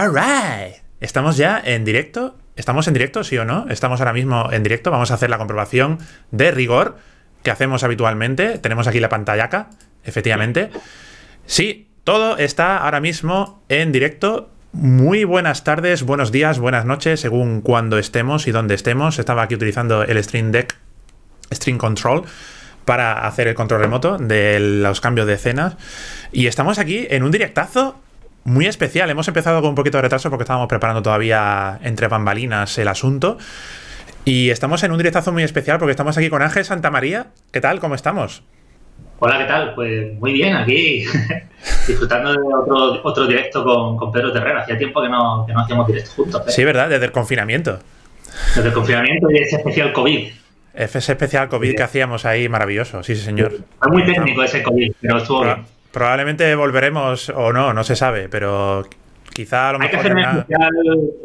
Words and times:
Alright. 0.00 0.76
Estamos 1.00 1.36
ya 1.36 1.60
en 1.62 1.84
directo. 1.84 2.38
¿Estamos 2.56 2.88
en 2.88 2.94
directo, 2.94 3.22
sí 3.22 3.36
o 3.36 3.44
no? 3.44 3.66
Estamos 3.68 4.00
ahora 4.00 4.14
mismo 4.14 4.50
en 4.50 4.62
directo. 4.62 4.90
Vamos 4.90 5.10
a 5.10 5.14
hacer 5.14 5.28
la 5.28 5.36
comprobación 5.36 5.98
de 6.30 6.50
rigor 6.52 6.96
que 7.42 7.50
hacemos 7.50 7.84
habitualmente. 7.84 8.56
Tenemos 8.56 8.86
aquí 8.86 8.98
la 8.98 9.10
pantallaca, 9.10 9.68
efectivamente. 10.02 10.70
Sí, 11.44 11.90
todo 12.02 12.38
está 12.38 12.78
ahora 12.78 13.00
mismo 13.00 13.62
en 13.68 13.92
directo. 13.92 14.48
Muy 14.72 15.24
buenas 15.24 15.64
tardes, 15.64 16.02
buenos 16.02 16.32
días, 16.32 16.58
buenas 16.58 16.86
noches, 16.86 17.20
según 17.20 17.60
cuando 17.60 17.98
estemos 17.98 18.46
y 18.46 18.52
dónde 18.52 18.76
estemos. 18.76 19.18
Estaba 19.18 19.42
aquí 19.42 19.54
utilizando 19.54 20.02
el 20.02 20.24
Stream 20.24 20.50
Deck, 20.50 20.78
Stream 21.52 21.76
Control, 21.76 22.22
para 22.86 23.26
hacer 23.26 23.48
el 23.48 23.54
control 23.54 23.82
remoto 23.82 24.16
de 24.16 24.60
los 24.60 25.02
cambios 25.02 25.26
de 25.26 25.34
escenas. 25.34 25.76
Y 26.32 26.46
estamos 26.46 26.78
aquí 26.78 27.06
en 27.10 27.22
un 27.22 27.32
directazo 27.32 28.00
muy 28.44 28.66
especial. 28.66 29.10
Hemos 29.10 29.28
empezado 29.28 29.60
con 29.60 29.70
un 29.70 29.74
poquito 29.74 29.98
de 29.98 30.02
retraso 30.02 30.30
porque 30.30 30.44
estábamos 30.44 30.68
preparando 30.68 31.02
todavía 31.02 31.78
entre 31.82 32.08
bambalinas 32.08 32.76
el 32.78 32.88
asunto. 32.88 33.38
Y 34.24 34.50
estamos 34.50 34.82
en 34.82 34.92
un 34.92 34.98
directazo 34.98 35.32
muy 35.32 35.42
especial 35.42 35.78
porque 35.78 35.92
estamos 35.92 36.16
aquí 36.18 36.28
con 36.28 36.42
Ángel 36.42 36.64
Santamaría. 36.64 37.28
¿Qué 37.52 37.60
tal? 37.60 37.80
¿Cómo 37.80 37.94
estamos? 37.94 38.42
Hola, 39.18 39.38
¿qué 39.38 39.44
tal? 39.44 39.74
Pues 39.74 40.18
muy 40.18 40.32
bien, 40.32 40.56
aquí 40.56 41.04
disfrutando 41.86 42.32
de 42.32 42.38
otro, 42.38 43.00
otro 43.02 43.26
directo 43.26 43.62
con, 43.62 43.96
con, 43.96 44.10
Pedro 44.10 44.32
Terrera. 44.32 44.62
Hacía 44.62 44.78
tiempo 44.78 45.02
que 45.02 45.08
no, 45.08 45.44
que 45.46 45.52
no 45.52 45.60
hacíamos 45.60 45.86
directo 45.86 46.10
juntos. 46.16 46.42
¿eh? 46.46 46.50
Sí, 46.50 46.64
¿verdad? 46.64 46.88
Desde 46.88 47.04
el 47.04 47.12
confinamiento. 47.12 47.78
Desde 48.54 48.68
el 48.68 48.74
confinamiento 48.74 49.30
y 49.30 49.38
ese 49.38 49.56
especial 49.56 49.92
COVID. 49.92 50.32
Ese 50.72 50.98
especial 50.98 51.48
COVID 51.48 51.74
que 51.74 51.82
hacíamos 51.82 52.24
ahí, 52.24 52.48
maravilloso, 52.48 53.02
sí, 53.02 53.14
sí 53.14 53.22
señor. 53.22 53.58
Fue 53.78 53.90
muy 53.90 54.04
técnico 54.04 54.42
ese 54.42 54.62
COVID, 54.62 54.92
pero 55.00 55.18
estuvo 55.18 55.44
bien. 55.44 55.66
Probablemente 55.92 56.54
volveremos 56.54 57.30
o 57.30 57.52
no, 57.52 57.72
no 57.72 57.84
se 57.84 57.96
sabe, 57.96 58.28
pero 58.28 58.86
quizá 59.32 59.70
a 59.70 59.72
lo 59.72 59.80
mejor. 59.80 59.96
Hay 59.96 60.02
que 60.02 60.08
hacer 60.08 60.18
especial 60.18 60.46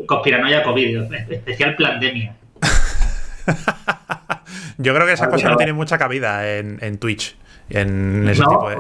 conspiranoia 0.08 0.64
COVID, 0.64 1.14
especial 1.30 1.76
pandemia. 1.76 2.36
Yo 4.78 4.94
creo 4.94 5.06
que 5.06 5.14
esa 5.14 5.30
cosa 5.30 5.50
no 5.50 5.58
tiene 5.58 5.74
mucha 5.74 5.98
cabida 5.98 6.58
en, 6.58 6.98
Twitch. 6.98 7.36
En 7.70 8.28
ese 8.28 8.44
tipo 8.44 8.70
de. 8.70 8.78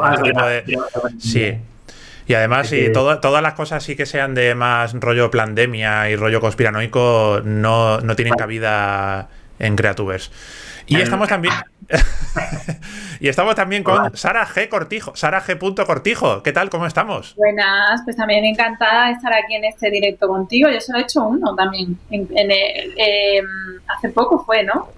Sí. 1.19 1.57
Y 2.27 2.33
además, 2.33 2.69
si 2.69 2.91
todas 2.91 3.43
las 3.43 3.53
cosas 3.53 3.83
sí 3.83 3.95
que 3.95 4.05
sean 4.05 4.33
de 4.33 4.55
más 4.55 4.93
rollo 4.93 5.29
pandemia 5.29 6.09
y 6.09 6.15
rollo 6.15 6.41
conspiranoico, 6.41 7.41
no, 7.43 7.99
no 7.99 8.15
tienen 8.15 8.33
cabida 8.33 9.29
en 9.59 9.75
Creatubers. 9.75 10.31
Y 10.87 11.01
estamos 11.01 11.27
también. 11.27 11.53
y 13.19 13.27
estamos 13.27 13.55
también 13.55 13.83
con 13.83 14.15
Sara 14.15 14.45
G. 14.45 14.69
Cortijo. 14.69 15.15
Sara 15.15 15.41
G. 15.41 15.57
Cortijo. 15.85 16.43
¿Qué 16.43 16.51
tal? 16.51 16.69
¿Cómo 16.69 16.85
estamos? 16.85 17.35
Buenas, 17.35 18.01
pues 18.03 18.15
también 18.15 18.45
encantada 18.45 19.07
de 19.07 19.13
estar 19.13 19.33
aquí 19.33 19.55
en 19.55 19.65
este 19.65 19.89
directo 19.89 20.27
contigo. 20.27 20.69
Yo 20.69 20.79
solo 20.81 20.99
he 20.99 21.01
hecho 21.03 21.23
uno 21.23 21.55
también. 21.55 21.97
En, 22.11 22.27
em, 22.31 23.45
hace 23.87 24.09
poco 24.09 24.43
fue, 24.45 24.63
¿no? 24.63 24.89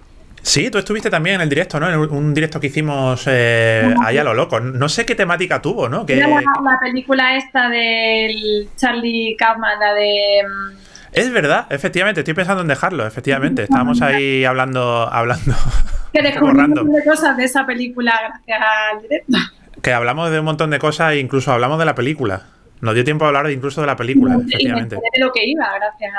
Sí, 0.41 0.69
tú 0.69 0.77
estuviste 0.77 1.09
también 1.09 1.35
en 1.35 1.41
el 1.41 1.49
directo, 1.49 1.79
¿no? 1.79 1.89
En 1.89 1.99
un 1.99 2.33
directo 2.33 2.59
que 2.59 2.67
hicimos 2.67 3.25
eh, 3.27 3.93
ahí 4.05 4.17
a 4.17 4.23
lo 4.23 4.33
loco. 4.33 4.59
No 4.59 4.87
sé 4.87 5.05
qué 5.05 5.13
temática 5.13 5.61
tuvo, 5.61 5.89
¿no? 5.89 6.05
la, 6.07 6.27
la, 6.27 6.79
película 6.79 7.35
esta 7.35 7.67
del 7.69 8.69
Charlie 8.77 9.35
Kaufman, 9.37 9.77
la 9.79 9.93
de 9.93 10.39
em, 10.39 10.77
es 11.11 11.31
verdad, 11.31 11.67
efectivamente, 11.69 12.21
estoy 12.21 12.33
pensando 12.33 12.61
en 12.61 12.67
dejarlo, 12.67 13.05
efectivamente. 13.05 13.63
Estábamos 13.63 14.01
ahí 14.01 14.45
hablando, 14.45 15.07
hablando. 15.11 15.53
Que 16.13 16.21
descubrimos 16.21 16.87
de 16.87 17.03
cosas 17.03 17.35
de 17.35 17.43
esa 17.43 17.65
película 17.65 18.13
gracias 18.27 18.59
al 18.91 19.01
directo. 19.01 19.37
Que 19.81 19.91
hablamos 19.91 20.31
de 20.31 20.39
un 20.39 20.45
montón 20.45 20.69
de 20.69 20.79
cosas 20.79 21.13
e 21.13 21.19
incluso 21.19 21.51
hablamos 21.51 21.77
de 21.77 21.85
la 21.85 21.95
película. 21.95 22.43
Nos 22.81 22.95
dio 22.95 23.03
tiempo 23.03 23.25
a 23.25 23.27
hablar 23.27 23.51
incluso 23.51 23.81
de 23.81 23.87
la 23.87 23.95
película, 23.95 24.35
efectivamente. 24.35 24.95
de 24.95 25.19
lo 25.19 25.31
que 25.31 25.45
iba 25.45 25.65
gracias 25.75 26.11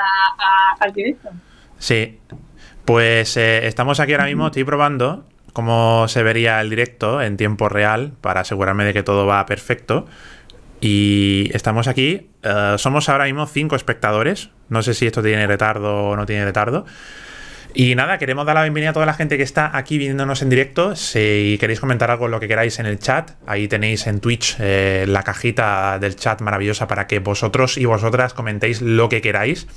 al 0.79 0.93
directo. 0.93 1.29
Sí. 1.79 2.19
Pues 2.85 3.35
eh, 3.37 3.67
estamos 3.67 3.99
aquí 3.99 4.13
ahora 4.13 4.25
mismo, 4.25 4.47
estoy 4.47 4.63
probando 4.63 5.25
cómo 5.53 6.07
se 6.07 6.23
vería 6.23 6.61
el 6.61 6.69
directo 6.69 7.21
en 7.21 7.37
tiempo 7.37 7.69
real 7.69 8.13
para 8.21 8.41
asegurarme 8.41 8.85
de 8.85 8.93
que 8.93 9.03
todo 9.03 9.25
va 9.25 9.45
perfecto. 9.45 10.07
Y 10.81 11.49
estamos 11.53 11.87
aquí, 11.87 12.29
eh, 12.43 12.75
somos 12.77 13.09
ahora 13.09 13.25
mismo 13.25 13.45
cinco 13.45 13.75
espectadores, 13.75 14.49
no 14.69 14.81
sé 14.81 14.93
si 14.93 15.07
esto 15.07 15.21
tiene 15.21 15.45
retardo 15.47 16.09
o 16.09 16.15
no 16.15 16.25
tiene 16.25 16.45
retardo. 16.45 16.85
Y 17.73 17.93
nada, 17.93 18.17
queremos 18.17 18.47
dar 18.47 18.55
la 18.55 18.63
bienvenida 18.63 18.89
a 18.89 18.93
toda 18.93 19.05
la 19.05 19.13
gente 19.13 19.37
que 19.37 19.43
está 19.43 19.77
aquí 19.77 19.99
viéndonos 19.99 20.41
en 20.41 20.49
directo. 20.49 20.95
Si 20.95 21.55
queréis 21.59 21.79
comentar 21.79 22.09
algo, 22.09 22.27
lo 22.27 22.39
que 22.39 22.47
queráis 22.47 22.79
en 22.79 22.87
el 22.87 22.97
chat, 22.97 23.31
ahí 23.45 23.67
tenéis 23.67 24.07
en 24.07 24.19
Twitch 24.21 24.57
eh, 24.59 25.05
la 25.07 25.21
cajita 25.21 25.99
del 25.99 26.15
chat 26.15 26.41
maravillosa 26.41 26.87
para 26.87 27.05
que 27.05 27.19
vosotros 27.19 27.77
y 27.77 27.85
vosotras 27.85 28.33
comentéis 28.33 28.81
lo 28.81 29.07
que 29.07 29.21
queráis. 29.21 29.67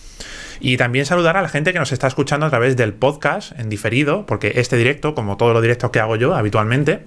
Y 0.59 0.79
también 0.79 1.05
saludar 1.05 1.37
a 1.37 1.43
la 1.43 1.49
gente 1.51 1.75
que 1.75 1.79
nos 1.79 1.93
está 1.93 2.07
escuchando 2.07 2.47
a 2.47 2.51
través 2.51 2.77
del 2.77 2.95
podcast 2.95 3.59
en 3.59 3.69
diferido, 3.69 4.25
porque 4.25 4.53
este 4.57 4.77
directo, 4.79 5.15
como 5.15 5.37
todos 5.37 5.53
los 5.53 5.61
directos 5.61 5.91
que 5.91 6.01
hago 6.01 6.17
yo 6.17 6.35
habitualmente, 6.35 7.01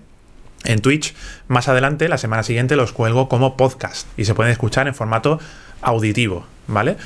en 0.66 0.82
Twitch. 0.82 1.16
Más 1.48 1.68
adelante, 1.68 2.08
la 2.10 2.18
semana 2.18 2.44
siguiente, 2.44 2.76
los 2.76 2.92
cuelgo 2.92 3.28
como 3.28 3.58
podcast 3.58 4.08
y 4.18 4.26
se 4.26 4.36
pueden 4.36 4.52
escuchar 4.52 4.88
en 4.88 4.94
formato 4.94 5.40
auditivo, 5.82 6.46
¿vale? 6.68 6.98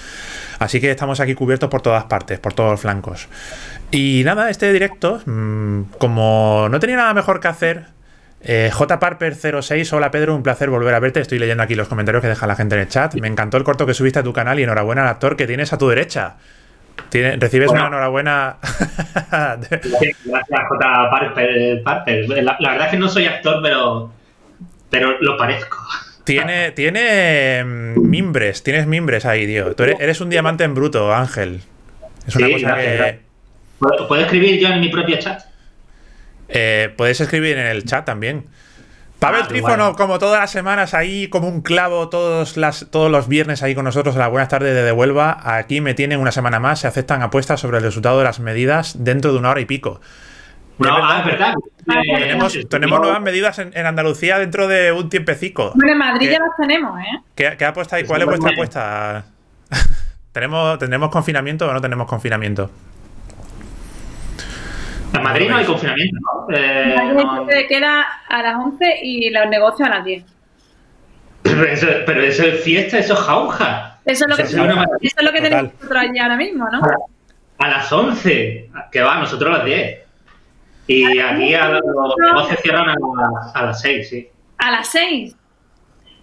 Así 0.59 0.79
que 0.79 0.91
estamos 0.91 1.19
aquí 1.19 1.35
cubiertos 1.35 1.69
por 1.69 1.81
todas 1.81 2.03
partes, 2.05 2.39
por 2.39 2.53
todos 2.53 2.71
los 2.71 2.81
flancos. 2.81 3.27
Y 3.91 4.21
nada, 4.25 4.49
este 4.49 4.71
directo, 4.71 5.21
mm, 5.25 5.83
como 5.97 6.67
no 6.69 6.79
tenía 6.79 6.97
nada 6.97 7.13
mejor 7.13 7.39
que 7.39 7.47
hacer, 7.47 7.85
eh, 8.41 8.69
JParper06, 8.71 9.93
hola 9.93 10.11
Pedro, 10.11 10.35
un 10.35 10.43
placer 10.43 10.69
volver 10.69 10.93
a 10.93 10.99
verte. 10.99 11.21
Estoy 11.21 11.39
leyendo 11.39 11.63
aquí 11.63 11.75
los 11.75 11.87
comentarios 11.87 12.21
que 12.21 12.27
deja 12.27 12.45
la 12.45 12.55
gente 12.55 12.75
en 12.75 12.81
el 12.81 12.87
chat. 12.87 13.15
Me 13.15 13.27
encantó 13.27 13.57
el 13.57 13.63
corto 13.63 13.85
que 13.85 13.93
subiste 13.93 14.19
a 14.19 14.23
tu 14.23 14.33
canal 14.33 14.59
y 14.59 14.63
enhorabuena 14.63 15.03
al 15.03 15.07
actor 15.07 15.35
que 15.35 15.47
tienes 15.47 15.73
a 15.73 15.77
tu 15.77 15.87
derecha 15.87 16.35
recibes 17.11 17.71
una 17.71 17.87
enhorabuena. 17.87 18.57
Gracias, 19.31 20.17
J. 20.25 21.09
Parker. 21.09 21.83
La, 22.43 22.57
verdad 22.59 22.85
es 22.85 22.91
que 22.91 22.97
no 22.97 23.09
soy 23.09 23.25
actor, 23.25 23.61
pero, 23.61 24.11
pero 24.89 25.17
lo 25.21 25.37
parezco. 25.37 25.77
Tiene, 26.29 26.71
tiene 26.71 27.63
mm, 27.63 28.07
mimbres, 28.07 28.61
tienes 28.61 28.85
mimbres 28.85 29.25
ahí, 29.25 29.47
tío. 29.47 29.75
Tú 29.75 29.81
eres, 29.83 30.21
un 30.21 30.29
diamante 30.29 30.63
en 30.63 30.75
bruto, 30.75 31.11
Ángel. 31.11 31.61
Es 32.27 32.35
una 32.35 32.51
cosa 32.51 32.75
que. 32.75 33.19
¿Puedo 34.07 34.21
escribir 34.21 34.59
yo 34.59 34.67
en 34.67 34.79
mi 34.79 34.89
propio 34.89 35.17
chat? 35.17 35.41
Eh, 36.47 36.93
puedes 36.95 37.19
escribir 37.19 37.57
en 37.57 37.65
el 37.65 37.83
chat 37.83 38.05
también. 38.05 38.45
Pavel 39.17 39.41
ah, 39.43 39.47
Trífono, 39.47 39.95
como 39.95 40.19
todas 40.19 40.39
las 40.39 40.51
semanas, 40.51 40.93
ahí 40.93 41.29
como 41.29 41.47
un 41.47 41.61
clavo, 41.61 42.09
todos, 42.09 42.57
las, 42.57 42.87
todos 42.91 43.09
los 43.09 43.27
viernes 43.27 43.63
ahí 43.63 43.73
con 43.73 43.83
nosotros 43.83 44.15
a 44.15 44.19
la 44.19 44.27
buenas 44.27 44.49
tardes 44.49 44.75
de 44.75 44.83
Devuelva. 44.83 45.39
Aquí 45.43 45.81
me 45.81 45.95
tienen 45.95 46.19
una 46.19 46.31
semana 46.31 46.59
más, 46.59 46.79
se 46.79 46.87
aceptan 46.87 47.23
apuestas 47.23 47.59
sobre 47.59 47.77
el 47.77 47.83
resultado 47.83 48.19
de 48.19 48.23
las 48.25 48.39
medidas 48.39 49.03
dentro 49.03 49.33
de 49.33 49.39
una 49.39 49.49
hora 49.49 49.61
y 49.61 49.65
pico. 49.65 49.99
No, 50.79 50.95
ah, 50.95 51.19
es 51.19 51.25
verdad. 51.25 51.53
Tenemos, 51.85 52.57
tenemos 52.69 52.99
nuevas 53.01 53.21
medidas 53.21 53.59
en, 53.59 53.85
Andalucía 53.85 54.39
dentro 54.39 54.67
de 54.67 54.91
un 54.91 55.09
tiempecico. 55.09 55.73
Bueno, 55.75 55.91
en 55.91 55.97
Madrid 55.97 56.31
ya 56.31 56.39
las 56.39 56.55
tenemos, 56.57 56.99
¿eh? 56.99 57.19
¿Qué, 57.35 57.55
qué 57.57 57.65
apuesta 57.65 57.99
y 57.99 58.05
cuál 58.05 58.21
es 58.21 58.27
vuestra 58.27 58.51
apuesta? 58.51 59.25
¿Tenemos, 60.31 60.79
¿Tenemos 60.79 61.09
confinamiento 61.09 61.67
o 61.67 61.73
no 61.73 61.81
tenemos 61.81 62.07
confinamiento? 62.07 62.69
En 65.13 65.23
Madrid 65.23 65.49
no 65.49 65.57
hay 65.57 65.65
confinamiento, 65.65 66.17
¿no? 66.21 66.55
Eh, 66.55 66.95
no... 67.13 67.47
queda 67.67 68.05
a 68.27 68.41
las 68.43 68.55
11 68.55 68.99
y 69.03 69.29
los 69.31 69.49
negocios 69.49 69.89
a 69.89 69.95
las 69.95 70.05
10. 70.05 70.23
Pero 71.41 71.63
eso, 71.63 71.87
pero 72.05 72.21
eso 72.21 72.43
es 72.43 72.63
fiesta, 72.63 72.99
eso 72.99 73.13
es 73.15 73.19
jauja. 73.19 73.97
Eso 74.05 74.25
es 74.25 74.29
lo 74.29 74.35
que, 74.35 74.43
eso 74.43 75.15
es 75.17 75.23
lo 75.23 75.31
que 75.31 75.41
tenemos 75.41 75.73
nosotros 75.73 76.01
allí 76.01 76.19
ahora 76.19 76.37
mismo, 76.37 76.69
¿no? 76.69 76.81
A, 77.57 77.67
las 77.67 77.91
11, 77.91 78.69
que 78.91 79.01
va, 79.01 79.19
nosotros 79.19 79.53
a 79.53 79.57
las 79.57 79.65
10. 79.65 80.08
Y 80.89 81.19
aquí 81.19 81.53
a 81.53 81.69
los, 81.69 81.83
negocios 82.17 82.59
cierran 82.63 82.89
a, 82.89 82.95
a, 83.53 83.63
las 83.63 83.79
6, 83.79 84.09
sí. 84.09 84.27
¿A 84.57 84.71
las 84.71 84.87
6? 84.87 85.35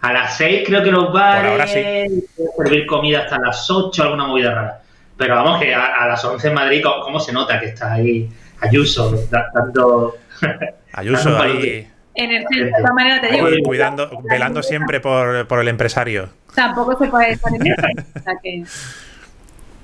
A 0.00 0.12
las 0.12 0.37
6 0.38 0.65
creo 0.66 0.82
que 0.82 0.91
los 0.91 1.12
bares 1.12 1.71
sí. 1.71 2.27
servir 2.56 2.84
comida 2.84 3.21
hasta 3.21 3.39
las 3.39 3.71
8, 3.71 4.03
alguna 4.03 4.27
movida 4.27 4.53
rara. 4.53 4.83
Pero 5.16 5.36
vamos, 5.36 5.60
que 5.60 5.72
a, 5.72 6.09
las 6.09 6.24
11 6.24 6.48
en 6.48 6.54
Madrid, 6.54 6.83
¿cómo, 6.83 7.21
se 7.21 7.33
nota 7.33 7.60
que 7.60 7.66
está 7.66 7.92
ahí 7.92 8.28
Ayuso, 8.60 9.15
dando. 9.30 10.16
Ayuso 10.95 11.41
ahí. 11.41 11.89
En 12.16 12.30
el 12.33 12.45
centro, 12.48 12.65
de 12.65 12.72
todas 12.72 12.92
maneras 12.92 13.21
te 13.21 13.33
digo. 13.33 13.47
Cuidando, 13.62 14.21
velando 14.24 14.65
siempre 14.65 14.98
por, 14.98 15.47
por, 15.47 15.60
el 15.60 15.69
empresario. 15.69 16.28
Tampoco 16.57 16.98
se 16.98 17.09
puede 17.09 17.30
estar 17.30 17.54
en 17.54 17.66
eso. 17.69 17.83
O 18.16 18.21
sea 18.21 18.34
que... 18.42 18.65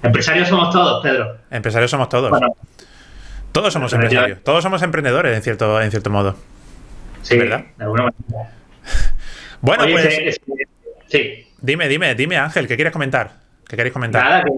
Empresarios 0.03 0.49
somos 0.49 0.71
todos, 0.71 1.01
Pedro. 1.05 1.37
Empresarios 1.53 1.89
somos 1.89 2.09
todos. 2.09 2.33
Todos 3.53 3.73
somos 3.73 3.93
empresarios. 3.93 4.43
Todos 4.43 4.63
somos 4.63 4.83
emprendedores, 4.83 5.37
en 5.37 5.43
cierto, 5.43 5.81
en 5.81 5.91
cierto 5.91 6.11
modo. 6.11 6.37
Sí, 7.23 7.39
¿verdad? 7.39 7.65
De 7.77 7.85
alguna 7.85 8.05
manera. 8.05 8.51
Bueno, 9.61 9.85
pues. 9.93 10.41
sí. 11.07 11.47
Dime, 11.61 11.87
dime, 11.87 12.17
dime, 12.17 12.37
Ángel, 12.37 12.67
¿qué 12.67 12.75
quieres 12.75 12.93
comentar? 12.93 13.31
¿Qué 13.69 13.77
queréis 13.77 13.93
comentar? 13.93 14.23
Nada, 14.23 14.45
que, 14.45 14.51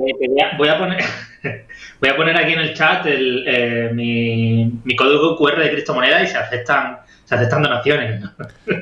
voy 0.56 0.68
a 0.68 0.78
poner. 0.78 1.04
Voy 2.00 2.10
a 2.10 2.16
poner 2.16 2.36
aquí 2.36 2.52
en 2.52 2.60
el 2.60 2.74
chat 2.74 3.06
el, 3.06 3.44
eh, 3.46 3.90
mi, 3.92 4.80
mi, 4.82 4.96
código 4.96 5.36
QR 5.36 5.58
de 5.60 5.70
criptomoneda 5.70 6.22
y 6.22 6.26
se 6.26 6.36
aceptan, 6.36 6.98
se 7.24 7.34
aceptan 7.34 7.62
donaciones. 7.62 8.22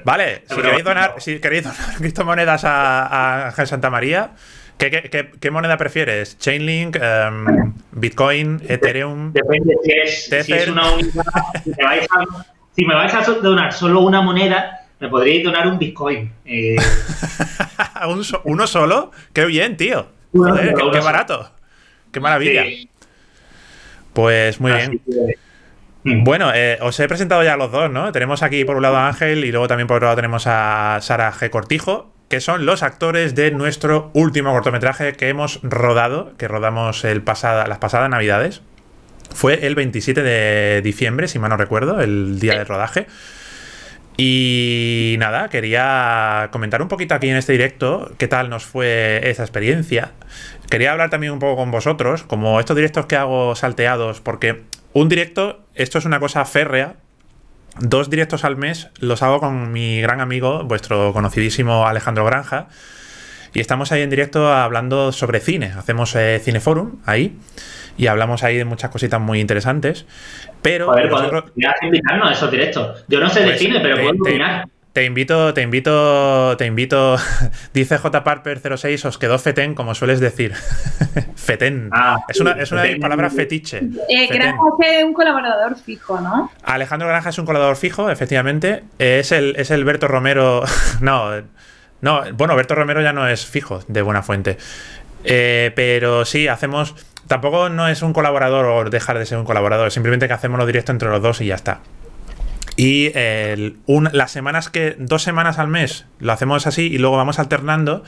Vale, 0.05 0.43
si 0.49 0.56
queréis, 0.56 0.85
donar, 0.85 1.14
si 1.19 1.38
queréis 1.38 1.64
donar 1.64 1.94
criptomonedas 1.99 2.64
a, 2.64 3.06
a 3.06 3.47
Ángel 3.49 3.67
Santa 3.67 3.91
María, 3.91 4.31
¿Qué, 4.90 5.50
moneda 5.50 5.76
prefieres? 5.76 6.37
¿Chainlink, 6.38 6.96
em, 6.96 7.73
Bitcoin, 7.93 8.61
Ethereum? 8.67 9.32
Depende 9.32 9.76
si 9.84 9.93
es, 9.93 10.44
si 10.44 10.52
es 10.52 10.69
una 10.69 10.90
unidad. 10.93 11.23
si, 12.75 12.84
me 12.84 12.94
vais 12.94 13.14
a, 13.14 13.23
donar 13.34 13.73
solo 13.73 14.00
una 14.00 14.20
moneda, 14.23 14.81
me 14.99 15.08
podríais 15.08 15.44
donar 15.44 15.69
un 15.69 15.79
Bitcoin. 15.79 16.32
Eh. 16.44 16.76
¿Uno 18.44 18.67
solo? 18.67 19.12
¡Qué 19.32 19.44
bien, 19.46 19.76
tío! 19.76 20.08
qué, 20.32 21.00
barato! 21.00 21.52
¡Qué 22.11 22.19
maravilla! 22.19 22.64
Pues 24.12 24.61
muy 24.61 24.73
bien. 24.73 25.00
Mm. 26.02 26.25
Bueno, 26.25 26.50
eh, 26.52 26.78
os 26.81 26.99
he 26.99 27.06
presentado 27.06 27.44
ya 27.44 27.55
a 27.55 27.56
los 27.56 27.70
dos, 27.70 27.88
¿no? 27.88 28.11
Tenemos 28.11 28.43
aquí 28.43 28.64
por 28.64 28.76
un 28.76 28.82
lado 28.82 28.96
a 28.96 29.06
Ángel 29.06 29.44
y 29.44 29.52
luego 29.52 29.69
también 29.69 29.87
por 29.87 29.99
otro 29.99 30.06
lado 30.06 30.17
tenemos 30.17 30.49
a 30.49 30.99
Sara 31.00 31.32
G. 31.32 31.49
Cortijo 31.50 32.12
que 32.32 32.40
son 32.40 32.64
los 32.64 32.82
actores 32.82 33.34
de 33.34 33.50
nuestro 33.50 34.11
último 34.14 34.52
cortometraje 34.52 35.12
que 35.12 35.29
hemos 35.29 35.61
rodado, 35.62 36.32
que 36.38 36.49
rodamos 36.49 37.05
el 37.05 37.20
pasada, 37.20 37.67
las 37.67 37.76
pasadas 37.76 38.08
navidades. 38.08 38.62
Fue 39.34 39.67
el 39.67 39.75
27 39.75 40.23
de 40.23 40.81
diciembre, 40.81 41.29
si 41.29 41.38
mal 41.38 41.50
no 41.50 41.58
recuerdo, 41.58 42.00
el 42.00 42.40
día 42.40 42.56
de 42.56 42.64
rodaje. 42.64 43.06
Y 44.17 45.17
nada, 45.19 45.50
quería 45.50 46.49
comentar 46.52 46.81
un 46.81 46.88
poquito 46.88 47.14
aquí 47.14 47.29
en 47.29 47.37
este 47.37 47.52
directo 47.52 48.11
qué 48.17 48.29
tal 48.29 48.49
nos 48.49 48.64
fue 48.64 49.20
esa 49.25 49.43
experiencia. 49.43 50.12
Quería 50.70 50.93
hablar 50.93 51.11
también 51.11 51.35
un 51.35 51.38
poco 51.38 51.56
con 51.56 51.70
vosotros, 51.70 52.23
como 52.23 52.61
estos 52.61 52.76
directos 52.76 53.05
que 53.05 53.17
hago 53.17 53.55
salteados, 53.55 54.23
porque 54.23 54.62
un 54.94 55.11
directo, 55.11 55.67
esto 55.75 55.99
es 55.99 56.06
una 56.06 56.19
cosa 56.19 56.46
férrea, 56.46 56.94
dos 57.79 58.11
directos 58.11 58.45
al 58.45 58.57
mes 58.57 58.89
los 59.01 59.23
hago 59.23 59.41
con 59.41 59.73
mi 59.73 60.01
gran 60.01 60.21
amigo, 60.21 60.65
vuestro 60.65 61.13
conocidísimo 61.13 61.87
Alejandro 61.87 62.25
Granja. 62.25 62.69
Y 63.55 63.61
estamos 63.61 63.93
ahí 63.93 64.03
en 64.03 64.11
directo 64.11 64.53
hablando 64.53 65.13
sobre 65.13 65.41
cine. 65.41 65.73
Hacemos 65.77 66.15
eh, 66.17 66.41
Cineforum 66.43 67.01
ahí. 67.05 67.37
Y 67.99 68.07
hablamos 68.07 68.43
ahí 68.43 68.57
de 68.57 68.65
muchas 68.65 68.91
cositas 68.91 69.21
muy 69.21 69.41
interesantes. 69.41 70.07
Pero. 70.63 70.91
A 70.91 70.97
ver, 70.97 71.11
invitarnos 71.83 72.31
a 72.31 72.33
esos 72.33 72.51
directos. 72.51 73.05
Yo 73.09 73.21
no 73.21 73.29
sé 73.29 73.41
de 73.41 73.47
pues, 73.47 73.59
cine, 73.59 73.81
pero 73.81 73.97
puedo 73.97 74.23
opinar. 74.23 74.65
Te 74.65 74.71
invito, 75.06 75.55
te 75.55 75.62
invito, 75.62 76.55
te 76.59 76.67
invito. 76.67 77.17
Dice 77.73 77.97
J. 77.97 78.25
Parper 78.25 78.61
06, 78.77 79.06
os 79.06 79.19
quedó 79.19 79.39
fetén, 79.39 79.75
como 79.75 79.94
sueles 79.94 80.21
decir. 80.21 80.53
fetén. 81.37 81.89
Ah, 81.93 82.19
es 82.29 82.41
una, 82.41 82.53
es 82.53 82.71
una 82.73 82.85
palabra 83.00 83.31
fetiche. 83.31 83.83
Eh, 84.09 84.27
Granja 84.27 84.62
es 84.81 85.05
un 85.05 85.15
colaborador 85.15 85.77
fijo, 85.77 86.21
¿no? 86.21 86.50
Alejandro 86.65 87.09
Granja 87.09 87.31
es 87.31 87.39
un 87.39 87.47
colaborador 87.47 87.77
fijo, 87.77 88.11
efectivamente. 88.11 88.85
Es 88.99 89.33
el, 89.33 89.56
es 89.56 89.71
el 89.71 89.85
Berto 89.85 90.09
Romero. 90.09 90.62
no, 91.00 91.31
no, 92.03 92.23
bueno, 92.35 92.55
Berto 92.55 92.75
Romero 92.75 93.00
ya 93.00 93.15
no 93.15 93.27
es 93.27 93.47
fijo 93.47 93.81
de 93.88 94.03
buena 94.03 94.23
fuente. 94.23 94.59
Eh, 95.25 95.73
pero 95.75 96.27
sí, 96.27 96.49
hacemos. 96.49 96.95
Tampoco 97.29 97.71
no 97.71 97.88
es 97.88 98.03
un 98.03 98.12
colaborador 98.12 98.67
o 98.67 98.91
dejar 98.91 99.19
de 99.19 99.25
ser 99.25 99.38
un 99.38 99.45
colaborador, 99.45 99.91
simplemente 99.91 100.27
que 100.27 100.35
hacemos 100.35 100.59
lo 100.59 100.67
directo 100.67 100.93
entre 100.93 101.09
los 101.09 101.23
dos 101.23 101.41
y 101.41 101.47
ya 101.47 101.55
está. 101.55 101.81
Y 102.77 103.13
las 104.13 104.31
semanas 104.31 104.71
que, 104.71 104.97
dos 104.99 105.23
semanas 105.23 105.59
al 105.59 105.69
mes 105.69 106.07
lo 106.19 106.33
hacemos 106.33 106.67
así 106.67 106.87
y 106.87 106.99
luego 106.99 107.17
vamos 107.17 107.39
alternando. 107.39 108.03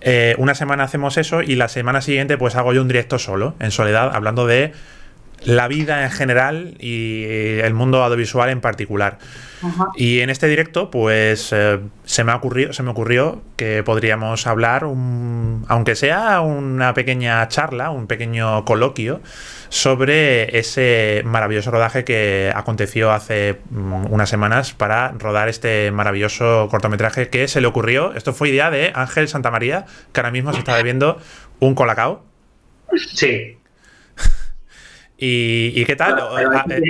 Eh, 0.00 0.34
una 0.38 0.54
semana 0.54 0.84
hacemos 0.84 1.16
eso 1.16 1.42
y 1.42 1.56
la 1.56 1.68
semana 1.68 2.00
siguiente 2.00 2.38
pues 2.38 2.54
hago 2.54 2.72
yo 2.72 2.82
un 2.82 2.88
directo 2.88 3.18
solo, 3.18 3.54
en 3.58 3.72
soledad, 3.72 4.14
hablando 4.14 4.46
de 4.46 4.72
la 5.44 5.68
vida 5.68 6.04
en 6.04 6.10
general 6.10 6.74
y 6.78 7.24
el 7.24 7.74
mundo 7.74 8.02
audiovisual 8.02 8.50
en 8.50 8.60
particular. 8.60 9.18
Y 9.96 10.20
en 10.20 10.30
este 10.30 10.46
directo, 10.46 10.90
pues 10.90 11.52
eh, 11.52 11.80
se, 12.04 12.24
me 12.24 12.32
ocurrió, 12.32 12.72
se 12.72 12.82
me 12.82 12.90
ocurrió 12.90 13.42
que 13.56 13.82
podríamos 13.82 14.46
hablar, 14.46 14.84
aunque 14.84 15.96
sea 15.96 16.40
una 16.40 16.94
pequeña 16.94 17.46
charla, 17.48 17.90
un 17.90 18.06
pequeño 18.06 18.64
coloquio, 18.64 19.20
sobre 19.68 20.58
ese 20.58 21.22
maravilloso 21.24 21.70
rodaje 21.70 22.04
que 22.04 22.52
aconteció 22.54 23.12
hace 23.12 23.58
mm, 23.70 24.12
unas 24.12 24.28
semanas 24.28 24.72
para 24.72 25.12
rodar 25.18 25.48
este 25.48 25.90
maravilloso 25.90 26.68
cortometraje 26.70 27.28
que 27.28 27.48
se 27.48 27.60
le 27.60 27.66
ocurrió. 27.66 28.14
Esto 28.14 28.32
fue 28.32 28.50
idea 28.50 28.70
de 28.70 28.92
Ángel 28.94 29.28
Santamaría, 29.28 29.86
que 30.12 30.20
ahora 30.20 30.30
mismo 30.30 30.52
se 30.52 30.60
está 30.60 30.76
bebiendo 30.76 31.18
un 31.58 31.74
colacao. 31.74 32.24
Sí. 32.96 33.57
¿Y, 35.18 35.84
qué 35.84 35.96
tal? 35.96 36.16
Ah, 36.20 36.64
eh, 36.70 36.82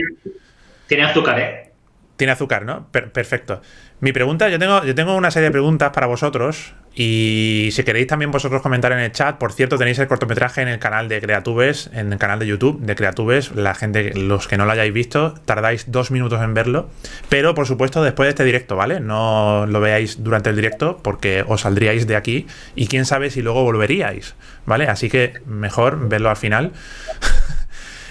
tiene, 0.87 1.05
azúcar, 1.05 1.41
¿eh? 1.41 1.73
Tiene 2.17 2.33
azúcar, 2.33 2.65
¿no? 2.65 2.87
perfecto. 2.93 3.63
Mi 4.01 4.13
pregunta, 4.13 4.49
yo 4.49 4.59
tengo, 4.59 4.85
yo 4.85 4.95
tengo 4.95 5.17
una 5.17 5.31
serie 5.31 5.49
de 5.49 5.53
preguntas 5.53 5.91
para 5.93 6.07
vosotros 6.07 6.75
y 6.95 7.71
si 7.73 7.83
queréis 7.85 8.07
también 8.07 8.31
vosotros 8.31 8.61
comentar 8.63 8.93
en 8.93 8.99
el 8.99 9.11
chat, 9.13 9.39
por 9.39 9.53
cierto, 9.53 9.79
tenéis 9.79 9.99
el 9.99 10.07
cortometraje 10.07 10.63
en 10.63 10.69
el 10.69 10.79
canal 10.79 11.09
de 11.09 11.21
Creatubes, 11.21 11.91
en 11.93 12.13
el 12.13 12.19
canal 12.19 12.39
de 12.39 12.47
YouTube 12.47 12.81
de 12.81 12.95
Creatubes. 12.95 13.53
La 13.57 13.75
gente, 13.75 14.13
los 14.15 14.47
que 14.47 14.57
no 14.57 14.67
lo 14.67 14.73
hayáis 14.73 14.93
visto, 14.93 15.35
tardáis 15.45 15.91
dos 15.91 16.11
minutos 16.11 16.41
en 16.43 16.55
verlo. 16.55 16.91
Pero 17.29 17.55
por 17.55 17.67
supuesto, 17.67 18.03
después 18.03 18.27
de 18.27 18.31
este 18.31 18.45
directo, 18.45 18.77
¿vale? 18.77 19.01
No 19.01 19.67
lo 19.67 19.81
veáis 19.81 20.23
durante 20.23 20.51
el 20.51 20.57
directo 20.57 21.01
porque 21.03 21.45
os 21.47 21.63
saldríais 21.63 22.07
de 22.07 22.15
aquí 22.15 22.47
y 22.77 22.87
quién 22.87 23.05
sabe 23.05 23.31
si 23.31 23.43
luego 23.43 23.65
volveríais, 23.65 24.37
¿vale? 24.67 24.87
Así 24.87 25.09
que 25.09 25.35
mejor 25.47 26.09
verlo 26.09 26.31
al 26.31 26.37
final. 26.37 26.73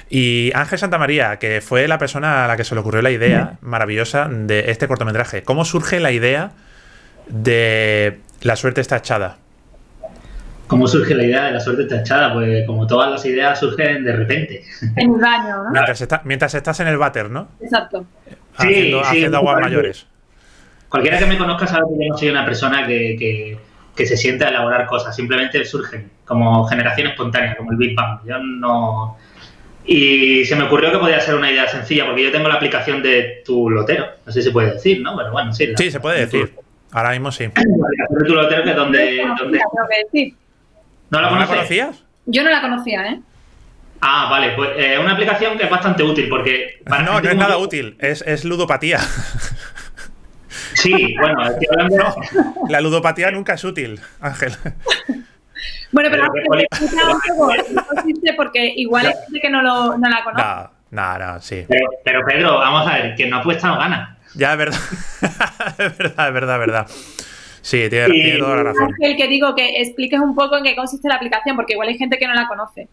Y 0.09 0.51
Ángel 0.55 0.79
Santamaría, 0.79 1.37
que 1.37 1.61
fue 1.61 1.87
la 1.87 1.97
persona 1.97 2.45
a 2.45 2.47
la 2.47 2.55
que 2.55 2.63
se 2.63 2.75
le 2.75 2.81
ocurrió 2.81 3.01
la 3.01 3.11
idea 3.11 3.57
maravillosa 3.61 4.29
de 4.29 4.71
este 4.71 4.87
cortometraje. 4.87 5.43
¿Cómo 5.43 5.65
surge 5.65 5.99
la 5.99 6.11
idea 6.11 6.51
de 7.27 8.19
La 8.41 8.55
suerte 8.55 8.81
está 8.81 8.97
echada? 8.97 9.37
¿Cómo 10.67 10.87
surge 10.87 11.15
la 11.15 11.23
idea 11.23 11.45
de 11.45 11.51
la 11.51 11.59
suerte 11.59 11.83
está 11.83 12.01
echada? 12.01 12.33
Pues 12.33 12.65
como 12.65 12.87
todas 12.87 13.09
las 13.09 13.25
ideas 13.25 13.59
surgen 13.59 14.03
de 14.03 14.13
repente. 14.13 14.63
En 14.95 15.11
un 15.11 15.21
baño, 15.21 15.63
¿no? 15.63 15.71
Mientras, 16.23 16.53
estás 16.53 16.79
en 16.81 16.87
el 16.87 16.97
váter, 16.97 17.29
¿no? 17.29 17.49
Exacto. 17.61 18.05
Haciendo, 18.55 18.99
sí, 19.03 19.09
haciendo 19.09 19.37
aguas 19.37 19.61
mayores. 19.61 20.07
Cualquiera 20.89 21.19
que 21.19 21.25
me 21.25 21.37
conozca 21.37 21.67
sabe 21.67 21.83
que 21.97 22.05
yo 22.05 22.11
no 22.11 22.17
soy 22.17 22.29
una 22.29 22.45
persona 22.45 22.85
que, 22.87 23.57
que, 23.95 24.05
se 24.05 24.17
siente 24.17 24.45
a 24.45 24.49
elaborar 24.49 24.85
cosas. 24.87 25.15
Simplemente 25.15 25.63
surgen 25.65 26.11
como 26.25 26.65
generación 26.65 27.07
espontánea, 27.07 27.55
como 27.55 27.71
el 27.71 27.77
Big 27.77 27.95
Bang. 27.95 28.19
Yo 28.25 28.37
no 28.39 29.17
y 29.87 30.43
se 30.43 30.55
me 30.57 30.65
ocurrió 30.65 30.91
que 30.91 30.97
podía 30.97 31.19
ser 31.21 31.35
una 31.35 31.49
idea 31.49 31.67
sencilla, 31.67 32.05
porque 32.05 32.23
yo 32.23 32.31
tengo 32.31 32.49
la 32.49 32.55
aplicación 32.55 33.01
de 33.01 33.41
tu 33.45 33.69
lotero. 33.69 34.05
No 34.25 34.31
sé 34.31 34.41
si 34.41 34.47
se 34.47 34.51
puede 34.51 34.73
decir, 34.73 35.01
¿no? 35.01 35.15
Pero 35.15 35.31
bueno, 35.31 35.53
sí. 35.53 35.73
sí, 35.77 35.89
se 35.89 36.01
puede 36.01 36.25
decir. 36.25 36.53
Ahora 36.91 37.11
mismo 37.11 37.31
sí. 37.31 37.45
La 37.45 37.85
aplicación 37.85 38.19
de 38.19 38.25
tu 38.25 38.35
lotero, 38.35 38.63
que 38.63 38.69
es 38.71 38.75
donde. 38.75 39.23
¿No 41.09 41.21
la, 41.21 41.47
conocías? 41.47 42.03
Yo 42.25 42.43
no 42.43 42.49
la 42.49 42.61
conocía, 42.61 43.07
¿eh? 43.07 43.21
Ah, 44.01 44.27
vale, 44.29 44.51
pues 44.55 44.71
es 44.77 44.97
eh, 44.97 44.99
una 44.99 45.13
aplicación 45.13 45.57
que 45.57 45.63
es 45.63 45.69
bastante 45.69 46.03
útil 46.03 46.27
porque... 46.29 46.81
no, 46.85 47.19
no 47.21 47.29
es 47.29 47.35
nada 47.35 47.57
útil, 47.57 47.95
es, 47.99 48.21
es 48.27 48.45
ludopatía. 48.45 48.99
Sí, 50.73 51.15
bueno, 51.19 51.43
estoy 51.47 51.67
hablando... 51.71 51.95
No, 52.35 52.69
la 52.69 52.81
ludopatía 52.81 53.31
nunca 53.31 53.53
es 53.53 53.63
útil, 53.63 53.99
Ángel. 54.19 54.53
Bueno, 55.91 56.09
pero, 56.11 56.27
porque 58.37 58.73
igual 58.75 59.07
hay 59.07 59.13
gente 59.13 59.39
que 59.41 59.49
no, 59.49 59.61
lo, 59.61 59.97
no 59.97 60.09
la 60.09 60.23
conoce. 60.23 60.43
No, 60.91 61.17
no, 61.17 61.33
no, 61.33 61.41
sí. 61.41 61.65
Pero, 62.03 62.21
Pedro, 62.25 62.57
vamos 62.57 62.87
a 62.87 62.93
ver, 62.93 63.15
que 63.15 63.27
no 63.27 63.37
apuesta 63.37 63.67
no 63.67 63.77
gana. 63.77 64.17
Ya, 64.35 64.53
es 64.53 64.57
verdad. 64.57 64.79
es 65.77 65.97
verdad, 65.97 66.27
es 66.27 66.33
verdad, 66.33 66.55
es 66.55 66.59
verdad. 66.59 66.87
Sí, 67.61 67.89
tiene, 67.89 68.37
toda 68.37 68.57
la 68.57 68.63
razón. 68.63 68.93
El 68.99 69.17
que 69.17 69.27
digo 69.27 69.55
que 69.55 69.81
expliques 69.81 70.19
un 70.19 70.35
poco 70.35 70.57
en 70.57 70.63
qué 70.63 70.75
consiste 70.75 71.09
la 71.09 71.15
aplicación, 71.15 71.55
porque 71.55 71.73
igual 71.73 71.89
hay 71.89 71.97
gente 71.97 72.17
que 72.17 72.27
no 72.27 72.33
la 72.33 72.47
conoce. 72.47 72.87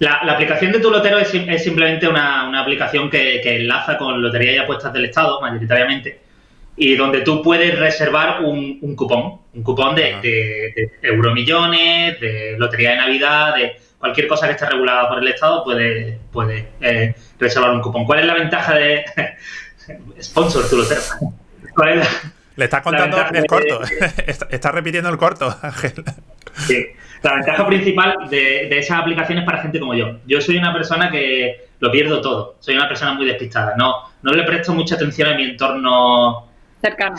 La, 0.00 0.14
aplicación 0.14 0.72
de 0.72 0.80
tu 0.80 0.90
lotero 0.90 1.18
es, 1.18 1.28
simplemente 1.62 2.08
una, 2.08 2.48
una 2.48 2.62
aplicación 2.62 3.08
que, 3.08 3.40
que, 3.40 3.56
enlaza 3.56 3.96
con 3.96 4.20
lotería 4.20 4.52
y 4.52 4.58
apuestas 4.58 4.92
del 4.92 5.04
Estado, 5.04 5.40
mayoritariamente 5.40 6.23
y 6.76 6.96
donde 6.96 7.20
tú 7.20 7.42
puedes 7.42 7.78
reservar 7.78 8.42
un, 8.42 8.78
un 8.80 8.96
cupón, 8.96 9.40
un 9.54 9.62
cupón 9.62 9.94
de, 9.94 10.16
de, 10.22 10.90
euromillones, 11.02 12.20
de 12.20 12.56
lotería 12.58 12.90
de 12.90 12.96
Navidad, 12.96 13.54
de 13.54 13.76
cualquier 13.98 14.26
cosa 14.26 14.46
que 14.46 14.52
esté 14.52 14.66
regulada 14.66 15.08
por 15.08 15.18
el 15.18 15.28
Estado, 15.28 15.62
puedes 15.62 16.18
puede, 16.32 16.68
eh, 16.80 17.14
reservar 17.38 17.70
un 17.70 17.80
cupón. 17.80 18.04
¿Cuál 18.04 18.20
es 18.20 18.26
la 18.26 18.34
ventaja 18.34 18.74
de 18.74 19.04
sponsor 20.20 20.68
tu 20.68 20.78
lotero? 20.78 21.00
¿Cuál 21.74 22.00
es 22.00 22.32
Le 22.56 22.64
estás 22.64 22.82
contando 22.82 23.18
el 23.32 23.46
corto, 23.46 23.80
estás 24.50 24.74
repitiendo 24.74 25.08
el 25.10 25.16
corto, 25.16 25.56
Ángel. 25.62 25.92
Sí. 26.66 26.86
La 27.22 27.36
ventaja 27.36 27.66
principal 27.66 28.28
de, 28.28 28.66
de 28.68 28.78
esas 28.78 29.00
aplicaciones 29.00 29.44
para 29.44 29.62
gente 29.62 29.80
como 29.80 29.94
yo. 29.94 30.18
Yo 30.26 30.42
soy 30.42 30.58
una 30.58 30.74
persona 30.74 31.10
que 31.10 31.68
lo 31.80 31.90
pierdo 31.90 32.20
todo. 32.20 32.56
Soy 32.60 32.76
una 32.76 32.86
persona 32.86 33.14
muy 33.14 33.24
despistada. 33.24 33.74
No, 33.78 34.10
no 34.22 34.32
le 34.32 34.42
presto 34.42 34.74
mucha 34.74 34.96
atención 34.96 35.28
a 35.28 35.34
mi 35.34 35.44
entorno 35.44 36.53
cercano. 36.84 37.16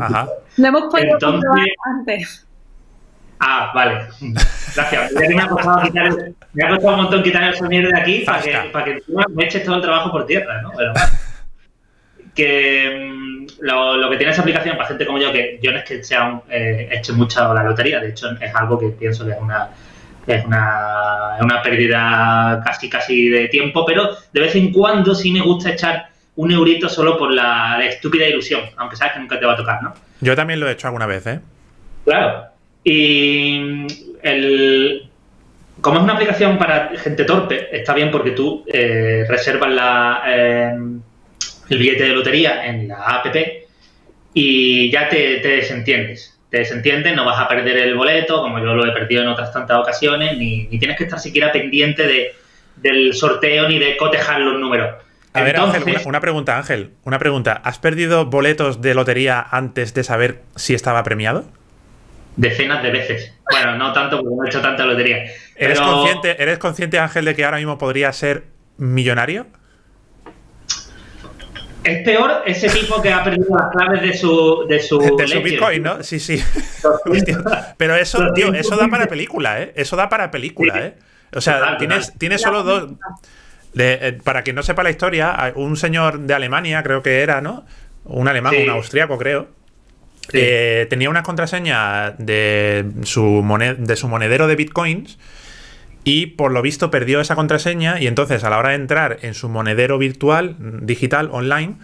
Ajá. 0.00 0.28
Lo 0.56 0.66
hemos 0.66 0.82
podido 0.84 1.14
Entonces, 1.14 1.74
antes. 1.84 2.46
Ah, 3.40 3.72
vale. 3.74 4.06
Gracias. 4.74 5.12
me, 5.12 5.40
ha 5.40 5.48
costado 5.48 5.82
quitar, 5.82 6.12
me 6.52 6.64
ha 6.64 6.68
costado 6.68 6.94
un 6.94 7.02
montón 7.02 7.22
quitar 7.22 7.42
el 7.44 7.54
sonido 7.54 7.90
de 7.90 8.00
aquí 8.00 8.20
para 8.20 8.42
que, 8.42 8.52
para 8.72 8.84
que 8.84 9.02
me 9.34 9.44
eches 9.44 9.64
todo 9.64 9.76
el 9.76 9.82
trabajo 9.82 10.10
por 10.10 10.26
tierra, 10.26 10.60
¿no? 10.62 10.72
Pero, 10.76 10.92
que, 12.34 13.08
mm, 13.12 13.46
lo, 13.60 14.10
que 14.10 14.16
tiene 14.16 14.32
esa 14.32 14.42
aplicación 14.42 14.76
para 14.76 14.88
gente 14.88 15.06
como 15.06 15.18
yo, 15.18 15.32
que 15.32 15.58
yo 15.62 15.72
no 15.72 15.78
es 15.78 15.84
que 15.84 16.02
sea 16.02 16.40
eh, 16.48 16.88
eche 16.92 17.12
mucha 17.12 17.52
la 17.52 17.62
lotería, 17.62 18.00
de 18.00 18.10
hecho 18.10 18.30
es 18.40 18.54
algo 18.54 18.78
que 18.78 18.88
pienso 18.88 19.24
que 19.24 19.32
es 19.32 19.38
una 19.40 19.70
es 20.26 20.44
una, 20.44 21.36
es 21.38 21.42
una 21.42 21.62
pérdida 21.62 22.62
casi 22.64 22.90
casi 22.90 23.28
de 23.30 23.48
tiempo, 23.48 23.84
pero 23.86 24.10
de 24.32 24.40
vez 24.40 24.54
en 24.56 24.72
cuando 24.72 25.14
sí 25.14 25.32
me 25.32 25.40
gusta 25.40 25.70
echar 25.70 26.07
un 26.38 26.52
eurito 26.52 26.88
solo 26.88 27.18
por 27.18 27.32
la, 27.34 27.84
estúpida 27.84 28.28
ilusión, 28.28 28.60
aunque 28.76 28.94
sabes 28.94 29.14
que 29.14 29.18
nunca 29.18 29.40
te 29.40 29.44
va 29.44 29.54
a 29.54 29.56
tocar, 29.56 29.82
¿no? 29.82 29.92
Yo 30.20 30.36
también 30.36 30.60
lo 30.60 30.68
he 30.68 30.72
hecho 30.72 30.86
alguna 30.86 31.06
vez, 31.06 31.26
¿eh? 31.26 31.40
Claro. 32.04 32.44
Y 32.84 33.86
el, 34.22 35.10
como 35.80 35.98
es 35.98 36.04
una 36.04 36.12
aplicación 36.12 36.56
para 36.56 36.90
gente 36.96 37.24
torpe, 37.24 37.76
está 37.76 37.92
bien 37.92 38.12
porque 38.12 38.30
tú 38.30 38.64
eh, 38.72 39.24
reservas 39.28 39.70
la, 39.72 40.22
eh, 40.28 40.78
el 41.70 41.78
billete 41.78 42.04
de 42.04 42.10
lotería 42.10 42.66
en 42.66 42.86
la 42.86 42.98
app 42.98 43.26
y 44.32 44.92
ya 44.92 45.08
te, 45.08 45.40
desentiendes. 45.40 46.38
Te 46.50 46.58
desentiendes, 46.58 47.16
no 47.16 47.24
vas 47.24 47.40
a 47.40 47.48
perder 47.48 47.78
el 47.78 47.96
boleto, 47.96 48.42
como 48.42 48.60
yo 48.60 48.74
lo 48.74 48.86
he 48.86 48.92
perdido 48.92 49.22
en 49.22 49.28
otras 49.28 49.52
tantas 49.52 49.76
ocasiones, 49.76 50.38
ni, 50.38 50.68
tienes 50.78 50.96
que 50.96 51.02
estar 51.02 51.18
siquiera 51.18 51.50
pendiente 51.50 52.06
de, 52.06 52.32
del 52.76 53.12
sorteo 53.12 53.68
ni 53.68 53.80
de 53.80 53.96
cotejar 53.96 54.40
los 54.40 54.60
números. 54.60 55.07
A 55.32 55.42
ver, 55.42 55.56
Ángel, 55.58 55.84
una, 56.06 56.20
pregunta, 56.20 56.56
Ángel. 56.56 56.92
Una 57.04 57.18
pregunta. 57.18 57.60
¿Has 57.64 57.78
perdido 57.78 58.26
boletos 58.26 58.80
de 58.80 58.94
lotería 58.94 59.44
antes 59.50 59.94
de 59.94 60.02
saber 60.02 60.42
si 60.56 60.74
estaba 60.74 61.02
premiado? 61.02 61.44
Decenas 62.36 62.82
de 62.82 62.90
veces. 62.90 63.32
Bueno, 63.50 63.76
no 63.76 63.92
tanto 63.92 64.20
porque 64.20 64.36
no 64.36 64.44
he 64.44 64.48
hecho 64.48 64.60
tanta 64.60 64.86
lotería. 64.86 65.24
¿Eres, 65.56 65.80
consciente, 65.80 66.42
¿Eres 66.42 66.58
consciente, 66.58 66.98
Ángel, 66.98 67.24
de 67.24 67.34
que 67.34 67.44
ahora 67.44 67.58
mismo 67.58 67.78
podría 67.78 68.12
ser 68.12 68.44
millonario? 68.78 69.46
Es 71.84 72.04
peor 72.04 72.42
ese 72.46 72.68
tipo 72.68 73.00
que 73.00 73.12
ha 73.12 73.22
perdido 73.24 73.46
las 73.56 73.70
claves 73.70 74.02
de 74.02 74.16
su 74.16 74.66
de 74.68 74.80
su, 74.80 74.98
de 74.98 75.40
Bitcoin, 75.40 75.82
¿no? 75.82 76.02
Sí, 76.02 76.18
sí. 76.18 76.42
Pero 77.76 77.94
eso, 77.96 78.32
tío, 78.34 78.52
eso 78.52 78.76
da 78.76 78.88
para 78.88 79.06
película, 79.06 79.62
¿eh? 79.62 79.72
Eso 79.74 79.96
da 79.96 80.08
para 80.08 80.30
película, 80.30 80.78
¿eh? 80.78 80.94
O 81.34 81.40
sea, 81.40 81.76
tienes, 81.78 82.12
tienes 82.18 82.40
solo 82.40 82.62
dos. 82.62 82.90
Eh, 83.78 84.18
para 84.24 84.42
quien 84.42 84.56
no 84.56 84.62
sepa 84.62 84.82
la 84.82 84.90
historia, 84.90 85.52
un 85.54 85.76
señor 85.76 86.20
de 86.20 86.34
Alemania, 86.34 86.82
creo 86.82 87.02
que 87.02 87.20
era, 87.22 87.40
¿no? 87.40 87.64
Un 88.04 88.28
alemán, 88.28 88.54
un 88.62 88.70
austriaco, 88.70 89.18
creo. 89.18 89.48
Eh, 90.32 90.86
tenía 90.90 91.08
una 91.08 91.22
contraseña 91.22 92.12
de 92.18 92.84
su, 93.04 93.44
de 93.78 93.96
su 93.96 94.08
monedero 94.08 94.46
de 94.46 94.56
bitcoins 94.56 95.18
y 96.04 96.26
por 96.26 96.52
lo 96.52 96.60
visto 96.60 96.90
perdió 96.90 97.20
esa 97.20 97.34
contraseña 97.34 98.00
y 98.00 98.06
entonces 98.06 98.44
a 98.44 98.50
la 98.50 98.58
hora 98.58 98.70
de 98.70 98.74
entrar 98.76 99.18
en 99.22 99.34
su 99.34 99.48
monedero 99.48 99.96
virtual, 99.98 100.56
digital, 100.82 101.30
online, 101.32 101.76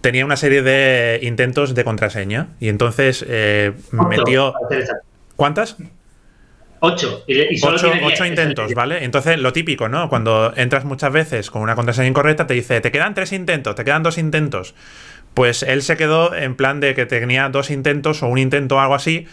tenía 0.00 0.24
una 0.24 0.36
serie 0.36 0.62
de 0.62 1.20
intentos 1.22 1.74
de 1.74 1.84
contraseña 1.84 2.48
y 2.60 2.68
entonces 2.68 3.24
eh, 3.28 3.72
metió... 3.92 4.54
¿Cuántas? 5.36 5.76
Ocho. 6.80 7.24
Y, 7.26 7.60
ocho, 7.64 8.24
intentos, 8.24 8.72
¿vale? 8.74 9.04
Entonces, 9.04 9.38
lo 9.38 9.52
típico, 9.52 9.88
¿no? 9.88 10.08
Cuando 10.08 10.52
entras 10.56 10.84
muchas 10.84 11.12
veces 11.12 11.50
con 11.50 11.62
una 11.62 11.74
contraseña 11.74 12.08
incorrecta, 12.08 12.46
te 12.46 12.54
dice, 12.54 12.80
te 12.80 12.92
quedan 12.92 13.14
tres 13.14 13.32
intentos, 13.32 13.74
te 13.74 13.84
quedan 13.84 14.02
dos 14.02 14.18
intentos. 14.18 14.74
Pues 15.34 15.62
él 15.62 15.82
se 15.82 15.96
quedó 15.96 16.34
en 16.34 16.56
plan 16.56 16.80
de 16.80 16.94
que 16.94 17.06
tenía 17.06 17.48
dos 17.48 17.70
intentos 17.70 18.22
o 18.22 18.28
un 18.28 18.38
intento 18.38 18.76
o 18.76 18.80
algo 18.80 18.94
así, 18.94 19.26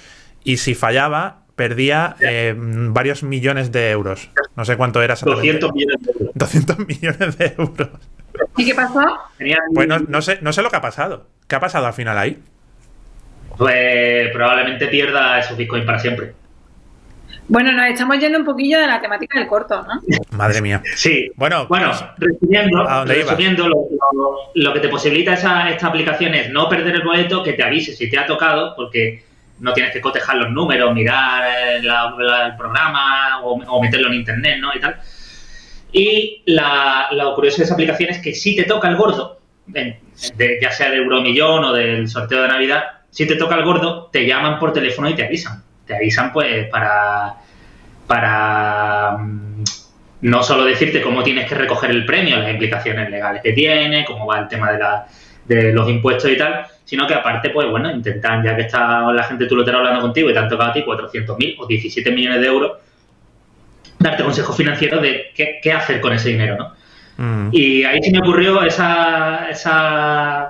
y 0.44 0.58
si 0.58 0.76
fallaba, 0.76 1.46
perdía 1.56 2.16
eh, 2.20 2.54
varios 2.58 3.24
millones 3.24 3.72
de 3.72 3.92
euros. 3.92 4.30
No 4.56 4.66
sé 4.66 4.78
cuánto 4.78 5.02
era 5.02 5.14
exactamente. 5.14 5.60
200 5.60 5.74
millones 5.74 6.02
de 6.06 6.12
euros. 6.12 6.32
200 6.36 6.80
millones 6.88 7.38
de 7.38 7.56
euros. 7.58 7.90
¿Y 8.58 8.66
qué 8.66 8.76
pasó? 8.76 9.02
Pues 9.74 9.88
no, 9.88 10.22
sé, 10.22 10.40
no 10.42 10.54
sé 10.54 10.62
lo 10.62 10.70
que 10.70 10.78
ha 10.78 10.82
pasado. 10.82 11.28
¿Qué 11.48 11.56
ha 11.56 11.60
pasado 11.60 11.86
al 11.88 11.94
final 11.94 12.18
ahí? 12.18 12.40
Pues 13.58 14.32
probablemente 14.32 14.88
pierda 14.88 15.40
esos 15.40 15.58
bitcoins 15.58 15.86
para 15.86 16.00
siempre. 16.00 16.34
Bueno, 17.48 17.72
nos 17.74 17.88
estamos 17.88 18.18
yendo 18.20 18.40
un 18.40 18.46
poquillo 18.46 18.80
de 18.80 18.88
la 18.88 19.00
temática 19.00 19.38
del 19.38 19.48
corto, 19.48 19.84
¿no? 19.84 20.02
Madre 20.32 20.62
mía. 20.62 20.82
Sí. 20.96 21.32
Bueno, 21.36 21.68
bueno 21.68 21.92
resumiendo, 22.18 23.70
lo, 24.56 24.74
que 24.74 24.80
te 24.80 24.90
posibilita 24.90 25.34
esa, 25.34 25.70
esta 25.70 25.88
aplicación 25.88 26.34
es 26.34 26.50
no 26.50 26.68
perder 26.68 26.96
el 26.96 27.04
boleto, 27.04 27.44
que 27.44 27.54
te 27.54 27.64
avise 27.64 27.94
si 27.94 28.10
te 28.10 28.18
ha 28.18 28.26
tocado, 28.26 28.76
porque 28.76 29.24
no 29.60 29.74
tienes 29.74 29.94
que 29.94 30.02
cotejar 30.02 30.38
los 30.38 30.52
números, 30.52 30.94
mirar 30.94 31.44
el 31.76 32.56
programa 32.58 33.42
o, 33.44 33.82
meterlo 33.82 34.08
en 34.08 34.16
internet, 34.16 34.58
¿no? 34.60 34.76
Y 34.76 34.80
tal. 34.80 35.00
Y 35.92 36.42
la, 36.48 37.08
lo 37.12 37.36
curioso 37.36 37.58
de 37.58 37.64
esa 37.66 37.76
aplicación 37.76 38.10
es 38.10 38.20
que 38.20 38.34
si 38.34 38.56
te 38.56 38.64
toca 38.64 38.90
el 38.90 38.96
gordo, 38.96 39.40
ya 39.68 40.72
sea 40.72 40.90
del 40.90 41.04
Euromillón 41.04 41.64
o 41.64 41.74
del 41.74 42.10
sorteo 42.10 42.42
de 42.42 42.48
Navidad, 42.48 42.84
si 43.12 43.28
te 43.28 43.36
toca 43.36 43.56
el 43.56 43.64
gordo, 43.64 44.10
te 44.12 44.26
llaman 44.26 44.60
por 44.60 44.74
teléfono 44.74 45.10
y 45.10 45.14
te 45.14 45.24
avisan. 45.24 45.65
Te 45.86 45.96
avisan, 45.96 46.32
pues, 46.32 46.68
para. 46.70 47.36
para. 48.08 49.18
Mm, 49.18 49.64
no 50.22 50.42
solo 50.42 50.66
decirte 50.66 51.02
cómo 51.02 51.22
tienes 51.22 51.48
que 51.48 51.56
recoger 51.56 51.92
el 51.92 52.06
premio, 52.06 52.38
las 52.38 52.50
implicaciones 52.50 53.10
legales 53.12 53.44
que 53.44 53.54
tiene, 53.54 54.04
cómo 54.06 54.26
va 54.26 54.40
el 54.40 54.48
tema 54.48 54.72
de, 54.72 54.80
la, 54.80 55.06
de 55.46 55.72
los 55.72 55.88
impuestos 55.88 56.32
y 56.32 56.38
tal, 56.38 56.66
sino 56.84 57.06
que 57.06 57.14
aparte, 57.14 57.50
pues 57.52 57.70
bueno, 57.70 57.92
intentan, 57.92 58.44
ya 58.44 58.56
que 58.56 58.64
está 58.64 59.12
la 59.12 59.24
gente 59.24 59.46
tú 59.46 59.56
lo 59.56 59.64
tenés 59.64 59.80
hablando 59.80 60.02
contigo 60.02 60.30
y 60.30 60.34
te 60.34 60.40
han 60.40 60.50
tocado 60.50 60.72
a 60.72 60.74
ti 60.74 60.84
400.000 60.84 61.56
o 61.60 61.68
17 61.68 62.12
millones 62.12 62.42
de 62.42 62.48
euros, 62.48 62.72
darte 64.00 64.24
consejos 64.24 64.56
financieros 64.56 65.02
de 65.02 65.32
qué, 65.36 65.72
hacer 65.72 66.02
con 66.02 66.14
ese 66.14 66.30
dinero, 66.30 66.58
¿no? 66.58 66.74
Mm. 67.18 67.50
Y 67.52 67.84
ahí 67.84 68.02
se 68.02 68.12
me 68.12 68.20
ocurrió 68.20 68.64
esa, 68.64 69.48
esa, 69.50 70.50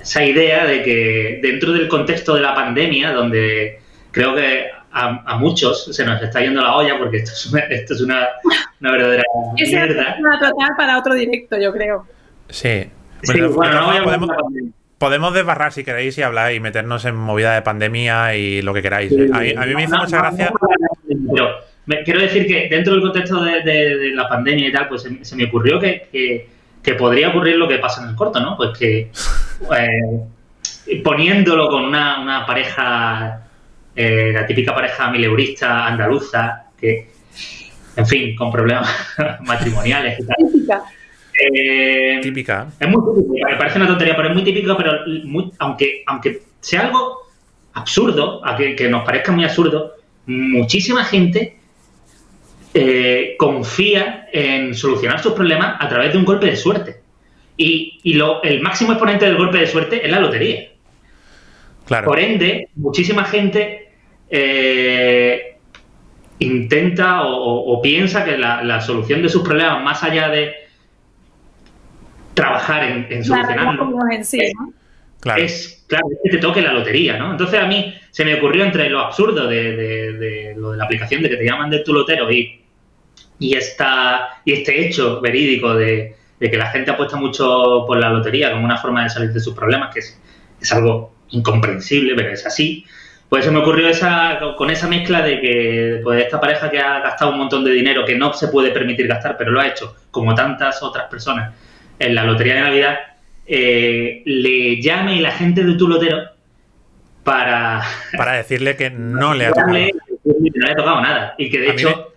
esa 0.00 0.24
idea 0.24 0.66
de 0.66 0.82
que 0.82 1.38
dentro 1.42 1.72
del 1.72 1.88
contexto 1.88 2.34
de 2.34 2.40
la 2.40 2.54
pandemia, 2.54 3.12
donde 3.12 3.80
creo 4.18 4.34
que 4.34 4.66
a, 4.90 5.36
muchos 5.38 5.94
se 5.94 6.04
nos 6.04 6.20
está 6.20 6.40
yendo 6.40 6.60
la 6.60 6.74
olla 6.74 6.98
porque 6.98 7.18
esto 7.18 7.30
es 7.30 7.46
una, 7.52 7.60
esto 7.60 7.94
es 7.94 8.00
una, 8.00 8.26
una 8.80 8.92
verdadera 8.92 9.22
mierda. 9.54 10.02
Es 10.02 10.18
una 10.18 10.40
total 10.40 10.70
para 10.76 10.98
otro 10.98 11.14
directo, 11.14 11.56
yo 11.56 11.72
creo. 11.72 12.04
Sí. 12.48 12.90
Bueno, 13.54 13.80
no 13.80 14.04
podemos, 14.04 14.30
Podemos 14.98 15.32
desbarrar 15.32 15.72
si 15.72 15.84
queréis 15.84 16.18
y 16.18 16.22
hablar 16.22 16.52
y 16.52 16.58
meternos 16.58 17.04
en 17.04 17.14
movida 17.14 17.54
de 17.54 17.62
pandemia 17.62 18.34
y 18.34 18.62
lo 18.62 18.74
que 18.74 18.82
queráis. 18.82 19.12
¿eh? 19.12 19.30
A, 19.32 19.64
mí, 19.64 19.74
me 19.76 19.84
hizo 19.84 19.96
mucha 19.96 20.18
gracia. 20.18 20.52
Pero 21.06 21.58
quiero 22.04 22.20
decir 22.20 22.48
que 22.48 22.68
dentro 22.68 22.94
del 22.94 23.02
contexto 23.02 23.40
de, 23.40 24.10
la 24.14 24.28
pandemia 24.28 24.68
y 24.68 24.72
tal, 24.72 24.88
pues 24.88 25.06
se, 25.22 25.36
me 25.36 25.44
ocurrió 25.44 25.78
que, 25.78 26.48
podría 26.98 27.28
ocurrir 27.28 27.54
lo 27.56 27.68
que 27.68 27.78
pasa 27.78 28.02
en 28.02 28.08
el 28.08 28.16
corto, 28.16 28.40
¿no? 28.40 28.56
Pues 28.56 28.76
que 28.76 29.12
eh, 29.78 31.00
poniéndolo 31.04 31.68
con 31.68 31.84
una, 31.84 32.44
pareja, 32.46 33.47
eh, 34.00 34.30
la 34.32 34.46
típica 34.46 34.72
pareja 34.72 35.10
mileurista 35.10 35.84
andaluza, 35.84 36.66
que, 36.80 37.08
en 37.96 38.06
fin, 38.06 38.36
con 38.36 38.52
problemas 38.52 38.88
matrimoniales 39.40 40.20
y 40.20 40.24
tal. 40.24 40.82
Eh, 41.52 42.20
típica. 42.22 42.68
Es 42.78 42.88
muy 42.88 43.02
típica, 43.12 43.48
me 43.48 43.56
parece 43.56 43.78
una 43.78 43.88
tontería, 43.88 44.14
pero 44.14 44.28
es 44.28 44.34
muy 44.34 44.44
típica, 44.44 44.76
pero 44.76 44.92
aunque, 45.58 46.04
aunque 46.06 46.42
sea 46.60 46.82
algo 46.82 47.22
absurdo, 47.72 48.40
a 48.46 48.56
que, 48.56 48.88
nos 48.88 49.04
parezca 49.04 49.32
muy 49.32 49.42
absurdo, 49.42 49.94
muchísima 50.26 51.02
gente 51.02 51.58
eh, 52.74 53.34
confía 53.36 54.28
en 54.32 54.76
solucionar 54.76 55.20
sus 55.20 55.32
problemas 55.32 55.76
a 55.80 55.88
través 55.88 56.12
de 56.12 56.18
un 56.18 56.24
golpe 56.24 56.46
de 56.46 56.54
suerte. 56.56 57.00
Y, 57.56 58.14
lo, 58.14 58.44
el 58.44 58.60
máximo 58.60 58.92
exponente 58.92 59.24
del 59.24 59.36
golpe 59.36 59.58
de 59.58 59.66
suerte 59.66 60.06
es 60.06 60.08
la 60.12 60.20
lotería. 60.20 60.68
Claro. 61.84 62.06
Por 62.06 62.20
ende, 62.20 62.68
muchísima 62.76 63.24
gente 63.24 63.87
eh, 64.30 65.56
intenta 66.38 67.22
o, 67.22 67.80
piensa 67.82 68.24
que 68.24 68.36
la, 68.38 68.80
solución 68.80 69.22
de 69.22 69.28
sus 69.28 69.42
problemas, 69.42 69.82
más 69.82 70.02
allá 70.02 70.28
de, 70.28 70.54
trabajar 72.34 72.84
en, 72.84 73.06
en 73.10 73.24
solucionarlo. 73.24 73.98
claro. 75.20 75.42
Es, 75.42 75.84
claro, 75.88 76.06
que 76.22 76.30
te 76.30 76.38
toque 76.38 76.62
la 76.62 76.72
lotería, 76.72 77.16
¿no? 77.16 77.32
Entonces 77.32 77.58
a 77.58 77.66
mí 77.66 77.94
se 78.10 78.24
me 78.24 78.34
ocurrió 78.34 78.64
entre 78.64 78.88
lo 78.90 79.00
absurdo 79.00 79.48
de, 79.48 80.54
lo 80.56 80.72
de 80.72 80.76
la 80.76 80.84
aplicación 80.84 81.22
de 81.22 81.30
que 81.30 81.36
te 81.36 81.44
llaman 81.44 81.70
de 81.70 81.80
tu 81.80 81.92
lotero 81.92 82.30
y, 82.30 82.60
y, 83.38 83.56
esta, 83.56 84.40
y 84.44 84.52
este 84.52 84.86
hecho 84.86 85.20
verídico 85.20 85.74
de, 85.74 86.14
que 86.38 86.56
la 86.56 86.70
gente 86.70 86.92
apuesta 86.92 87.16
mucho 87.16 87.84
por 87.86 87.98
la 87.98 88.10
lotería 88.10 88.52
como 88.52 88.64
una 88.64 88.76
forma 88.76 89.02
de 89.02 89.10
salir 89.10 89.32
de 89.32 89.40
sus 89.40 89.54
problemas, 89.54 89.92
que 89.92 90.00
es, 90.00 90.20
es 90.60 90.72
algo 90.72 91.12
incomprensible, 91.30 92.14
pero 92.14 92.30
es 92.30 92.46
así. 92.46 92.84
Pues 93.28 93.44
se 93.44 93.50
me 93.50 93.58
ocurrió 93.58 93.88
esa, 93.88 94.38
con 94.56 94.70
esa 94.70 94.88
mezcla 94.88 95.20
de 95.20 95.40
que 95.40 96.00
pues, 96.02 96.24
esta 96.24 96.40
pareja 96.40 96.70
que 96.70 96.80
ha 96.80 97.00
gastado 97.00 97.32
un 97.32 97.38
montón 97.38 97.62
de 97.62 97.72
dinero 97.72 98.04
que 98.04 98.14
no 98.14 98.32
se 98.32 98.48
puede 98.48 98.70
permitir 98.70 99.06
gastar, 99.06 99.36
pero 99.36 99.50
lo 99.50 99.60
ha 99.60 99.66
hecho 99.66 99.94
como 100.10 100.34
tantas 100.34 100.82
otras 100.82 101.08
personas 101.08 101.54
en 101.98 102.14
la 102.14 102.24
lotería 102.24 102.54
de 102.54 102.60
Navidad, 102.60 102.98
eh, 103.46 104.22
le 104.24 104.80
llame 104.80 105.20
la 105.20 105.32
gente 105.32 105.62
de 105.62 105.74
tu 105.74 105.88
lotero 105.88 106.18
para... 107.22 107.82
Para 108.16 108.32
decirle 108.32 108.76
que 108.76 108.88
no 108.88 109.34
le 109.34 109.46
ha 109.46 109.50
tocado. 109.50 109.68
no 110.24 110.66
le 110.66 110.72
ha 110.72 110.76
tocado 110.76 111.00
nada. 111.02 111.34
Y 111.36 111.50
que 111.50 111.58
de 111.58 111.70
hecho 111.70 112.12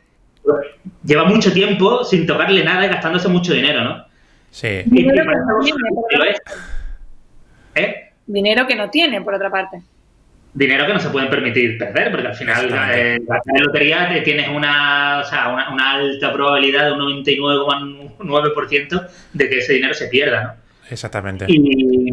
lleva 1.03 1.25
mucho 1.25 1.51
tiempo 1.51 2.03
sin 2.05 2.25
tocarle 2.25 2.63
nada 2.63 2.85
y 2.85 2.89
gastándose 2.89 3.27
mucho 3.27 3.53
dinero, 3.53 3.83
¿no? 3.83 4.05
Sí. 4.49 4.83
Y, 4.91 5.07
¿Eh? 7.75 8.11
dinero 8.25 8.67
que 8.67 8.75
no 8.75 8.89
tiene, 8.89 9.21
por 9.21 9.33
otra 9.33 9.49
parte. 9.49 9.81
Dinero 10.53 10.85
que 10.85 10.93
no 10.93 10.99
se 10.99 11.09
pueden 11.09 11.29
permitir 11.29 11.77
perder, 11.77 12.11
porque 12.11 12.27
al 12.27 12.35
final 12.35 12.67
eh, 12.93 13.21
la 13.27 13.59
lotería 13.59 14.09
te 14.09 14.19
tienes 14.21 14.49
una, 14.49 15.21
o 15.21 15.23
sea, 15.23 15.47
una, 15.49 15.91
alta 15.91 16.33
probabilidad 16.33 16.87
de 16.87 16.91
un 16.91 16.99
99,9% 16.99 19.07
de 19.31 19.49
que 19.49 19.59
ese 19.59 19.73
dinero 19.73 19.93
se 19.93 20.07
pierda, 20.07 20.43
¿no? 20.43 20.53
Exactamente. 20.89 21.45
Y 21.47 22.11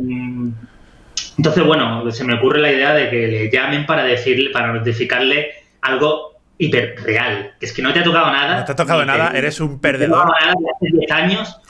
entonces, 1.38 1.64
bueno, 1.64 2.11
se 2.11 2.25
me 2.25 2.35
ocurre 2.35 2.61
la 2.61 2.73
idea 2.73 2.95
de 2.95 3.11
que 3.11 3.28
le 3.28 3.50
llamen 3.50 3.87
para 3.87 4.04
decirle, 4.04 4.50
para 4.50 4.73
notificarle 4.73 5.52
algo 5.80 6.35
hiperreal, 6.59 7.52
que 7.59 7.66
es 7.66 7.73
que 7.73 7.83
no 7.83 7.92
te 7.92 8.00
ha 8.00 8.04
tocado 8.04 8.33
nada. 8.33 8.59
No 8.59 8.64
te 8.64 8.73
ha 8.73 8.76
tocado 8.76 9.04
nada, 9.04 9.33
eres 9.35 9.61
un 9.61 9.80
perdedor. 9.80 10.26
No 10.26 10.33
nada 10.33 10.54
hace 10.76 10.97
10 10.97 11.11
años. 11.12 11.61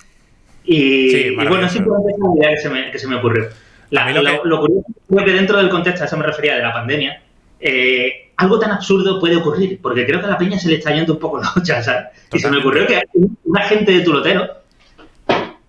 Y, 0.65 1.35
bueno, 1.35 1.69
simplemente 1.69 2.13
es 2.13 2.19
una 2.19 2.37
idea 2.37 2.51
que 2.51 2.61
se 2.61 2.71
me, 2.71 2.91
que 2.91 2.99
se 2.99 3.09
me 3.09 3.17
ocurrió. 3.17 3.49
Lo, 3.91 4.61
curioso 4.61 4.87
es 5.11 5.25
que 5.25 5.33
dentro 5.33 5.59
del 5.59 5.69
contexto, 5.69 6.05
a 6.05 6.07
eso 6.07 6.17
me 6.17 6.27
refería, 6.27 6.57
de 6.57 6.63
la 6.63 6.73
pandemia, 6.73 7.23
eh, 7.61 8.31
algo 8.37 8.59
tan 8.59 8.71
absurdo 8.71 9.19
puede 9.19 9.37
ocurrir, 9.37 9.81
porque 9.81 10.07
creo 10.07 10.21
que 10.21 10.27
a 10.27 10.31
la 10.31 10.39
peña 10.39 10.59
se 10.59 10.69
le 10.69 10.77
está 10.77 10.93
yendo 10.93 11.15
un 11.15 11.19
poco 11.19 11.41
la 11.41 11.53
olla, 11.57 11.83
¿sabes? 11.83 12.07
Y 12.33 12.39
se 12.39 12.51
me 12.51 12.59
ocurrió 12.59 12.87
que 12.87 13.03
un 13.15 13.59
agente 13.59 13.93
de 13.93 14.01
tu 14.01 14.13
lotero 14.13 14.49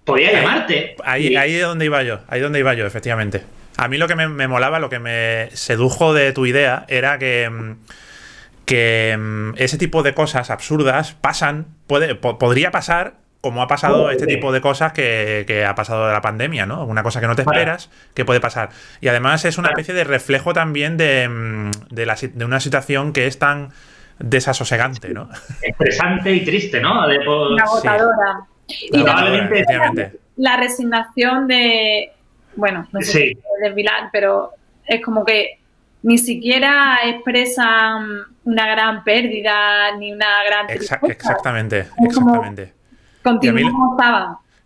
podía 0.03 0.31
llamarte. 0.31 0.95
Ahí, 1.03 1.35
ahí 1.35 1.55
es 1.55 1.63
donde 1.63 1.85
iba 1.85 2.03
yo, 2.03 2.19
ahí 2.27 2.39
es 2.39 2.43
donde 2.43 2.59
iba 2.59 2.73
yo, 2.73 2.85
efectivamente. 2.85 3.43
A 3.77 3.87
mí 3.87 3.97
lo 3.97 4.07
que 4.07 4.15
me, 4.15 4.27
me 4.27 4.47
molaba, 4.47 4.79
lo 4.79 4.89
que 4.89 4.99
me 4.99 5.49
sedujo 5.53 6.13
de 6.13 6.33
tu 6.33 6.45
idea 6.45 6.85
era 6.89 7.17
que 7.17 7.49
mm, 7.49 7.75
que 8.69 9.17
mm, 9.17 9.53
ese 9.57 9.79
tipo 9.79 10.03
de 10.03 10.13
cosas 10.13 10.51
absurdas 10.51 11.13
pasan, 11.19 11.65
puede, 11.87 12.13
podría 12.13 12.69
pasar 12.69 13.15
como 13.41 13.61
ha 13.61 13.67
pasado 13.67 14.11
este 14.11 14.27
tipo 14.27 14.51
de 14.51 14.59
cosas 14.59 14.91
que, 14.91 15.65
ha 15.67 15.75
pasado 15.75 16.07
de 16.07 16.13
la 16.13 16.21
pandemia, 16.21 16.65
¿no? 16.65 16.85
Una 16.85 17.03
cosa 17.03 17.21
que 17.21 17.27
no 17.27 17.35
te 17.35 17.43
esperas 17.43 17.89
que 18.13 18.25
puede 18.25 18.41
pasar. 18.41 18.69
Y 18.99 19.07
además 19.07 19.45
es 19.45 19.57
una 19.57 19.69
especie 19.69 19.93
de 19.93 20.03
reflejo 20.03 20.53
también 20.53 20.97
de, 20.97 21.27
mm, 21.29 21.71
de, 21.89 22.45
una 22.45 22.59
situación 22.59 23.13
que 23.13 23.27
es 23.27 23.39
tan 23.39 23.69
desasosegante, 24.19 25.13
¿no? 25.13 25.29
Estresante 25.61 26.33
y 26.33 26.43
triste, 26.43 26.81
¿no? 26.81 27.07
De, 27.07 27.17
agotadora. 27.17 28.45
Y 28.67 29.03
la 30.35 30.57
resignación 30.57 31.47
de, 31.47 32.11
bueno, 32.55 32.87
no 32.91 33.01
sé 33.01 33.11
sí. 33.11 33.37
desvilar, 33.61 34.09
pero 34.11 34.51
es 34.85 35.03
como 35.03 35.25
que 35.25 35.59
ni 36.03 36.17
siquiera 36.17 36.99
expresan 37.05 38.05
una 38.45 38.67
gran 38.67 39.03
pérdida 39.03 39.95
ni 39.97 40.13
una 40.13 40.43
gran 40.45 40.69
exactamente, 40.69 41.87
exactamente. 42.05 42.78
Continuamos 43.29 43.97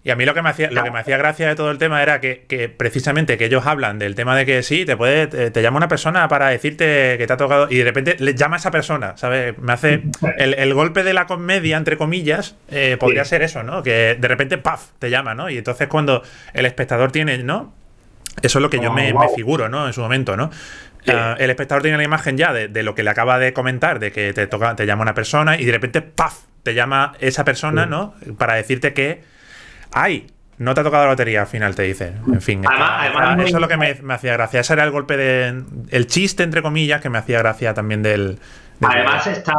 y 0.06 0.12
a 0.12 0.18
mí 0.18 0.26
lo 0.26 0.34
que 0.34 0.42
me 0.42 0.50
hacía, 0.50 0.70
lo 0.70 0.84
que 0.84 0.92
me 0.92 1.00
hacía 1.00 1.18
gracia 1.18 1.48
de 1.48 1.56
todo 1.56 1.72
el 1.72 1.78
tema 1.78 2.04
era 2.04 2.20
que, 2.20 2.76
precisamente 2.78 3.38
que 3.38 3.46
ellos 3.46 3.66
hablan 3.66 4.00
del 4.00 4.16
tema 4.16 4.36
de 4.36 4.46
que 4.46 4.62
sí, 4.62 4.86
te 4.86 4.98
puede, 4.98 5.28
te, 5.50 5.62
llama 5.62 5.78
una 5.78 5.88
persona 5.88 6.28
para 6.28 6.50
decirte 6.50 7.16
que 7.18 7.26
te 7.26 7.32
ha 7.32 7.38
tocado 7.38 7.68
y 7.70 7.78
de 7.78 7.84
repente 7.86 8.18
le 8.20 8.36
llama 8.36 8.58
a 8.58 8.60
esa 8.60 8.70
persona, 8.70 9.16
¿sabes? 9.16 9.58
Me 9.60 9.72
hace 9.72 10.04
el, 10.38 10.74
golpe 10.74 11.04
de 11.04 11.14
la 11.14 11.26
comedia, 11.26 11.78
entre 11.78 11.98
comillas, 11.98 12.58
eh, 12.70 12.98
podría 13.00 13.24
ser 13.24 13.44
eso, 13.44 13.64
¿no? 13.64 13.82
Que 13.82 14.18
de 14.20 14.28
repente, 14.28 14.58
¡paf! 14.58 14.90
te 15.00 15.10
llama, 15.10 15.36
¿no? 15.36 15.50
Y 15.50 15.58
entonces 15.58 15.88
cuando 15.88 16.22
el 16.54 16.66
espectador 16.66 17.14
tiene, 17.14 17.38
¿no? 17.38 17.74
Eso 18.42 18.60
es 18.60 18.62
lo 18.62 18.70
que 18.70 18.82
yo 18.82 18.92
me, 18.92 19.14
me, 19.14 19.30
figuro, 19.30 19.70
¿no? 19.70 19.88
En 19.88 19.94
su 19.94 20.02
momento, 20.02 20.36
¿no? 20.36 20.50
Ah, 21.08 21.36
el 21.40 21.50
espectador 21.50 21.82
tiene 21.82 21.98
la 21.98 22.04
imagen 22.04 22.38
ya 22.38 22.52
de, 22.52 22.84
lo 22.84 22.94
que 22.94 23.04
le 23.04 23.10
acaba 23.10 23.40
de 23.40 23.54
comentar, 23.54 24.00
de 24.00 24.12
que 24.12 24.34
te 24.34 24.48
toca, 24.48 24.76
te 24.76 24.86
llama 24.86 25.04
una 25.04 25.14
persona 25.14 25.58
y 25.58 25.64
de 25.64 25.72
repente, 25.72 26.02
¡paf! 26.02 26.40
Te 26.64 26.74
llama 26.74 27.14
esa 27.20 27.44
persona, 27.44 27.86
¿no? 27.86 28.16
Para 28.38 28.56
decirte 28.56 28.94
que, 28.94 29.22
¡ay! 29.92 30.28
No 30.58 30.74
te 30.74 30.82
ha 30.82 30.84
tocado 30.84 31.04
la 31.04 31.12
lotería 31.12 31.42
al 31.42 31.48
final, 31.48 31.76
te 31.76 31.84
dice. 31.84 32.14
En 32.28 32.42
fin, 32.42 32.64
eso 32.64 33.58
es 33.58 33.62
lo 33.62 33.68
que 33.68 33.76
me, 33.76 34.14
hacía 34.14 34.34
gracia. 34.34 34.62
Ese 34.62 34.74
era 34.74 34.84
el 34.84 34.92
golpe 34.92 35.18
de. 35.18 35.64
El 35.90 36.08
chiste, 36.08 36.44
entre 36.44 36.62
comillas, 36.62 37.02
que 37.02 37.10
me 37.10 37.18
hacía 37.18 37.40
gracia 37.40 37.74
también 37.74 38.04
del. 38.04 38.38
Además, 38.82 39.26
está, 39.28 39.56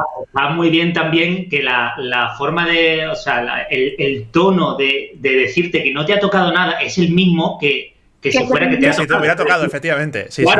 muy 0.53 0.71
bien 0.71 0.93
también 0.93 1.49
que 1.49 1.63
la, 1.63 2.35
forma 2.39 2.67
de. 2.67 3.09
O 3.09 3.17
sea, 3.17 3.67
el, 3.69 4.29
tono 4.31 4.77
de, 4.77 5.13
decirte 5.19 5.83
que 5.83 5.93
no 5.93 6.07
te 6.07 6.15
ha 6.15 6.21
tocado 6.21 6.53
nada 6.53 6.81
es 6.81 6.97
el 6.97 7.11
mismo 7.11 7.59
que, 7.61 7.95
que 8.21 8.31
si 8.31 8.45
fuera 8.47 8.71
que 8.71 8.77
te 8.77 8.89
ha 8.89 8.93
tocado. 8.93 9.03
Si 9.03 9.09
te 9.09 9.15
hubiera 9.19 9.37
tocado, 9.37 9.65
efectivamente. 9.65 10.27
Sí, 10.31 10.45
sí. 10.45 10.53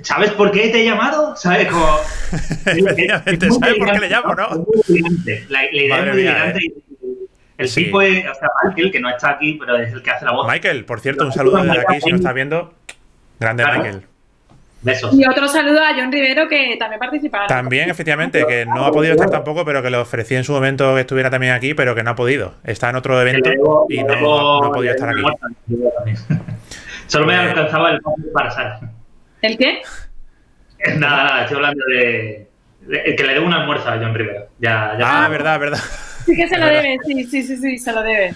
¿Sabes 0.00 0.30
por 0.30 0.50
qué 0.50 0.68
te 0.68 0.80
he 0.80 0.84
llamado? 0.84 1.36
¿Sabes? 1.36 1.68
Como, 1.68 1.86
¿Sabes 2.64 3.76
por 3.78 3.92
qué 3.92 3.98
le 4.00 4.08
llamo, 4.08 4.34
no? 4.34 4.66
La, 5.48 5.70
idea 5.70 5.98
es 5.98 6.12
muy 6.12 6.22
elegante. 6.22 6.60
El 7.58 7.72
tipo 7.72 8.00
es, 8.00 8.26
o 8.26 8.34
sea, 8.34 8.48
Michael, 8.64 8.90
que 8.90 9.00
no 9.00 9.10
está 9.10 9.30
aquí, 9.30 9.56
pero 9.60 9.76
es 9.76 9.92
el 9.92 10.02
que 10.02 10.10
hace 10.10 10.24
la 10.24 10.32
voz. 10.32 10.48
Michael, 10.48 10.84
por 10.84 11.00
cierto, 11.00 11.26
un 11.26 11.32
saludo 11.32 11.62
desde 11.62 11.80
aquí, 11.80 12.00
si 12.00 12.10
no 12.10 12.16
estás 12.16 12.34
viendo. 12.34 12.74
Grande 13.38 13.64
Michael. 13.64 14.02
Besos. 14.80 15.14
Y 15.14 15.24
otro 15.26 15.46
saludo 15.46 15.80
a 15.80 15.94
John 15.94 16.10
Rivero, 16.10 16.48
que 16.48 16.76
también 16.76 16.98
participa. 16.98 17.46
También, 17.46 17.88
efectivamente, 17.88 18.44
que 18.48 18.66
no 18.66 18.86
ha 18.86 18.90
podido 18.90 19.12
estar 19.12 19.30
tampoco, 19.30 19.64
pero 19.64 19.80
que 19.80 19.90
le 19.90 19.98
ofrecí 19.98 20.34
en 20.34 20.42
su 20.42 20.52
momento 20.52 20.94
que 20.94 21.02
estuviera 21.02 21.30
también 21.30 21.52
aquí, 21.52 21.74
pero 21.74 21.94
que 21.94 22.02
no 22.02 22.10
ha 22.10 22.16
podido. 22.16 22.54
Está 22.64 22.90
en 22.90 22.96
otro 22.96 23.20
evento 23.20 23.50
y 23.88 24.02
no, 24.02 24.60
no 24.60 24.66
ha 24.66 24.72
podido 24.72 24.94
estar 24.94 25.10
aquí. 25.10 25.22
Solo 27.06 27.26
me 27.26 27.36
alcanzaba 27.36 27.90
el 27.90 28.00
para 28.32 28.50
Sara. 28.50 28.80
¿El 29.42 29.58
qué? 29.58 29.82
Nada, 30.96 31.24
nada, 31.24 31.42
estoy 31.42 31.58
hablando 31.58 31.84
de, 31.86 32.48
que 33.16 33.22
le 33.22 33.34
debo 33.34 33.46
un 33.46 33.52
almuerzo 33.52 33.88
a 33.88 33.98
John 33.98 34.12
Rivera. 34.16 34.48
Ya, 34.58 34.96
ya 34.98 35.24
ah, 35.24 35.28
verdad, 35.28 35.60
verdad. 35.60 35.78
Sí 36.26 36.34
que 36.34 36.48
se 36.48 36.58
lo 36.58 36.66
debe, 36.66 36.98
sí, 37.06 37.24
sí, 37.24 37.42
sí, 37.44 37.56
sí, 37.56 37.78
se 37.78 37.92
lo 37.92 38.02
debe. 38.02 38.34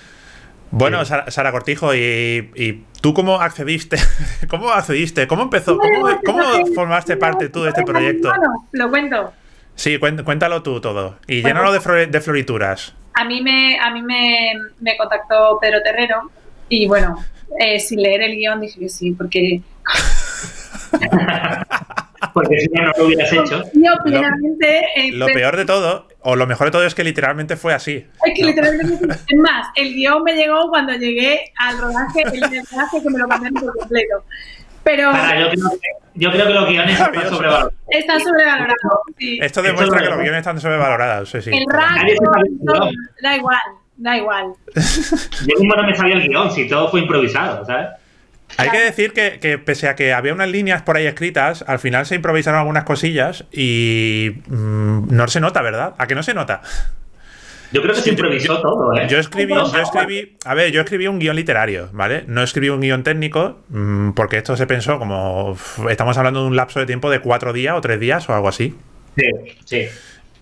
Bueno, 0.70 1.04
Sara, 1.04 1.50
Cortijo, 1.50 1.92
¿y, 1.92 2.84
tú 3.00 3.14
cómo 3.14 3.40
accediste? 3.40 3.96
¿Cómo 4.48 4.70
accediste? 4.70 5.26
¿Cómo 5.26 5.42
empezó? 5.42 5.76
¿Cómo, 6.24 6.66
formaste 6.72 7.16
parte 7.16 7.48
tú 7.48 7.64
de 7.64 7.70
este 7.70 7.82
proyecto? 7.82 8.28
Bueno, 8.28 8.68
lo 8.70 8.90
cuento. 8.90 9.32
Sí, 9.74 9.98
cuéntalo 9.98 10.62
tú 10.62 10.80
todo. 10.80 11.18
Y 11.26 11.42
llénalo 11.42 11.72
de, 11.72 12.06
de, 12.06 12.20
florituras. 12.20 12.94
A 13.14 13.24
mí 13.24 13.42
me, 13.42 13.76
a 13.80 13.90
mí 13.90 14.02
me, 14.02 14.52
me 14.80 14.96
contactó 14.96 15.58
Pedro 15.60 15.82
Terrero 15.82 16.30
y 16.68 16.86
bueno, 16.86 17.24
eh, 17.58 17.80
sin 17.80 18.00
leer 18.02 18.22
el 18.22 18.36
guion 18.36 18.60
dije 18.60 18.78
que 18.78 18.88
sí, 18.88 19.10
porque 19.12 19.62
Porque 22.32 22.60
si 22.60 22.68
no, 22.68 22.82
no 22.84 22.92
lo 22.98 23.06
hubieras 23.06 23.32
hecho. 23.32 23.64
lo, 25.12 25.26
peor 25.26 25.56
de 25.56 25.64
todo, 25.64 26.06
o 26.20 26.36
lo 26.36 26.46
mejor 26.46 26.66
de 26.66 26.70
todo 26.70 26.84
es 26.84 26.94
que 26.94 27.04
literalmente 27.04 27.56
fue 27.56 27.72
así. 27.72 28.06
Es 28.24 28.34
que 28.34 28.44
literalmente 28.44 29.06
Es 29.28 29.38
más, 29.38 29.68
el 29.74 29.94
guion 29.94 30.22
me 30.22 30.34
llegó 30.34 30.68
cuando 30.68 30.92
llegué 30.94 31.52
al 31.56 31.78
rodaje, 31.78 32.22
el 32.32 32.42
rodaje 32.42 33.02
que 33.02 33.10
me 33.10 33.18
lo 33.18 33.28
mandaron 33.28 33.54
por 33.54 33.76
completo. 33.78 34.24
Pero. 34.84 35.12
yo, 36.14 36.30
creo 36.30 36.46
que, 36.46 36.54
los 36.54 36.68
guiones 36.68 37.00
están 37.00 37.28
sobrevalorados. 37.28 37.72
Están 37.88 38.20
sobrevalorados. 38.20 39.00
Esto 39.18 39.62
demuestra 39.62 40.02
que 40.02 40.08
los 40.08 40.18
guiones 40.18 40.38
están 40.38 40.60
sobrevalorados. 40.60 41.30
Sí, 41.30 41.42
sí. 41.42 41.50
El 41.52 41.64
rango. 41.68 42.90
da 43.20 43.36
igual, 43.36 43.58
da 43.96 44.16
igual. 44.16 44.52
yo 44.74 45.58
mismo 45.58 45.74
no 45.74 45.82
me 45.82 45.94
sabía 45.94 46.14
el 46.16 46.28
guion, 46.28 46.50
si 46.52 46.68
todo 46.68 46.88
fue 46.90 47.00
improvisado, 47.00 47.64
¿sabes? 47.64 47.88
Hay 48.58 48.70
que 48.70 48.80
decir 48.80 49.12
que, 49.12 49.58
pese 49.58 49.88
a 49.88 49.94
que 49.94 50.12
había 50.12 50.32
unas 50.32 50.48
líneas 50.48 50.82
por 50.82 50.96
ahí 50.96 51.06
escritas, 51.06 51.64
al 51.66 51.78
final 51.78 52.06
se 52.06 52.14
improvisaron 52.14 52.60
algunas 52.60 52.84
cosillas 52.84 53.44
y 53.52 54.36
mm, 54.46 55.14
no 55.14 55.28
se 55.28 55.40
nota, 55.40 55.62
¿verdad? 55.62 55.94
¿A 55.98 56.06
que 56.06 56.14
no 56.14 56.22
se 56.22 56.32
nota? 56.32 56.62
Yo 57.72 57.82
creo 57.82 57.94
que 57.94 58.00
se 58.00 58.10
improvisó 58.10 58.60
todo, 58.60 58.94
¿eh? 58.94 59.06
Yo 59.08 59.18
escribí, 59.18 59.52
yo 59.52 59.80
escribí, 59.82 60.36
a 60.44 60.54
ver, 60.54 60.70
yo 60.70 60.80
escribí 60.80 61.08
un 61.08 61.18
guion 61.18 61.36
literario, 61.36 61.90
¿vale? 61.92 62.24
No 62.26 62.42
escribí 62.42 62.68
un 62.68 62.80
guion 62.80 63.02
técnico, 63.02 63.58
mm, 63.68 64.12
porque 64.12 64.38
esto 64.38 64.56
se 64.56 64.66
pensó 64.66 64.98
como. 64.98 65.56
Estamos 65.90 66.16
hablando 66.16 66.42
de 66.42 66.46
un 66.46 66.56
lapso 66.56 66.78
de 66.78 66.86
tiempo 66.86 67.10
de 67.10 67.20
cuatro 67.20 67.52
días 67.52 67.74
o 67.76 67.80
tres 67.80 67.98
días 67.98 68.28
o 68.28 68.34
algo 68.34 68.48
así. 68.48 68.74
Sí, 69.16 69.56
sí. 69.64 69.88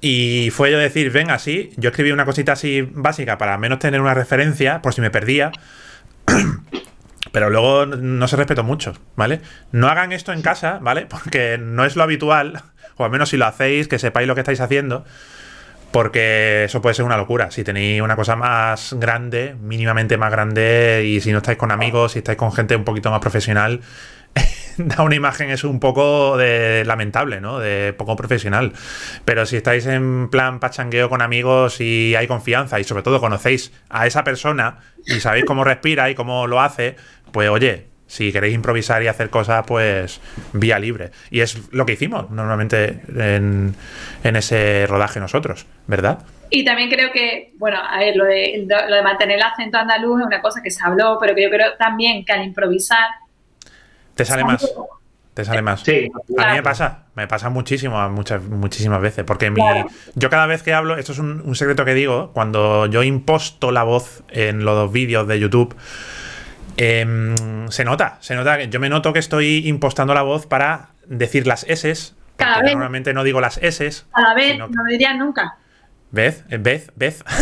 Y 0.00 0.50
fue 0.50 0.70
yo 0.70 0.78
decir, 0.78 1.10
venga, 1.10 1.38
sí, 1.38 1.70
yo 1.76 1.88
escribí 1.88 2.12
una 2.12 2.26
cosita 2.26 2.52
así 2.52 2.82
básica 2.82 3.38
para 3.38 3.56
menos 3.56 3.78
tener 3.78 4.02
una 4.02 4.12
referencia, 4.12 4.82
por 4.82 4.92
si 4.92 5.00
me 5.00 5.10
perdía. 5.10 5.50
pero 7.34 7.50
luego 7.50 7.84
no 7.84 8.28
se 8.28 8.36
respetó 8.36 8.62
mucho, 8.62 8.92
¿vale? 9.16 9.40
No 9.72 9.88
hagan 9.88 10.12
esto 10.12 10.32
en 10.32 10.40
casa, 10.40 10.78
¿vale? 10.80 11.06
Porque 11.10 11.58
no 11.58 11.84
es 11.84 11.96
lo 11.96 12.04
habitual, 12.04 12.62
o 12.96 13.04
al 13.04 13.10
menos 13.10 13.30
si 13.30 13.36
lo 13.36 13.44
hacéis, 13.44 13.88
que 13.88 13.98
sepáis 13.98 14.28
lo 14.28 14.36
que 14.36 14.42
estáis 14.42 14.60
haciendo, 14.60 15.04
porque 15.90 16.64
eso 16.64 16.80
puede 16.80 16.94
ser 16.94 17.04
una 17.04 17.16
locura. 17.16 17.50
Si 17.50 17.64
tenéis 17.64 18.02
una 18.02 18.14
cosa 18.14 18.36
más 18.36 18.94
grande, 18.98 19.56
mínimamente 19.60 20.16
más 20.16 20.30
grande, 20.30 21.04
y 21.06 21.20
si 21.20 21.32
no 21.32 21.38
estáis 21.38 21.58
con 21.58 21.72
amigos, 21.72 22.12
si 22.12 22.18
estáis 22.18 22.38
con 22.38 22.52
gente 22.52 22.76
un 22.76 22.84
poquito 22.84 23.10
más 23.10 23.20
profesional, 23.20 23.80
da 24.76 25.02
una 25.02 25.14
imagen 25.14 25.50
es 25.50 25.64
un 25.64 25.80
poco 25.80 26.36
de 26.36 26.84
lamentable, 26.84 27.40
¿no? 27.40 27.58
De 27.58 27.92
poco 27.92 28.16
profesional. 28.16 28.72
Pero 29.24 29.46
si 29.46 29.56
estáis 29.56 29.86
en 29.86 30.28
plan 30.30 30.60
pachangueo 30.60 31.08
con 31.08 31.22
amigos 31.22 31.80
y 31.80 32.14
hay 32.16 32.26
confianza 32.26 32.80
y 32.80 32.84
sobre 32.84 33.02
todo 33.02 33.20
conocéis 33.20 33.72
a 33.88 34.06
esa 34.06 34.24
persona 34.24 34.78
y 35.06 35.20
sabéis 35.20 35.44
cómo 35.44 35.64
respira 35.64 36.10
y 36.10 36.14
cómo 36.14 36.46
lo 36.46 36.60
hace, 36.60 36.96
pues 37.34 37.50
oye, 37.50 37.88
si 38.06 38.32
queréis 38.32 38.54
improvisar 38.54 39.02
y 39.02 39.08
hacer 39.08 39.28
cosas, 39.28 39.64
pues 39.66 40.20
vía 40.52 40.78
libre. 40.78 41.10
Y 41.30 41.40
es 41.40 41.72
lo 41.72 41.84
que 41.84 41.94
hicimos 41.94 42.30
normalmente 42.30 43.00
en, 43.08 43.74
ese 44.22 44.86
rodaje 44.86 45.18
nosotros, 45.18 45.66
¿verdad? 45.88 46.20
Y 46.48 46.64
también 46.64 46.88
creo 46.88 47.10
que, 47.10 47.52
bueno, 47.58 47.78
a 47.82 47.98
ver, 47.98 48.14
lo 48.14 48.24
de, 48.24 48.64
lo 48.68 48.94
de 48.94 49.02
mantener 49.02 49.38
el 49.38 49.42
acento 49.42 49.78
andaluz 49.78 50.20
es 50.20 50.26
una 50.26 50.40
cosa 50.40 50.62
que 50.62 50.70
se 50.70 50.80
habló, 50.84 51.18
pero 51.20 51.34
que 51.34 51.42
yo 51.42 51.50
creo 51.50 51.72
también 51.76 52.24
que 52.24 52.32
al 52.32 52.44
improvisar 52.44 53.08
Te 54.14 54.24
sale 54.24 54.44
más. 54.44 54.64
Te 55.34 55.44
sale 55.44 55.62
más. 55.62 55.80
Sí. 55.80 56.08
A 56.38 56.50
mí 56.50 56.52
me 56.54 56.62
pasa, 56.62 57.06
me 57.16 57.26
pasa 57.26 57.50
muchísimo, 57.50 58.08
muchas, 58.10 58.44
muchísimas 58.44 59.00
veces. 59.00 59.24
Porque 59.24 59.50
mi, 59.50 59.60
yo 60.14 60.30
cada 60.30 60.46
vez 60.46 60.62
que 60.62 60.72
hablo, 60.72 60.96
esto 60.96 61.10
es 61.10 61.18
un, 61.18 61.56
secreto 61.56 61.84
que 61.84 61.94
digo, 61.94 62.30
cuando 62.32 62.86
yo 62.86 63.02
imposto 63.02 63.72
la 63.72 63.82
voz 63.82 64.22
en 64.28 64.64
los 64.64 64.92
vídeos 64.92 65.26
de 65.26 65.40
YouTube, 65.40 65.74
em, 66.76 67.68
se 67.68 67.84
nota, 67.84 68.18
se 68.20 68.34
nota. 68.34 68.62
Yo 68.64 68.80
me 68.80 68.88
noto 68.88 69.12
que 69.12 69.18
estoy 69.18 69.68
impostando 69.68 70.14
la 70.14 70.22
voz 70.22 70.46
para 70.46 70.90
decir 71.06 71.46
las 71.46 71.64
S. 71.64 72.14
Cada 72.36 72.60
vez. 72.60 72.72
Normalmente 72.72 73.14
no 73.14 73.24
digo 73.24 73.40
las 73.40 73.58
S. 73.58 74.04
Cada 74.12 74.34
vez, 74.34 74.58
no 74.58 74.66
lo 74.66 74.84
diría 74.88 75.14
nunca. 75.14 75.56
¿Ves? 76.10 76.44
¿Ves? 76.48 76.90
¿Ves? 76.96 77.24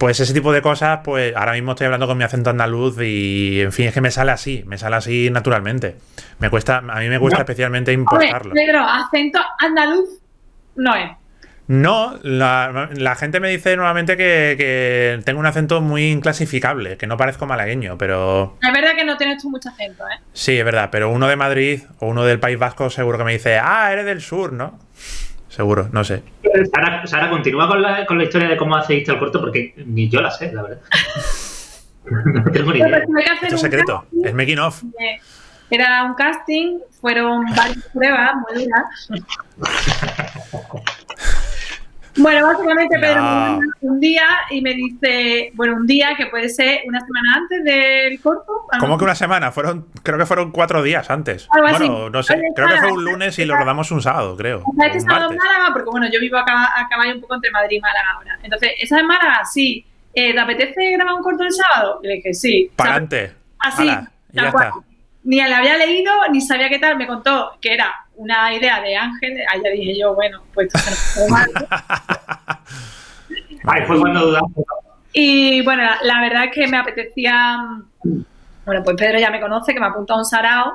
Pues 0.00 0.18
ese 0.18 0.32
tipo 0.32 0.50
de 0.50 0.62
cosas, 0.62 1.00
pues 1.04 1.36
ahora 1.36 1.52
mismo 1.52 1.72
estoy 1.72 1.84
hablando 1.84 2.06
con 2.06 2.16
mi 2.16 2.24
acento 2.24 2.48
andaluz 2.48 2.96
y, 3.02 3.60
en 3.60 3.70
fin, 3.70 3.88
es 3.88 3.92
que 3.92 4.00
me 4.00 4.10
sale 4.10 4.32
así, 4.32 4.64
me 4.66 4.78
sale 4.78 4.96
así 4.96 5.28
naturalmente. 5.30 5.98
Me 6.38 6.48
cuesta, 6.48 6.78
a 6.78 7.00
mí 7.00 7.08
me 7.10 7.18
cuesta 7.18 7.40
especialmente 7.40 7.92
importarlo. 7.92 8.54
Pedro, 8.54 8.80
acento 8.80 9.38
andaluz 9.58 10.08
no 10.76 10.94
es. 10.94 11.10
No, 11.70 12.18
la, 12.24 13.14
gente 13.16 13.38
me 13.38 13.48
dice 13.48 13.76
normalmente 13.76 14.16
que, 14.16 15.20
tengo 15.24 15.38
un 15.38 15.46
acento 15.46 15.80
muy 15.80 16.10
inclasificable, 16.10 16.96
que 16.96 17.06
no 17.06 17.16
parezco 17.16 17.46
malagueño, 17.46 17.96
pero... 17.96 18.56
Es 18.60 18.72
verdad 18.72 18.96
que 18.96 19.04
no 19.04 19.16
tienes 19.16 19.40
tú 19.40 19.50
mucho 19.50 19.68
acento, 19.68 20.02
¿eh? 20.08 20.18
Sí, 20.32 20.58
es 20.58 20.64
verdad, 20.64 20.88
pero 20.90 21.10
uno 21.10 21.28
de 21.28 21.36
Madrid 21.36 21.82
o 22.00 22.08
uno 22.08 22.24
del 22.24 22.40
País 22.40 22.58
Vasco 22.58 22.90
seguro 22.90 23.18
que 23.18 23.24
me 23.24 23.32
dice, 23.34 23.60
ah, 23.62 23.92
eres 23.92 24.04
del 24.04 24.20
sur, 24.20 24.52
¿no? 24.52 24.80
seguro, 25.48 25.88
no 25.92 26.02
sé. 26.02 26.24
Sara, 27.06 27.30
continúa 27.30 27.68
con 27.68 27.80
la, 27.80 28.04
con 28.04 28.18
la 28.18 28.24
historia 28.24 28.48
de 28.48 28.56
cómo 28.56 28.74
hacéis 28.74 29.08
el 29.08 29.20
corto, 29.20 29.40
porque 29.40 29.72
ni 29.86 30.08
yo 30.08 30.20
la 30.20 30.32
sé, 30.32 30.52
la 30.52 30.62
verdad. 30.62 30.80
no 32.34 32.50
tengo 32.50 32.72
ni 32.72 32.80
idea. 32.80 33.04
Esto 33.42 33.54
es 33.54 33.60
secreto, 33.60 34.06
es 34.24 34.34
making 34.34 34.58
off. 34.58 34.82
Era 35.70 36.02
un 36.02 36.14
casting, 36.14 36.80
fueron 37.00 37.44
varias 37.54 37.88
pruebas 37.94 38.32
muy 38.34 38.64
duras. 38.64 39.08
Bueno, 42.16 42.46
básicamente 42.46 42.98
Pedro 42.98 43.22
me 43.22 43.66
un 43.80 44.00
día 44.00 44.26
y 44.50 44.60
me 44.60 44.74
dice, 44.74 45.52
bueno, 45.54 45.76
un 45.76 45.86
día 45.86 46.14
que 46.16 46.26
puede 46.26 46.48
ser 46.48 46.80
una 46.86 47.00
semana 47.00 47.36
antes 47.36 47.64
del 47.64 48.20
corto. 48.20 48.66
¿Cómo 48.78 48.98
que 48.98 49.04
una 49.04 49.14
semana? 49.14 49.52
Fueron, 49.52 49.86
creo 50.02 50.18
que 50.18 50.26
fueron 50.26 50.50
cuatro 50.50 50.82
días 50.82 51.10
antes. 51.10 51.48
bueno, 51.50 52.10
no 52.10 52.22
sé, 52.22 52.40
creo 52.54 52.68
que 52.68 52.76
fue 52.78 52.92
un 52.92 53.04
lunes 53.04 53.38
y 53.38 53.44
lo 53.44 53.56
rodamos 53.56 53.90
un 53.90 54.02
sábado, 54.02 54.36
creo. 54.36 54.64
Este 54.84 55.00
sábado 55.00 55.30
en 55.30 55.36
Málaga, 55.36 55.72
porque 55.72 55.90
bueno, 55.90 56.08
yo 56.12 56.20
vivo 56.20 56.38
a, 56.38 56.44
caballo 56.88 57.14
un 57.14 57.20
poco 57.20 57.34
entre 57.34 57.50
Madrid 57.50 57.76
y 57.78 57.80
Málaga 57.80 58.08
ahora. 58.16 58.38
Entonces, 58.42 58.72
esa 58.80 58.98
es 58.98 59.04
Málaga, 59.04 59.44
sí. 59.44 59.86
Eh, 60.12 60.32
¿Te 60.32 60.40
apetece 60.40 60.92
grabar 60.92 61.14
un 61.14 61.22
corto 61.22 61.44
el 61.44 61.52
sábado? 61.52 62.00
Y 62.02 62.08
le 62.08 62.14
dije, 62.14 62.34
sí. 62.34 62.70
Para 62.74 62.90
adelante. 62.90 63.32
Así, 63.58 63.86
ya 64.32 64.48
está. 64.48 64.72
Ni 65.22 65.36
la 65.36 65.58
había 65.58 65.76
leído, 65.76 66.12
ni 66.32 66.40
sabía 66.40 66.68
qué 66.68 66.78
tal. 66.78 66.96
Me 66.96 67.06
contó 67.06 67.52
que 67.60 67.74
era 67.74 67.94
una 68.16 68.54
idea 68.54 68.80
de 68.80 68.96
Ángel, 68.96 69.38
ahí 69.50 69.60
ya 69.62 69.70
dije 69.70 69.98
yo, 69.98 70.14
bueno, 70.14 70.42
pues 70.54 70.68
Ahí 73.64 73.82
fue 73.86 74.00
cuando 74.00 74.26
dudamos. 74.26 74.52
Y 75.12 75.62
bueno, 75.62 75.82
la, 76.02 76.20
verdad 76.20 76.44
es 76.44 76.52
que 76.52 76.66
me 76.66 76.76
apetecía, 76.76 77.58
bueno, 78.64 78.82
pues 78.84 78.96
Pedro 78.96 79.18
ya 79.18 79.30
me 79.30 79.40
conoce, 79.40 79.74
que 79.74 79.80
me 79.80 79.86
apunta 79.86 80.14
a 80.14 80.18
un 80.18 80.24
sarao. 80.24 80.72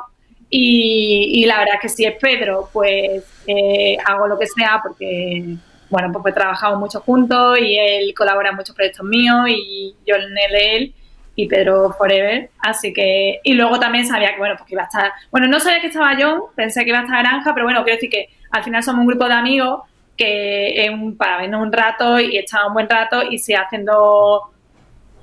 Y, 0.49 1.43
la 1.47 1.57
verdad 1.57 1.75
es 1.75 1.81
que 1.81 1.89
si 1.89 2.05
es 2.05 2.15
Pedro, 2.19 2.69
pues 2.71 3.23
eh, 3.47 3.97
hago 4.05 4.27
lo 4.27 4.37
que 4.37 4.45
sea 4.47 4.79
porque, 4.83 5.55
bueno, 5.89 6.11
pues, 6.11 6.21
pues 6.21 6.35
trabajamos 6.35 6.79
mucho 6.79 7.01
juntos 7.01 7.57
y 7.59 7.77
él 7.77 8.13
colabora 8.15 8.49
en 8.49 8.55
muchos 8.55 8.75
proyectos 8.75 9.05
míos 9.05 9.47
y 9.49 9.95
yo 10.05 10.15
en 10.15 10.23
el 10.23 10.51
de 10.51 10.75
él 10.75 10.95
y 11.35 11.47
Pedro 11.47 11.93
Forever. 11.97 12.49
Así 12.59 12.93
que, 12.93 13.39
y 13.43 13.53
luego 13.53 13.79
también 13.79 14.07
sabía 14.07 14.31
que, 14.31 14.37
bueno, 14.37 14.55
pues 14.57 14.71
iba 14.71 14.83
a 14.83 14.85
estar, 14.85 15.11
bueno, 15.31 15.47
no 15.47 15.59
sabía 15.59 15.81
que 15.81 15.87
estaba 15.87 16.15
John, 16.19 16.43
pensé 16.55 16.83
que 16.83 16.89
iba 16.89 16.99
a 16.99 17.03
estar 17.03 17.23
Naranja, 17.23 17.53
pero 17.53 17.65
bueno, 17.65 17.83
quiero 17.83 17.97
decir 17.97 18.09
que 18.09 18.29
al 18.51 18.63
final 18.63 18.83
somos 18.83 19.01
un 19.01 19.07
grupo 19.07 19.27
de 19.27 19.33
amigos 19.33 19.81
que 20.17 20.85
es 20.85 20.89
un, 20.89 21.17
para 21.17 21.37
vernos 21.37 21.61
un 21.61 21.73
rato 21.73 22.19
y 22.19 22.37
echar 22.37 22.67
un 22.67 22.73
buen 22.73 22.89
rato 22.89 23.23
y 23.23 23.37
si 23.37 23.53
haciendo 23.53 24.53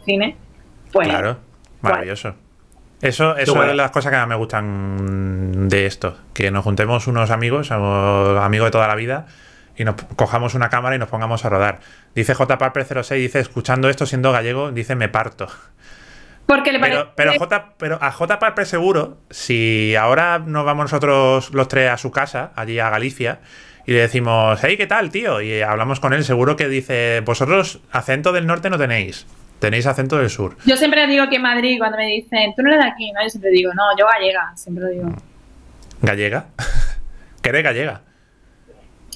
cine, 0.05 0.37
pues. 0.93 1.09
Claro, 1.09 1.39
maravilloso. 1.81 2.35
Eso, 3.01 3.37
eso 3.37 3.61
es 3.61 3.69
de 3.69 3.75
las 3.75 3.91
cosas 3.91 4.13
que 4.13 4.19
más 4.19 4.29
me 4.29 4.37
gustan 4.37 5.69
de 5.69 5.87
esto, 5.87 6.17
que 6.35 6.53
nos 6.53 6.63
juntemos 6.63 7.09
unos 7.09 7.31
amigos, 7.31 7.73
amigos 7.73 8.67
de 8.67 8.71
toda 8.71 8.87
la 8.87 8.95
vida, 8.95 9.27
y 9.77 9.83
nos 9.83 9.97
cojamos 10.15 10.55
una 10.55 10.69
cámara 10.69 10.95
y 10.95 11.01
nos 11.01 11.09
pongamos 11.09 11.45
a 11.45 11.49
rodar. 11.49 11.81
Dice 12.15 12.35
J. 12.35 12.59
Parper 12.59 12.85
06, 13.03 13.21
dice, 13.21 13.41
escuchando 13.41 13.89
esto 13.89 14.07
siendo 14.07 14.31
gallego, 14.31 14.71
dice, 14.71 14.95
me 14.95 15.09
parto. 15.09 15.49
Porque 16.47 16.73
le 16.73 16.81
pero, 16.81 17.13
pero, 17.15 17.33
J, 17.39 17.75
pero 17.79 17.99
a 18.01 18.11
J. 18.11 18.39
Parper 18.39 18.67
seguro, 18.67 19.19
si 19.31 19.95
ahora 19.97 20.39
nos 20.39 20.65
vamos 20.65 20.85
nosotros 20.85 21.53
los 21.53 21.69
tres 21.69 21.91
a 21.91 21.97
su 21.97 22.11
casa, 22.11 22.53
allí 22.57 22.79
a 22.79 22.91
Galicia, 22.91 23.41
y 23.87 23.93
le 23.93 24.01
decimos, 24.01 24.61
hey, 24.63 24.77
¿qué 24.77 24.87
tal, 24.87 25.11
tío? 25.11 25.41
Y 25.41 25.63
hablamos 25.63 26.01
con 26.01 26.13
él, 26.13 26.25
seguro 26.25 26.57
que 26.57 26.69
dice, 26.69 27.21
vosotros 27.25 27.81
acento 27.91 28.33
del 28.33 28.47
norte 28.47 28.71
no 28.71 28.79
tenéis, 28.79 29.27
tenéis 29.59 29.87
acento 29.87 30.19
del 30.19 30.31
sur. 30.31 30.57
Yo 30.67 30.77
siempre 30.77 31.07
digo 31.07 31.29
que 31.29 31.37
en 31.37 31.43
Madrid, 31.43 31.79
cuando 31.79 31.97
me 31.97 32.07
dicen, 32.07 32.55
tú 32.57 32.63
no 32.63 32.71
eres 32.71 32.85
de 32.85 32.91
aquí, 32.91 33.13
¿no? 33.13 33.23
Yo 33.23 33.29
siempre 33.29 33.51
digo, 33.51 33.73
no, 33.75 33.85
yo 33.99 34.07
gallega, 34.07 34.53
siempre 34.57 34.85
lo 34.85 34.91
digo. 34.91 35.13
¿Gallega? 36.03 36.47
¿Qué 37.43 37.49
eres 37.49 37.65
gallega? 37.65 38.03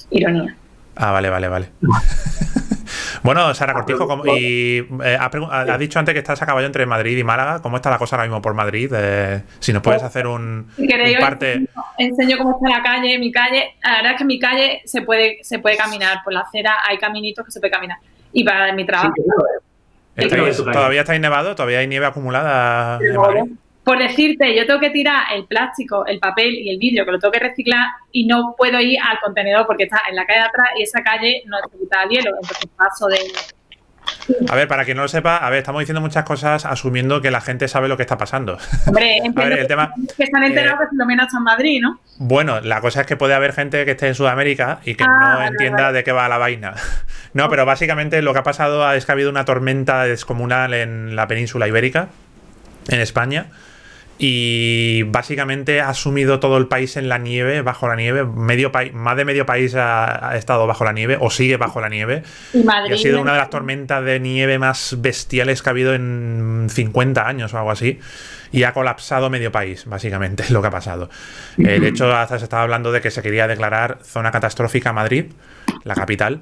Ironía. 0.09 0.55
Ah, 0.95 1.11
vale, 1.11 1.29
vale, 1.29 1.47
vale. 1.47 1.69
Bueno, 3.27 3.53
Sara 3.53 3.73
Cortijo, 3.73 4.07
y 4.37 4.77
eh, 5.03 5.17
ha, 5.19 5.77
dicho 5.77 5.99
antes 5.99 6.13
que 6.13 6.19
estás 6.19 6.41
a 6.41 6.45
caballo 6.45 6.65
entre 6.65 6.85
Madrid 6.85 7.17
y 7.17 7.25
Málaga. 7.25 7.61
¿Cómo 7.61 7.75
está 7.75 7.89
la 7.89 7.97
cosa 7.97 8.15
ahora 8.15 8.25
mismo 8.25 8.41
por 8.41 8.53
Madrid? 8.53 8.89
Eh, 8.95 9.41
si 9.59 9.73
nos 9.73 9.81
puedes 9.81 10.01
hacer 10.01 10.27
un, 10.27 10.69
parte. 11.19 11.67
Enseño, 11.97 12.37
cómo 12.37 12.51
está 12.51 12.77
la 12.77 12.81
calle, 12.81 13.19
mi 13.19 13.29
calle. 13.29 13.75
La 13.83 13.97
verdad 13.97 14.11
es 14.13 14.17
que 14.17 14.23
mi 14.23 14.39
calle 14.39 14.81
se 14.85 15.01
puede, 15.01 15.39
se 15.41 15.59
puede 15.59 15.75
caminar. 15.75 16.19
Por 16.23 16.31
la 16.31 16.39
acera 16.39 16.77
hay 16.87 16.97
caminitos 16.99 17.43
que 17.43 17.51
se 17.51 17.59
puede 17.59 17.71
caminar. 17.71 17.97
Y 18.31 18.45
para 18.45 18.71
mi 18.71 18.85
trabajo. 18.85 19.11
¿Todavía 20.15 21.01
estáis 21.01 21.19
nevado? 21.19 21.53
¿Todavía 21.53 21.79
hay 21.79 21.87
nieve 21.87 22.05
acumulada 22.05 22.97
en 23.01 23.17
Madrid? 23.17 23.41
Por 23.87 23.99
decirte, 23.99 24.53
yo 24.53 24.65
tengo 24.67 24.81
que 24.81 24.89
tirar 24.89 25.27
el 25.33 25.45
plástico, 25.45 26.05
el 26.05 26.19
papel 26.19 26.55
y 26.55 26.71
el 26.71 26.77
vidrio, 26.77 27.05
que 27.05 27.11
lo 27.13 27.19
tengo 27.19 27.31
que 27.31 27.39
reciclar 27.39 27.87
y 28.11 28.27
no 28.27 28.53
puedo 28.57 28.77
ir 28.81 28.99
al 28.99 29.17
contenedor 29.23 29.65
porque 29.65 29.83
está 29.85 30.01
en 30.09 30.17
la 30.17 30.25
calle 30.25 30.39
de 30.39 30.45
atrás 30.45 30.67
y 30.77 30.83
esa 30.83 31.01
calle 31.01 31.43
no 31.45 31.55
necesita 31.65 32.03
el 32.03 32.09
hielo, 32.09 32.31
entonces 32.35 32.69
paso 32.75 33.07
de... 33.07 33.17
A 34.49 34.55
ver, 34.55 34.67
para 34.67 34.83
quien 34.83 34.97
no 34.97 35.03
lo 35.03 35.07
sepa, 35.07 35.37
a 35.37 35.49
ver, 35.49 35.59
estamos 35.59 35.79
diciendo 35.79 36.01
muchas 36.01 36.25
cosas 36.25 36.65
asumiendo 36.65 37.21
que 37.21 37.31
la 37.31 37.39
gente 37.39 37.69
sabe 37.69 37.87
lo 37.87 37.95
que 37.95 38.03
está 38.03 38.17
pasando. 38.17 38.57
Hombre, 38.87 39.19
el 39.23 39.67
tema, 39.67 39.93
que 40.17 40.23
están 40.23 40.43
enterados 40.43 40.81
eh, 40.81 40.83
que 40.83 40.89
Filomena 40.89 41.23
está 41.23 41.37
en 41.37 41.43
Madrid, 41.43 41.79
¿no? 41.81 42.01
Bueno, 42.17 42.59
la 42.59 42.81
cosa 42.81 43.01
es 43.01 43.07
que 43.07 43.15
puede 43.15 43.35
haber 43.35 43.53
gente 43.53 43.85
que 43.85 43.91
esté 43.91 44.09
en 44.09 44.15
Sudamérica 44.15 44.81
y 44.83 44.95
que 44.95 45.05
ah, 45.07 45.37
no 45.39 45.47
entienda 45.47 45.93
de 45.93 46.03
qué 46.03 46.11
va 46.11 46.27
la 46.27 46.37
vaina. 46.37 46.73
No, 47.33 47.49
pero 47.49 47.65
básicamente 47.65 48.21
lo 48.23 48.33
que 48.33 48.39
ha 48.39 48.43
pasado 48.43 48.91
es 48.93 49.05
que 49.05 49.11
ha 49.11 49.13
habido 49.13 49.29
una 49.29 49.45
tormenta 49.45 50.05
descomunal 50.05 50.73
en 50.73 51.15
la 51.15 51.27
península 51.27 51.67
ibérica, 51.67 52.07
en 52.89 52.99
España 52.99 53.51
y 54.19 55.03
básicamente 55.03 55.81
ha 55.81 55.93
sumido 55.93 56.39
todo 56.39 56.57
el 56.57 56.67
país 56.67 56.97
en 56.97 57.07
la 57.07 57.17
nieve, 57.17 57.61
bajo 57.61 57.87
la 57.87 57.95
nieve. 57.95 58.25
Medio 58.25 58.71
más 58.93 59.17
de 59.17 59.25
medio 59.25 59.45
país 59.45 59.75
ha, 59.75 60.35
estado 60.35 60.65
bajo 60.65 60.83
la 60.83 60.93
nieve 60.93 61.17
o 61.19 61.29
sigue 61.29 61.57
bajo 61.57 61.81
la 61.81 61.89
nieve. 61.89 62.23
Y, 62.53 62.67
ha 62.67 62.97
sido 62.97 63.21
una 63.21 63.33
de 63.33 63.37
las 63.37 63.49
tormentas 63.49 64.03
de 64.03 64.19
nieve 64.19 64.57
más 64.57 64.95
bestiales 64.99 65.61
que 65.61 65.69
ha 65.69 65.71
habido 65.71 65.93
en 65.93 66.67
50 66.69 67.27
años 67.27 67.53
o 67.53 67.57
algo 67.57 67.71
así. 67.71 67.99
Y 68.51 68.63
ha 68.63 68.73
colapsado 68.73 69.29
medio 69.29 69.51
país, 69.51 69.85
básicamente, 69.85 70.43
es 70.43 70.51
lo 70.51 70.61
que 70.61 70.67
ha 70.67 70.71
pasado. 70.71 71.09
Eh, 71.57 71.79
de 71.79 71.89
hecho, 71.89 72.11
hasta 72.15 72.39
se 72.39 72.45
estaba 72.45 72.63
hablando 72.63 72.91
de 72.91 73.01
que 73.01 73.11
se 73.11 73.21
quería 73.21 73.47
declarar 73.47 73.99
zona 74.03 74.31
catastrófica 74.31 74.93
Madrid, 74.93 75.25
la 75.83 75.95
capital 75.95 76.41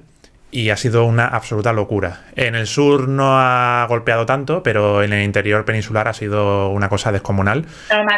y 0.51 0.69
ha 0.69 0.77
sido 0.77 1.05
una 1.05 1.27
absoluta 1.27 1.73
locura. 1.73 2.21
En 2.35 2.55
el 2.55 2.67
sur 2.67 3.09
no 3.09 3.37
ha 3.37 3.85
golpeado 3.89 4.25
tanto, 4.25 4.63
pero 4.63 5.03
en 5.03 5.11
el 5.11 5.23
interior 5.23 5.65
peninsular 5.65 6.07
ha 6.07 6.13
sido 6.13 6.69
una 6.69 6.87
cosa 6.87 7.11
descomunal. 7.11 7.65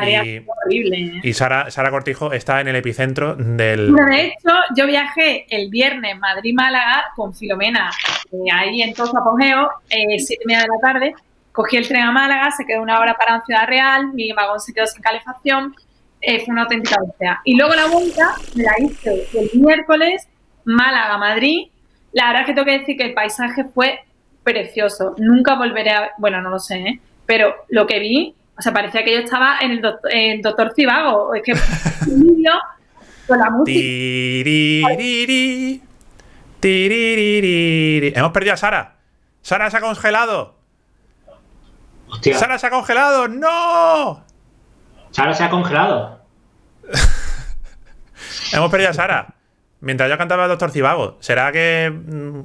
y, 0.06 0.42
horrible. 0.46 0.98
¿eh? 0.98 1.22
Y 1.24 1.34
Sara, 1.34 1.72
Sara 1.72 1.90
Cortijo 1.90 2.34
está 2.34 2.62
en 2.62 2.68
el 2.68 2.76
epicentro 2.76 3.36
del. 3.36 3.94
de 3.94 4.26
hecho, 4.26 4.54
yo 4.76 4.86
viajé 4.86 5.48
el 5.50 5.70
viernes 5.70 6.18
Madrid-Málaga 6.20 7.06
con 7.16 7.34
Filomena, 7.34 7.90
eh, 8.32 8.52
ahí 8.54 8.82
en 8.82 8.94
todo 8.94 9.08
su 9.08 9.18
apogeo, 9.18 9.70
eh, 9.90 10.20
siete 10.20 10.44
y 10.44 10.48
media 10.48 10.62
de 10.62 10.68
la 10.68 10.94
tarde. 10.94 11.14
Cogí 11.52 11.78
el 11.78 11.88
tren 11.88 12.04
a 12.04 12.12
Málaga, 12.12 12.52
se 12.52 12.66
quedó 12.66 12.84
una 12.84 13.00
hora 13.00 13.16
para 13.16 13.38
en 13.38 13.42
Ciudad 13.42 13.66
Real, 13.68 14.14
mi 14.14 14.32
vagón 14.32 14.60
se 14.60 14.74
quedó 14.74 14.86
sin 14.86 15.02
calefacción. 15.02 15.74
fue 16.22 16.46
una 16.50 16.64
auténtica 16.64 16.98
odisea. 17.02 17.42
Y 17.46 17.58
luego 17.58 17.74
la 17.74 17.88
vuelta 17.88 18.36
me 18.54 18.64
la 18.64 18.74
hice 18.78 19.28
el 19.34 19.50
miércoles 19.60 20.28
Málaga-Madrid 20.66 21.70
la 22.14 22.28
verdad 22.28 22.42
es 22.42 22.48
que 22.48 22.54
tengo 22.54 22.66
que 22.66 22.80
decir 22.80 22.98
que 22.98 23.06
el 23.06 23.14
paisaje 23.14 23.64
fue 23.66 24.00
precioso. 24.44 25.16
Nunca 25.18 25.56
volveré 25.56 25.92
a... 25.92 26.12
Bueno, 26.18 26.42
no 26.42 26.50
lo 26.50 26.60
sé, 26.60 26.80
¿eh? 26.80 27.00
Pero 27.26 27.54
lo 27.70 27.86
que 27.86 28.00
vi, 28.00 28.34
o 28.58 28.62
sea, 28.62 28.74
parecía 28.74 29.04
que 29.04 29.14
yo 29.14 29.20
estaba 29.20 29.58
en 29.60 29.72
el 29.72 29.82
Doctor, 29.82 30.14
en 30.14 30.42
doctor 30.42 30.74
Cibago. 30.74 31.36
Es 31.36 31.44
que 31.44 31.52
un 32.12 32.36
vídeo 32.36 32.54
con 33.28 33.40
la 33.40 33.50
música... 33.50 33.78
Hemos 38.18 38.32
perdido 38.32 38.54
a 38.54 38.58
Sara. 38.58 38.96
Sara 39.42 39.70
se 39.70 39.78
ha 39.78 39.82
congelado. 39.82 40.56
Sara 42.22 42.58
se 42.58 42.68
ha 42.68 42.70
congelado. 42.70 43.28
¡No! 43.28 44.24
Sara 45.12 45.34
se 45.34 45.44
ha 45.44 45.50
congelado. 45.50 46.22
Hemos 48.54 48.72
perdido 48.72 48.92
a 48.92 48.94
Sara. 48.94 49.37
Mientras 49.80 50.10
yo 50.10 50.18
cantaba 50.18 50.44
el 50.44 50.50
Doctor 50.50 50.72
Cibago. 50.72 51.18
¿Será 51.20 51.52
que. 51.52 51.92
Mm, 51.92 52.42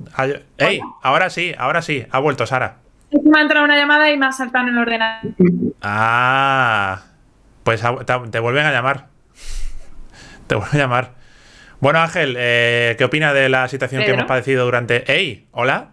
¡Ey! 0.59 0.81
Ahora 1.03 1.31
sí, 1.31 1.55
ahora 1.57 1.83
sí. 1.83 2.05
Ha 2.11 2.19
vuelto 2.19 2.47
Sara. 2.47 2.77
Me 3.11 3.39
ha 3.39 3.43
entrado 3.43 3.65
una 3.65 3.77
llamada 3.77 4.11
y 4.11 4.17
me 4.17 4.27
ha 4.27 4.33
saltado 4.33 4.69
en 4.69 4.75
el 4.75 4.79
ordenador. 4.79 5.33
Ah. 5.83 7.03
Pues 7.63 7.83
te 8.31 8.39
vuelven 8.39 8.67
a 8.67 8.73
llamar. 8.73 9.07
Te 10.47 10.57
vuelven 10.57 10.81
a 10.81 10.85
llamar. 10.85 11.11
Bueno, 11.81 12.01
Ángel, 12.01 12.37
eh, 12.39 12.95
¿qué 12.99 13.05
opina 13.05 13.33
de 13.33 13.49
la 13.49 13.69
situación 13.69 14.03
que 14.05 14.11
hemos 14.11 14.25
padecido 14.25 14.65
durante. 14.65 15.11
¡Ey! 15.13 15.47
¿Hola? 15.53 15.91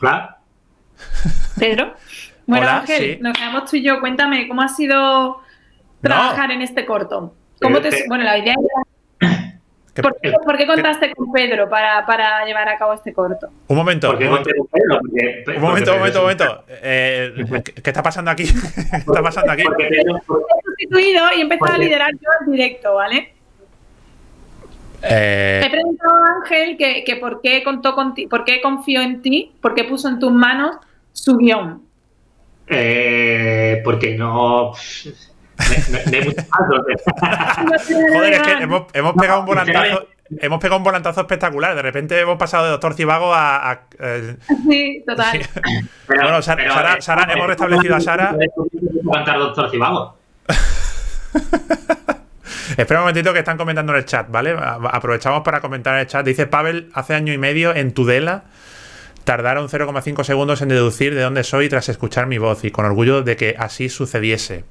Hola. 0.00 0.38
Pedro. 1.58 1.94
Bueno, 2.46 2.68
Ángel, 2.68 3.18
nos 3.20 3.36
quedamos 3.36 3.70
tú 3.70 3.76
y 3.76 3.82
yo. 3.82 4.00
Cuéntame, 4.00 4.48
¿cómo 4.48 4.62
ha 4.62 4.68
sido 4.68 5.40
trabajar 6.00 6.50
en 6.50 6.62
este 6.62 6.84
corto? 6.84 7.34
¿Cómo 7.60 7.80
te, 7.80 8.04
bueno, 8.08 8.24
la 8.24 8.38
idea 8.38 8.54
¿Por, 9.94 10.16
qué, 10.56 10.66
contaste 10.66 11.12
con 11.14 11.30
Pedro 11.32 11.68
para, 11.68 12.44
llevar 12.46 12.66
a 12.68 12.78
cabo 12.78 12.94
este 12.94 13.12
corto? 13.12 13.48
Un 13.68 13.76
momento. 13.76 14.10
un 14.10 14.24
momento, 14.26 14.50
un 15.54 15.60
momento, 16.00 16.18
un 16.18 16.22
momento. 16.22 16.64
Eh, 16.68 17.62
¿Qué 17.62 17.90
está 17.90 18.02
pasando 18.02 18.30
aquí? 18.30 18.44
¿Qué 18.90 18.96
está 18.96 19.22
pasando 19.22 19.52
aquí? 19.52 19.62
He 19.62 20.02
sustituido 20.64 21.24
y 21.36 21.40
he 21.40 21.42
empezado 21.42 21.74
a 21.74 21.78
liderar 21.78 22.10
yo 22.12 22.30
el 22.40 22.52
directo, 22.52 22.94
¿vale? 22.94 23.34
Eh... 25.02 25.62
He 25.66 25.70
preguntado 25.70 26.14
a 26.14 26.36
Ángel 26.36 26.76
que, 26.78 27.16
por 27.20 27.42
qué 27.42 27.62
contó 27.62 27.94
contigo, 27.94 28.30
por 28.30 28.44
qué 28.44 28.62
confió 28.62 29.02
en 29.02 29.20
ti, 29.20 29.52
por 29.60 29.74
qué 29.74 29.84
puso 29.84 30.08
en 30.08 30.18
tus 30.18 30.32
manos 30.32 30.76
su 31.12 31.36
guion. 31.36 31.82
Eh, 32.66 33.82
porque 33.84 34.16
no. 34.16 34.72
Joder, 38.12 38.34
es 38.34 38.42
que 38.42 38.52
hemos, 38.62 38.84
pegado 39.14 39.40
un 39.40 39.46
volantazo. 39.46 40.06
Hemos 40.40 40.60
pegado 40.60 40.78
un 40.78 40.84
volantazo 40.84 41.20
espectacular. 41.20 41.74
De 41.74 41.82
repente 41.82 42.18
hemos 42.18 42.38
pasado 42.38 42.64
de 42.64 42.70
Doctor 42.70 42.94
Cibago 42.94 43.34
a. 43.34 43.82
Eh, 43.98 44.36
sí, 44.68 45.04
total. 45.06 45.40
bueno, 46.08 46.42
Sara, 46.42 47.00
Sara, 47.00 47.32
hemos 47.32 47.46
restablecido 47.46 47.96
a 47.96 48.00
Sara. 48.00 48.36
Doctor 49.38 49.70
Cibago. 49.70 50.16
Espera 52.76 53.00
un 53.00 53.04
momentito 53.04 53.32
que 53.32 53.40
están 53.40 53.58
comentando 53.58 53.92
en 53.92 53.98
el 53.98 54.04
chat, 54.06 54.30
¿vale? 54.30 54.56
Aprovechamos 54.58 55.42
para 55.42 55.60
comentar 55.60 55.94
en 55.94 56.00
el 56.00 56.06
chat. 56.06 56.24
Dice 56.24 56.46
Pavel, 56.46 56.90
hace 56.94 57.14
año 57.14 57.32
y 57.32 57.38
medio 57.38 57.74
en 57.74 57.92
Tudela 57.92 58.44
tardaron 59.24 59.68
0,5 59.68 60.24
segundos 60.24 60.62
en 60.62 60.68
deducir 60.68 61.14
de 61.14 61.22
dónde 61.22 61.44
soy 61.44 61.68
tras 61.68 61.88
escuchar 61.88 62.26
mi 62.26 62.38
voz 62.38 62.64
y 62.64 62.70
con 62.70 62.84
orgullo 62.84 63.22
de 63.22 63.36
que 63.36 63.54
así 63.58 63.88
sucediese. 63.88 64.64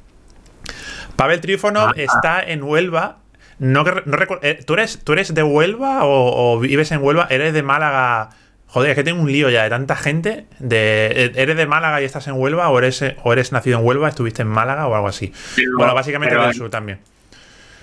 Pavel 1.22 1.40
Trífono 1.40 1.82
ah. 1.82 1.94
está 1.96 2.42
en 2.42 2.64
Huelva. 2.64 3.18
No, 3.60 3.84
no 3.84 4.18
eh, 4.42 4.60
¿tú, 4.66 4.74
eres, 4.74 5.04
¿Tú 5.04 5.14
eres 5.14 5.32
de 5.36 5.44
Huelva 5.44 6.00
o, 6.02 6.60
vives 6.60 6.92
en 6.92 7.04
Huelva? 7.04 7.28
¿Eres 7.30 7.54
de 7.54 7.62
Málaga? 7.62 8.30
Joder, 8.66 8.90
es 8.90 8.96
que 8.96 9.04
tengo 9.04 9.22
un 9.22 9.32
lío 9.32 9.48
ya 9.52 9.62
de 9.62 9.70
tanta 9.70 9.96
gente. 9.96 10.48
De, 10.58 11.12
eh, 11.14 11.32
¿Eres 11.36 11.58
de 11.58 11.68
Málaga 11.68 12.02
y 12.02 12.06
estás 12.06 12.28
en 12.28 12.34
Huelva? 12.34 12.70
¿O 12.70 12.80
eres, 12.80 13.06
o 13.22 13.34
eres 13.34 13.52
nacido 13.52 13.78
en 13.78 13.86
Huelva, 13.86 14.10
estuviste 14.10 14.42
en 14.42 14.48
Málaga 14.48 14.88
o 14.88 14.96
algo 14.96 15.10
así? 15.10 15.32
bueno, 15.78 15.94
básicamente 15.94 16.36
del 16.36 16.56
sur 16.56 16.72
también. 16.72 17.00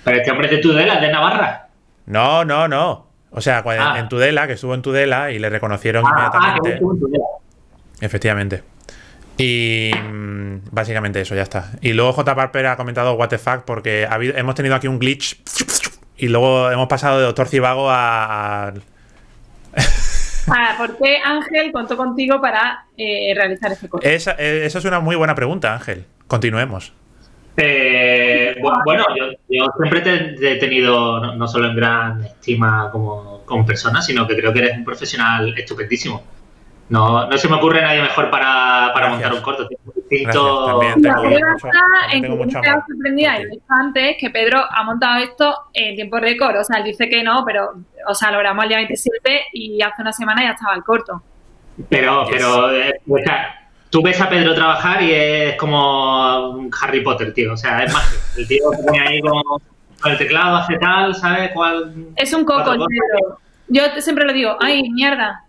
Pero 0.03 0.17
este 0.17 0.31
hombre 0.31 0.47
es 0.47 0.51
de 0.51 0.57
Tudela, 0.57 0.99
de 0.99 1.09
Navarra. 1.09 1.69
No, 2.07 2.43
no, 2.43 2.67
no. 2.67 3.07
O 3.29 3.39
sea, 3.39 3.63
ah. 3.65 3.99
en 3.99 4.09
Tudela, 4.09 4.47
que 4.47 4.53
estuvo 4.53 4.73
en 4.73 4.81
Tudela 4.81 5.31
y 5.31 5.39
le 5.39 5.49
reconocieron 5.49 6.03
ah, 6.05 6.09
inmediatamente. 6.09 6.79
Efectivamente. 8.01 8.63
Y 9.39 9.91
mm, 9.93 10.65
básicamente 10.69 11.21
eso, 11.21 11.33
ya 11.33 11.43
está. 11.43 11.71
Y 11.81 11.93
luego 11.93 12.11
J. 12.11 12.35
Parper 12.35 12.67
ha 12.67 12.75
comentado 12.75 13.13
what 13.13 13.29
the 13.29 13.37
fuck 13.37 13.63
porque 13.63 14.05
hemos 14.35 14.53
tenido 14.53 14.75
aquí 14.75 14.87
un 14.87 14.99
glitch 14.99 15.37
y 16.17 16.27
luego 16.27 16.69
hemos 16.69 16.87
pasado 16.87 17.19
de 17.19 17.25
Doctor 17.25 17.47
Cibago 17.47 17.89
a... 17.89 18.67
a... 18.67 18.73
Ah, 20.51 20.73
¿Por 20.79 20.97
qué 20.97 21.17
Ángel 21.23 21.71
contó 21.71 21.95
contigo 21.95 22.41
para 22.41 22.85
eh, 22.97 23.33
realizar 23.35 23.71
este 23.71 23.87
corte? 23.87 24.15
Esa, 24.15 24.31
eh, 24.39 24.65
esa, 24.65 24.79
es 24.79 24.85
una 24.85 24.99
muy 24.99 25.15
buena 25.15 25.35
pregunta, 25.35 25.75
Ángel. 25.75 26.05
Continuemos. 26.25 26.91
Eh, 27.55 28.55
bueno, 28.83 29.05
yo, 29.15 29.67
siempre 29.77 30.01
te, 30.01 30.53
he 30.53 30.55
tenido, 30.55 31.35
no, 31.35 31.47
solo 31.47 31.67
en 31.67 31.75
gran 31.75 32.23
estima 32.23 32.89
como, 32.91 33.43
como 33.45 33.63
persona, 33.63 34.01
sino 34.01 34.25
que 34.25 34.35
creo 34.35 34.51
que 34.51 34.59
eres 34.59 34.77
un 34.77 34.85
profesional 34.85 35.53
estupendísimo. 35.55 36.23
No, 36.89 37.27
no 37.27 37.37
se 37.37 37.47
me 37.47 37.55
ocurre 37.55 37.81
nadie 37.81 38.01
mejor 38.01 38.31
para, 38.31 38.91
para 38.93 39.09
montar 39.09 39.33
un 39.33 39.41
corto. 39.41 39.67
Distinto. 40.09 40.65
También 40.65 41.01
tengo, 42.21 42.35
mucho, 42.35 42.59
sorprendida 42.87 43.41
y 43.41 43.61
antes 43.67 44.17
que 44.19 44.31
Pedro 44.31 44.59
ha 44.67 44.83
montado 44.83 45.23
esto 45.23 45.55
en 45.73 45.95
tiempo 45.95 46.19
récord. 46.19 46.57
O 46.57 46.63
sea, 46.63 46.79
él 46.79 46.85
dice 46.85 47.07
que 47.07 47.23
no, 47.23 47.43
pero 47.45 47.73
o 48.07 48.15
sea, 48.15 48.31
lo 48.31 48.39
grabamos 48.39 48.63
el 48.63 48.69
día 48.69 48.77
27 48.79 49.41
y 49.53 49.81
hace 49.81 50.01
una 50.01 50.11
semana 50.11 50.43
ya 50.43 50.51
estaba 50.51 50.73
el 50.73 50.83
corto. 50.83 51.21
Pero, 51.87 52.25
pero 52.29 52.73
eh, 52.73 52.99
tú 53.89 54.01
ves 54.01 54.19
a 54.19 54.27
Pedro 54.27 54.55
trabajar 54.55 55.01
y 55.03 55.13
es 55.13 55.55
como 55.55 56.49
un 56.49 56.71
Harry 56.81 57.01
Potter, 57.01 57.33
tío. 57.33 57.53
O 57.53 57.57
sea, 57.57 57.83
es 57.83 57.93
mágico. 57.93 58.21
El 58.35 58.47
tío 58.47 58.71
se 58.71 58.83
pone 58.83 58.99
ahí 58.99 59.21
con, 59.21 60.11
el 60.11 60.17
teclado, 60.17 60.57
hace 60.57 60.77
tal, 60.77 61.13
¿sabes? 61.13 61.51
¿Cuál, 61.53 62.07
es 62.15 62.33
un 62.33 62.45
coco 62.45 62.71
el 62.71 62.79
Pedro. 62.79 63.37
Yo 63.67 63.83
siempre 63.99 64.25
lo 64.25 64.33
digo, 64.33 64.57
ay, 64.59 64.89
mierda, 64.89 65.43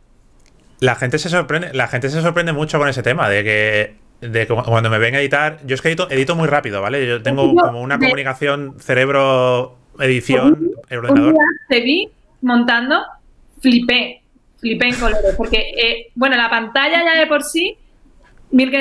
la 0.81 0.95
gente 0.95 1.19
se 1.19 1.29
sorprende, 1.29 1.73
la 1.75 1.89
gente 1.89 2.09
se 2.09 2.21
sorprende 2.21 2.53
mucho 2.53 2.79
con 2.79 2.89
ese 2.89 3.03
tema, 3.03 3.29
de 3.29 3.45
que, 3.45 4.27
de 4.27 4.47
cuando 4.47 4.91
me 4.91 4.99
ven 4.99 5.15
a 5.15 5.21
editar, 5.21 5.59
yo 5.65 5.75
es 5.75 5.83
que 5.83 5.93
edito, 5.93 6.35
muy 6.35 6.49
rápido, 6.49 6.81
¿vale? 6.81 7.07
Yo 7.07 7.23
tengo 7.23 7.55
como 7.55 7.81
una 7.81 7.99
comunicación 7.99 8.77
cerebro-edición, 8.79 10.71
el 10.89 10.99
ordenador. 10.99 11.35
te 11.69 11.81
vi 11.83 12.11
montando, 12.41 12.99
flipé, 13.61 14.23
flipé 14.59 14.89
en 14.89 14.95
colores, 14.95 15.35
porque, 15.37 15.59
eh, 15.77 16.11
bueno, 16.15 16.37
la 16.37 16.49
pantalla 16.49 17.05
ya 17.05 17.21
de 17.21 17.27
por 17.27 17.45
sí, 17.45 17.77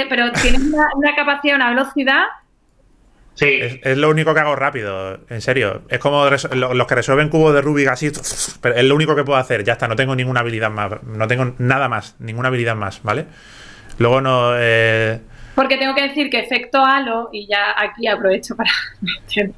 pero 0.10 0.32
tiene 0.32 0.58
una, 0.58 0.88
una 0.96 1.16
capacidad, 1.16 1.56
una 1.56 1.70
velocidad 1.70 2.24
es, 3.42 3.98
lo 3.98 4.10
único 4.10 4.34
que 4.34 4.40
hago 4.40 4.56
rápido, 4.56 5.20
en 5.30 5.42
serio. 5.42 5.84
Es 5.90 6.00
como 6.00 6.26
los 6.30 6.88
que 6.88 6.96
resuelven 6.96 7.30
cubos 7.30 7.54
de 7.54 7.62
Rubik 7.62 7.88
así, 7.88 8.12
pero 8.62 8.76
es 8.76 8.84
lo 8.84 8.96
único 8.96 9.16
que 9.16 9.24
puedo 9.24 9.40
hacer. 9.40 9.64
Ya 9.64 9.74
está, 9.74 9.88
no 9.88 9.96
tengo 9.96 10.16
ninguna 10.16 10.42
habilidad 10.42 10.70
más. 10.70 11.04
No 11.04 11.28
tengo 11.28 11.54
nada 11.58 11.88
más, 11.90 12.16
ninguna 12.20 12.50
habilidad 12.50 12.76
más, 12.76 13.02
¿vale? 13.04 13.26
Luego 13.98 14.22
no. 14.22 14.52
Eh... 14.58 15.20
Porque 15.56 15.78
tengo 15.78 15.94
que 15.94 16.04
decir 16.04 16.30
que 16.30 16.40
efecto 16.40 16.86
halo, 16.86 17.30
y 17.34 17.46
ya 17.48 17.76
aquí 17.78 18.08
aprovecho 18.08 18.56
para 18.56 18.72
meter 19.02 19.52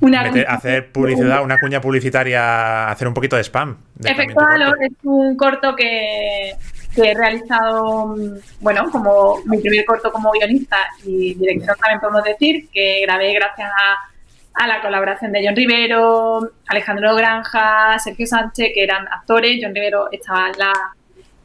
una. 0.00 0.20
hacer 0.48 0.92
publicidad, 0.92 1.42
una 1.42 1.58
cuña 1.58 1.80
publicitaria, 1.80 2.90
hacer 2.90 3.08
un 3.08 3.14
poquito 3.14 3.36
de 3.36 3.42
spam. 3.44 3.76
efecto 4.04 4.40
halo 4.40 4.74
es 4.80 4.92
un 5.02 5.34
corto 5.36 5.74
que 5.74 6.52
que 6.96 7.10
he 7.10 7.14
realizado, 7.14 8.08
mm, 8.16 8.38
bueno, 8.60 8.90
como 8.90 9.36
mi 9.44 9.58
primer 9.58 9.84
corto 9.84 10.10
como 10.10 10.32
guionista 10.32 10.78
y 11.04 11.34
dirección 11.34 11.76
también 11.78 12.00
podemos 12.00 12.24
decir, 12.24 12.68
que 12.72 13.02
grabé 13.02 13.34
gracias 13.34 13.70
a, 13.70 14.66
la 14.66 14.80
colaboración 14.80 15.32
de 15.32 15.44
John 15.44 15.54
Rivero, 15.54 16.50
Alejandro 16.68 17.14
Granja, 17.14 17.98
Sergio 17.98 18.26
Sánchez, 18.26 18.70
que 18.74 18.82
eran 18.82 19.06
actores, 19.06 19.60
John 19.62 19.74
Rivero 19.74 20.08
estaba 20.10 20.48
en 20.48 20.58
la, 20.58 20.72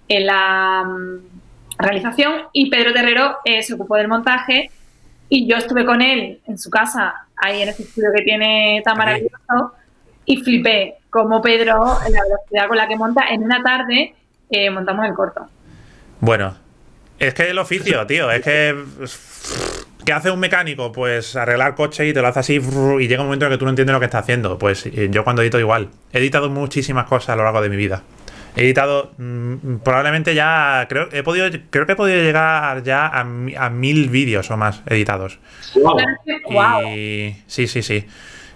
en 0.07 0.25
la 0.25 0.83
mm, 0.85 1.17
realización 1.77 2.43
y 2.53 2.69
Pedro 2.69 2.93
Terrero 2.93 3.39
eh, 3.43 3.61
se 3.63 3.73
ocupó 3.73 3.97
del 3.97 4.07
montaje 4.07 4.71
y 5.27 5.45
yo 5.45 5.57
estuve 5.57 5.85
con 5.85 6.01
él 6.01 6.39
en 6.47 6.57
su 6.57 6.69
casa, 6.69 7.27
ahí 7.35 7.61
en 7.61 7.69
ese 7.69 7.83
estudio 7.83 8.09
que 8.15 8.23
tiene 8.23 8.81
tan 8.85 8.97
maravilloso, 8.97 9.73
y 10.25 10.37
flipé 10.37 10.95
como 11.09 11.41
Pedro, 11.41 11.97
en 12.07 12.13
la 12.13 12.21
velocidad 12.23 12.67
con 12.69 12.77
la 12.77 12.87
que 12.87 12.95
monta, 12.95 13.25
en 13.29 13.43
una 13.43 13.61
tarde 13.61 14.15
montamos 14.71 15.05
el 15.05 15.13
corto. 15.13 15.47
Bueno, 16.19 16.55
es 17.19 17.33
que 17.33 17.49
el 17.49 17.57
oficio, 17.57 18.05
tío, 18.07 18.31
es 18.31 18.41
que. 18.43 18.75
¿Qué 20.05 20.13
hace 20.13 20.31
un 20.31 20.39
mecánico? 20.39 20.91
Pues 20.91 21.35
arreglar 21.35 21.75
coche 21.75 22.07
y 22.07 22.13
te 22.13 22.21
lo 22.21 22.27
hace 22.27 22.39
así 22.39 22.55
y 22.55 23.07
llega 23.07 23.21
un 23.21 23.27
momento 23.27 23.45
en 23.45 23.51
que 23.51 23.57
tú 23.59 23.65
no 23.65 23.69
entiendes 23.69 23.93
lo 23.93 23.99
que 23.99 24.05
está 24.05 24.17
haciendo. 24.17 24.57
Pues 24.57 24.89
yo 24.91 25.23
cuando 25.23 25.43
edito 25.43 25.59
igual. 25.59 25.89
He 26.11 26.17
editado 26.17 26.49
muchísimas 26.49 27.05
cosas 27.05 27.29
a 27.29 27.35
lo 27.35 27.43
largo 27.43 27.61
de 27.61 27.69
mi 27.69 27.75
vida. 27.75 28.01
He 28.55 28.63
editado 28.63 29.11
mm, 29.17 29.77
probablemente 29.83 30.33
ya 30.33 30.87
creo 30.89 31.07
he 31.11 31.21
podido 31.21 31.47
creo 31.69 31.85
que 31.85 31.91
he 31.93 31.95
podido 31.95 32.21
llegar 32.21 32.81
ya 32.83 33.07
a, 33.07 33.23
mil 33.69 34.09
vídeos 34.09 34.49
o 34.49 34.57
más 34.57 34.81
editados. 34.87 35.37
Y 36.49 37.35
sí, 37.45 37.67
sí, 37.67 37.83
sí. 37.83 38.07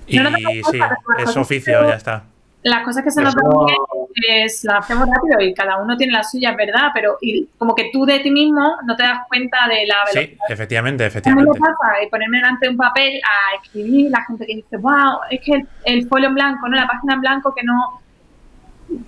Y 0.08 0.18
sí, 0.18 0.80
es 1.20 1.38
oficio, 1.38 1.88
ya 1.88 1.96
está 1.96 2.24
las 2.70 2.84
cosas 2.84 3.04
que 3.04 3.12
se 3.12 3.22
nos 3.22 3.36
bien 3.36 4.44
es 4.44 4.64
las 4.64 4.80
hacemos 4.80 5.08
rápido 5.08 5.40
y 5.40 5.54
cada 5.54 5.78
uno 5.78 5.96
tiene 5.96 6.14
las 6.14 6.32
suyas, 6.32 6.56
¿verdad? 6.56 6.90
Pero 6.96 7.18
y 7.22 7.48
como 7.60 7.76
que 7.76 7.92
tú 7.94 8.06
de 8.06 8.20
ti 8.20 8.32
mismo 8.32 8.78
no 8.86 8.96
te 8.96 9.04
das 9.04 9.20
cuenta 9.28 9.68
de 9.70 9.86
la 9.86 9.98
velocidad. 10.06 10.38
Sí, 10.48 10.54
efectivamente, 10.54 11.06
efectivamente. 11.06 11.52
¿Qué 11.54 11.60
pasa? 11.60 12.04
Y 12.04 12.10
ponerme 12.10 12.38
delante 12.38 12.66
de 12.66 12.72
un 12.72 12.78
papel 12.78 13.22
a 13.24 13.64
escribir, 13.64 14.10
la 14.10 14.24
gente 14.26 14.48
que 14.48 14.56
dice, 14.56 14.78
wow, 14.78 15.20
es 15.30 15.40
que 15.42 15.64
el, 15.84 16.08
folio 16.08 16.30
en 16.30 16.34
blanco, 16.34 16.68
¿no? 16.68 16.76
La 16.76 16.88
página 16.88 17.14
en 17.14 17.22
blanco 17.22 17.54
que 17.54 17.64
no... 17.64 18.02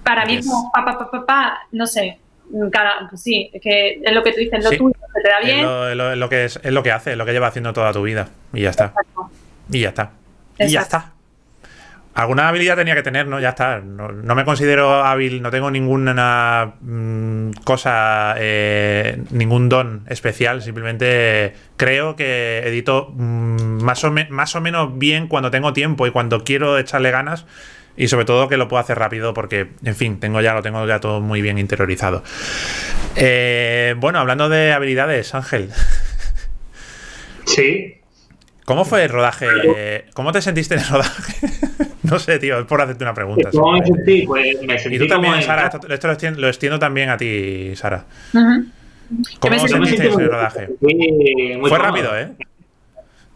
Para 0.04 0.26
mí 0.26 0.36
es 0.36 0.48
como, 0.48 0.72
pa, 0.72 0.86
pa, 0.86 1.10
pa, 1.10 1.26
pa, 1.26 1.60
no 1.72 1.88
sé, 1.88 2.20
cada, 2.72 3.08
pues 3.10 3.22
sí, 3.22 3.50
es 3.54 3.62
que 3.62 4.02
es 4.04 4.12
lo 4.12 4.24
que 4.24 4.34
tú 4.34 4.40
dices, 4.40 4.64
lo 4.64 4.70
tuyo, 4.70 4.96
se 5.16 5.22
te 5.22 5.30
da 5.30 5.40
bien. 5.40 5.60
Es 5.60 6.18
lo, 6.18 6.30
que 6.30 6.46
es, 6.46 6.64
lo 6.64 6.84
que 6.84 6.92
hace, 6.92 7.12
es 7.14 7.18
lo 7.18 7.26
que 7.26 7.32
lleva 7.32 7.48
haciendo 7.48 7.74
toda 7.74 7.92
tu 7.92 8.04
vida 8.04 8.30
y 8.54 8.62
ya 8.62 8.70
está. 8.70 8.94
Y 9.72 9.82
ya 9.82 9.90
está. 9.90 10.12
Y 10.60 10.70
ya 10.70 10.82
está. 10.82 11.17
Alguna 12.18 12.50
habilidad 12.50 12.76
tenía 12.76 12.96
que 12.96 13.04
tener, 13.04 13.28
¿no? 13.28 13.40
Ya 13.40 13.50
está. 13.50 13.80
No, 13.80 14.34
me 14.34 14.44
considero 14.44 15.06
hábil, 15.06 15.40
no 15.40 15.52
tengo 15.52 15.70
ninguna 15.70 16.74
mm, 16.82 17.52
cosa, 17.64 18.34
eh, 18.40 19.22
ningún 19.30 19.70
don 19.70 20.04
especial. 20.10 20.64
Simplemente 20.64 21.54
creo 21.76 22.16
que 22.16 22.64
edito 22.66 23.14
mm, 23.16 23.84
más, 23.84 24.04
o 24.04 24.12
más 24.30 24.56
o 24.56 24.62
menos 24.62 24.98
bien 24.98 25.28
cuando 25.28 25.52
tengo 25.52 25.74
tiempo 25.74 26.08
y 26.08 26.12
cuando 26.12 26.44
quiero 26.44 26.80
echarle 26.80 27.12
ganas. 27.12 27.46
Y 27.96 28.08
sobre 28.08 28.26
todo 28.26 28.48
que 28.48 28.58
lo 28.58 28.68
puedo 28.68 28.82
hacer 28.82 28.98
rápido 28.98 29.36
porque, 29.36 29.68
en 29.84 29.96
fin, 29.96 30.20
tengo 30.20 30.42
ya, 30.42 30.56
lo 30.56 30.64
tengo 30.64 30.88
ya 30.88 31.00
todo 31.00 31.22
muy 31.22 31.44
bien 31.44 31.60
interiorizado. 31.60 32.24
Eh, 33.16 33.94
bueno, 34.00 34.18
hablando 34.18 34.50
de 34.50 34.74
habilidades, 34.74 35.36
Ángel. 35.36 35.70
Sí. 37.46 38.02
¿Cómo 38.66 38.86
fue 38.86 39.04
el 39.04 39.10
rodaje? 39.10 40.06
¿Cómo 40.16 40.32
te 40.32 40.42
sentiste 40.42 40.74
en 40.74 40.82
el 40.82 40.88
rodaje? 40.88 41.48
no 42.12 42.20
sé, 42.20 42.40
tío, 42.40 42.60
es 42.60 42.66
por 42.66 42.82
hacerte 42.82 43.04
una 43.04 43.14
pregunta. 43.14 43.50
¿Cómo 43.52 43.74
me 43.74 43.86
sentí? 43.86 44.26
Pues 44.26 44.62
me 44.64 44.80
sentí 44.80 44.96
Y 44.96 45.00
tú 45.00 45.08
también, 45.08 45.42
Sara, 45.42 45.68
esto, 45.68 46.08
lo, 46.38 46.48
extiendo, 46.48 46.80
también 46.80 47.10
a 47.10 47.18
ti, 47.18 47.76
Sara. 47.76 48.06
¿Cómo 49.40 49.56
te 49.56 49.68
sentiste 49.68 50.08
en 50.08 50.20
el 50.20 50.30
rodaje? 50.30 50.70
Fue 51.62 51.78
rápido, 51.78 52.18
¿eh? 52.18 52.30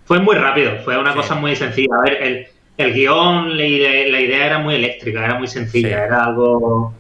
Fue 0.06 0.20
muy 0.20 0.36
rápido, 0.36 0.78
fue 0.84 0.98
una 0.98 1.14
cosa 1.14 1.36
muy 1.36 1.56
sencilla. 1.56 1.96
A 1.98 2.02
ver, 2.02 2.22
el, 2.22 2.48
el 2.78 2.94
guion, 2.94 3.58
la 3.58 3.66
idea, 3.66 4.46
era 4.46 4.60
muy 4.60 4.76
eléctrica, 4.76 5.24
era 5.24 5.36
muy 5.36 5.48
sencilla, 5.48 6.06
era 6.06 6.26
algo... 6.26 6.94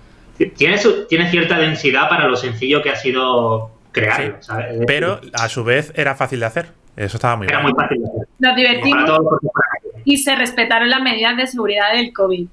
Tiene, 0.55 0.79
tiene 1.07 1.29
cierta 1.29 1.59
densidad 1.59 2.09
para 2.09 2.27
lo 2.27 2.35
sencillo 2.35 2.81
que 2.81 2.89
ha 2.89 2.95
sido 2.95 3.71
crearlo, 3.91 4.37
¿sabes? 4.39 4.85
Pero 4.87 5.21
a 5.33 5.49
su 5.49 5.63
vez 5.63 5.93
era 5.95 6.15
fácil 6.15 6.39
de 6.39 6.45
hacer. 6.47 6.67
Eso 6.95 7.17
estaba 7.17 7.35
muy 7.35 7.47
Era 7.47 7.61
muy 7.61 7.73
fácil. 7.73 8.01
Nos 8.39 8.55
divertimos 8.55 9.21
y 10.03 10.17
se 10.17 10.35
respetaron 10.35 10.89
las 10.89 11.01
medidas 11.01 11.37
de 11.37 11.47
seguridad 11.47 11.93
del 11.93 12.13
COVID. 12.13 12.47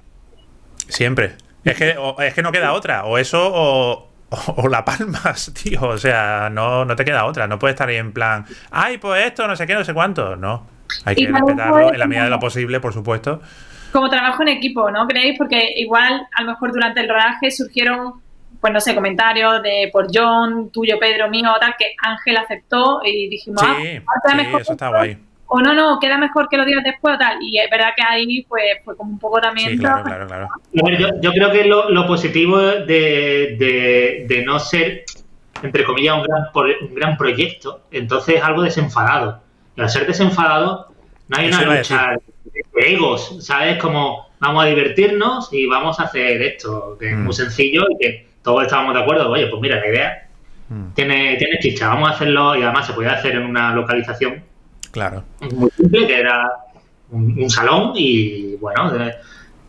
Siempre. 0.87 1.35
Es 1.63 1.77
que, 1.77 1.95
es 2.19 2.33
que 2.33 2.41
no 2.41 2.51
queda 2.51 2.73
otra. 2.73 3.05
O 3.05 3.17
eso 3.17 4.09
o, 4.29 4.67
la 4.69 4.85
palmas, 4.85 5.53
tío. 5.63 5.81
O 5.81 5.97
sea, 5.97 6.49
no, 6.51 6.85
no 6.85 6.95
te 6.95 7.05
queda 7.05 7.25
otra. 7.25 7.47
No 7.47 7.59
puedes 7.59 7.75
estar 7.75 7.89
ahí 7.89 7.97
en 7.97 8.11
plan, 8.11 8.45
ay, 8.71 8.97
pues 8.97 9.25
esto, 9.25 9.47
no 9.47 9.55
sé 9.55 9.67
qué, 9.67 9.73
no 9.73 9.83
sé 9.83 9.93
cuánto. 9.93 10.35
No. 10.35 10.67
Hay 11.05 11.15
que 11.15 11.27
respetarlo 11.27 11.93
en 11.93 11.99
la 11.99 12.07
medida 12.07 12.23
de 12.23 12.29
lo 12.31 12.39
posible, 12.39 12.79
por 12.79 12.93
supuesto. 12.93 13.41
Como 13.91 14.09
trabajo 14.09 14.41
en 14.43 14.49
equipo, 14.49 14.89
¿no 14.91 15.07
creéis? 15.07 15.37
Porque 15.37 15.73
igual, 15.77 16.27
a 16.35 16.43
lo 16.43 16.51
mejor 16.51 16.71
durante 16.71 16.99
el 17.01 17.09
rodaje 17.09 17.51
surgieron 17.51 18.21
pues 18.59 18.73
no 18.73 18.81
sé, 18.81 18.93
comentarios 18.93 19.63
de 19.63 19.89
por 19.91 20.07
John, 20.13 20.69
tuyo, 20.71 20.99
Pedro, 20.99 21.29
mío, 21.29 21.49
tal, 21.59 21.75
que 21.77 21.95
Ángel 22.01 22.37
aceptó 22.37 22.99
y 23.05 23.29
dijimos, 23.29 23.61
ah, 23.63 23.77
sí, 23.81 24.35
mejor 24.35 24.61
eso 24.61 24.73
está 24.73 24.89
guay. 24.89 25.17
O 25.51 25.61
no, 25.61 25.73
no, 25.73 25.97
queda 25.99 26.17
mejor 26.17 26.47
que 26.47 26.57
lo 26.57 26.63
digas 26.63 26.83
después 26.83 27.15
o 27.15 27.17
tal. 27.17 27.37
Y 27.41 27.57
es 27.57 27.69
verdad 27.71 27.89
que 27.95 28.03
ahí 28.07 28.45
pues 28.47 28.63
fue 28.85 28.95
como 28.95 29.11
un 29.11 29.19
poco 29.19 29.41
también... 29.41 29.71
Sí, 29.71 29.77
claro, 29.79 30.03
claro, 30.03 30.27
claro. 30.27 30.47
Yo, 31.21 31.31
creo 31.31 31.51
que 31.51 31.65
lo, 31.65 32.05
positivo 32.05 32.59
de, 32.59 34.25
de, 34.27 34.43
no 34.45 34.59
ser, 34.59 35.05
entre 35.63 35.83
comillas, 35.85 36.17
un 36.17 36.23
gran, 36.23 36.43
un 36.81 36.93
gran 36.93 37.17
proyecto, 37.17 37.81
entonces 37.89 38.35
es 38.35 38.43
algo 38.43 38.61
desenfadado. 38.61 39.41
Y 39.75 39.81
al 39.81 39.89
ser 39.89 40.05
desenfadado, 40.05 40.93
no 41.29 41.37
hay 41.37 41.47
una 41.47 41.77
lucha 41.77 42.15
de 42.43 42.93
egos, 42.93 43.43
¿sabes? 43.43 43.77
Como 43.77 44.27
vamos 44.39 44.63
a 44.63 44.67
divertirnos 44.67 45.51
y 45.51 45.65
vamos 45.65 45.99
a 45.99 46.03
hacer 46.03 46.43
esto, 46.43 46.95
que 46.99 47.09
es 47.09 47.17
muy 47.17 47.29
mm. 47.29 47.33
sencillo 47.33 47.87
y 47.89 47.97
que 47.97 48.27
todos 48.43 48.63
estábamos 48.63 48.93
de 48.93 49.01
acuerdo, 49.01 49.31
oye, 49.31 49.47
pues 49.47 49.61
mira, 49.61 49.79
la 49.79 49.87
idea 49.87 50.27
hmm. 50.69 50.93
tiene, 50.93 51.35
tiene 51.37 51.59
chicha, 51.59 51.89
vamos 51.89 52.09
a 52.09 52.13
hacerlo 52.13 52.55
y 52.55 52.63
además 52.63 52.87
se 52.87 52.93
podía 52.93 53.13
hacer 53.13 53.35
en 53.35 53.43
una 53.43 53.73
localización 53.73 54.43
claro. 54.91 55.23
muy 55.53 55.69
simple, 55.71 56.07
que 56.07 56.19
era 56.19 56.49
un, 57.11 57.49
salón 57.49 57.93
y 57.95 58.55
bueno, 58.57 58.91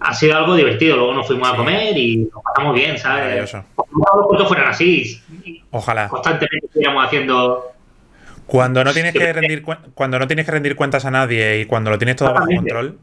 ha 0.01 0.15
sido 0.15 0.37
algo 0.37 0.55
divertido. 0.55 0.97
Luego 0.97 1.15
nos 1.15 1.27
fuimos 1.27 1.53
a 1.53 1.57
comer 1.57 1.97
y 1.97 2.29
nos 2.33 2.43
pasamos 2.43 2.75
bien, 2.75 2.99
¿sabes? 2.99 3.55
Ojalá 3.77 4.39
los 4.39 4.49
fueran 4.49 4.69
así. 4.69 5.21
Ojalá. 5.71 6.09
Constantemente 6.09 6.67
estuviéramos 6.67 7.05
haciendo 7.05 7.71
cuando 8.51 8.83
no 8.83 8.93
tienes 8.93 9.13
que 9.13 9.33
rendir 9.33 9.63
cuando 9.95 10.19
no 10.19 10.27
tienes 10.27 10.45
que 10.45 10.51
rendir 10.51 10.75
cuentas 10.75 11.05
a 11.05 11.11
nadie 11.13 11.61
y 11.61 11.67
cuando 11.67 11.89
lo 11.89 11.99
tienes 11.99 12.17
todo 12.17 12.35
bajo 12.35 12.47
control, 12.47 12.99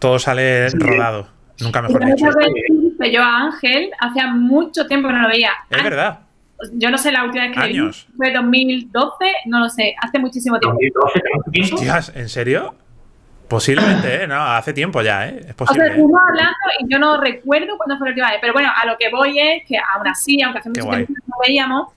todo 0.00 0.18
sale 0.18 0.68
rodado. 0.70 1.28
Nunca 1.60 1.82
mejor 1.82 2.04
dicho 2.04 2.26
yo 3.12 3.22
a 3.22 3.44
Ángel 3.44 3.90
hacía 4.00 4.26
mucho 4.28 4.86
tiempo 4.86 5.08
que 5.08 5.14
no 5.14 5.22
lo 5.22 5.28
veía. 5.28 5.52
Es 5.70 5.82
verdad. 5.82 6.20
Yo 6.72 6.90
no 6.90 6.98
sé 6.98 7.12
la 7.12 7.24
última 7.24 7.44
vez 7.44 7.52
que 7.54 7.60
Años. 7.60 8.06
Vi, 8.10 8.16
fue 8.16 8.32
2012, 8.32 9.24
no 9.46 9.60
lo 9.60 9.68
sé, 9.68 9.94
hace 10.00 10.18
muchísimo 10.18 10.58
tiempo. 10.58 10.78
2012, 10.94 11.74
Hostias, 11.74 12.12
¿en 12.16 12.28
serio? 12.28 12.74
Posiblemente, 13.48 14.24
¿eh? 14.24 14.26
No, 14.26 14.42
hace 14.42 14.72
tiempo 14.74 15.00
ya, 15.00 15.26
¿eh? 15.28 15.40
Es 15.48 15.54
posible. 15.54 15.82
O 15.82 15.86
sea, 15.86 15.94
estuvimos 15.94 16.20
hablando 16.28 16.56
y 16.80 16.92
yo 16.92 16.98
no 16.98 17.18
recuerdo 17.18 17.78
cuándo 17.78 17.96
fue 17.96 18.08
la 18.08 18.10
última 18.10 18.30
vez. 18.30 18.38
Pero 18.40 18.52
bueno, 18.52 18.70
a 18.74 18.84
lo 18.84 18.96
que 18.98 19.08
voy 19.08 19.38
es 19.38 19.64
que 19.66 19.78
aún 19.78 20.06
así, 20.06 20.42
aunque 20.42 20.58
hace 20.58 20.68
mucho 20.68 20.82
tiempo 20.82 21.14
que 21.14 21.20
no 21.26 21.36
veíamos, 21.46 21.88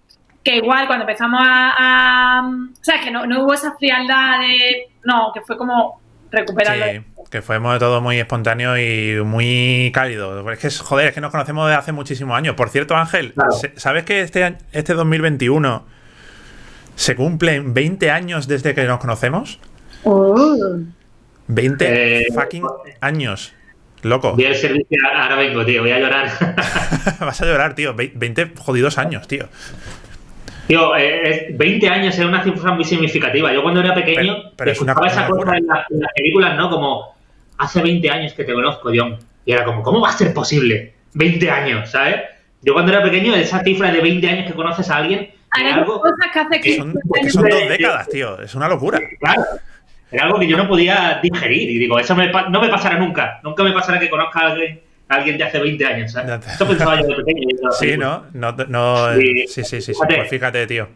que 0.43 0.56
igual 0.56 0.88
cuando 0.88 1.04
empezamos 1.04 1.41
a, 1.43 2.50
o 2.50 2.84
sea, 2.84 3.02
que 3.02 3.12
no, 3.12 3.26
no, 3.26 3.43
hubo 3.43 3.54
esa 3.54 3.76
frialdad 3.78 4.39
de, 4.39 4.88
no, 5.04 5.32
que 5.34 5.41
fue 5.41 5.58
como 5.58 6.00
recuperarlo. 6.31 6.85
Sí 6.85 7.01
que 7.31 7.41
fuimos 7.41 7.73
de 7.73 7.79
todo 7.79 8.01
muy 8.01 8.19
espontáneo 8.19 8.77
y 8.77 9.23
muy 9.23 9.89
cálido. 9.93 10.51
Es 10.51 10.59
que, 10.59 10.69
joder, 10.69 11.07
es 11.07 11.13
que 11.13 11.21
nos 11.21 11.31
conocemos 11.31 11.65
desde 11.65 11.79
hace 11.79 11.91
muchísimos 11.93 12.37
años. 12.37 12.55
Por 12.55 12.69
cierto, 12.69 12.95
Ángel, 12.95 13.33
¿sabes 13.77 14.03
que 14.03 14.19
este, 14.19 14.57
este 14.73 14.93
2021 14.93 15.85
se 16.95 17.15
cumplen 17.15 17.73
20 17.73 18.11
años 18.11 18.49
desde 18.49 18.75
que 18.75 18.83
nos 18.83 18.99
conocemos? 18.99 19.59
20 21.47 21.85
eh, 21.87 22.25
fucking 22.33 22.65
años. 22.99 23.53
Loco. 24.01 24.33
Voy 24.33 24.45
al 24.45 24.55
servicio, 24.55 24.97
ahora 25.15 25.35
vengo, 25.37 25.63
tío, 25.63 25.83
voy 25.83 25.91
a 25.91 25.99
llorar. 25.99 26.29
Vas 27.19 27.41
a 27.41 27.45
llorar, 27.45 27.75
tío. 27.75 27.95
20 27.95 28.53
jodidos 28.57 28.97
años, 28.97 29.27
tío. 29.29 29.47
Tío, 30.71 30.95
eh, 30.95 31.47
20 31.51 31.89
años 31.89 32.17
es 32.17 32.23
una 32.23 32.41
cifra 32.45 32.71
muy 32.71 32.86
significativa. 32.86 33.51
Yo 33.51 33.62
cuando 33.62 33.81
era 33.81 33.93
pequeño 33.93 34.53
pero, 34.55 34.71
es 34.71 34.79
una 34.79 34.95
cosa 34.95 35.07
esa 35.07 35.27
cosa 35.27 35.57
en, 35.57 35.67
las 35.67 36.13
películas, 36.15 36.55
¿no? 36.55 36.69
Como 36.69 37.13
hace 37.57 37.81
20 37.81 38.10
años 38.10 38.31
que 38.31 38.45
te 38.45 38.53
conozco, 38.53 38.89
John. 38.95 39.17
Y 39.43 39.51
era 39.51 39.65
como, 39.65 39.84
¿cómo 39.84 39.99
va 39.99 40.12
a 40.12 40.17
ser 40.17 40.34
posible? 40.34 40.93
20 41.15 41.51
años, 41.51 41.91
¿sabes? 41.91 42.21
Yo 42.62 42.71
cuando 42.71 42.93
era 42.93 43.03
pequeño, 43.03 43.36
esa 43.36 43.62
cifra 43.62 43.91
de 43.91 43.99
20 43.99 44.29
años 44.29 44.47
que 44.47 44.53
conoces 44.53 44.89
a 44.89 44.95
alguien. 44.95 45.31
Era 45.60 45.75
algo 45.75 46.01
que 46.01 46.39
hace 46.39 46.62
que 46.62 46.77
son, 46.77 46.93
son 47.27 47.49
dos 47.49 47.67
décadas, 47.67 48.07
tío. 48.07 48.41
Es 48.41 48.55
una 48.55 48.69
locura. 48.69 48.97
Claro. 49.19 49.43
Era 50.10 50.23
algo 50.23 50.39
que 50.39 50.47
yo 50.47 50.55
no 50.55 50.69
podía 50.69 51.19
digerir. 51.21 51.69
Y 51.69 51.79
digo, 51.79 51.99
eso 51.99 52.15
no 52.15 52.62
me 52.62 52.69
pasará 52.69 52.97
nunca. 52.97 53.41
Nunca 53.43 53.62
me 53.65 53.73
pasará 53.73 53.99
que 53.99 54.10
conozca 54.10 54.39
a 54.39 54.51
alguien, 54.51 54.79
de 55.19 55.43
hace 55.43 55.60
20 55.60 55.86
años, 55.86 56.12
¿sabes? 56.12 56.47
Esto 56.47 56.67
pensaba 56.67 57.02
yo 57.02 57.08
de 57.08 57.15
pequeño. 57.15 57.47
Sí, 57.80 57.97
¿no? 57.97 58.26
no, 58.34 58.52
no 58.52 59.13
sí, 59.15 59.45
sí, 59.47 59.63
sí, 59.63 59.82
sí. 59.82 59.93
Pues 60.08 60.30
fíjate, 60.30 60.67
tío. 60.67 60.89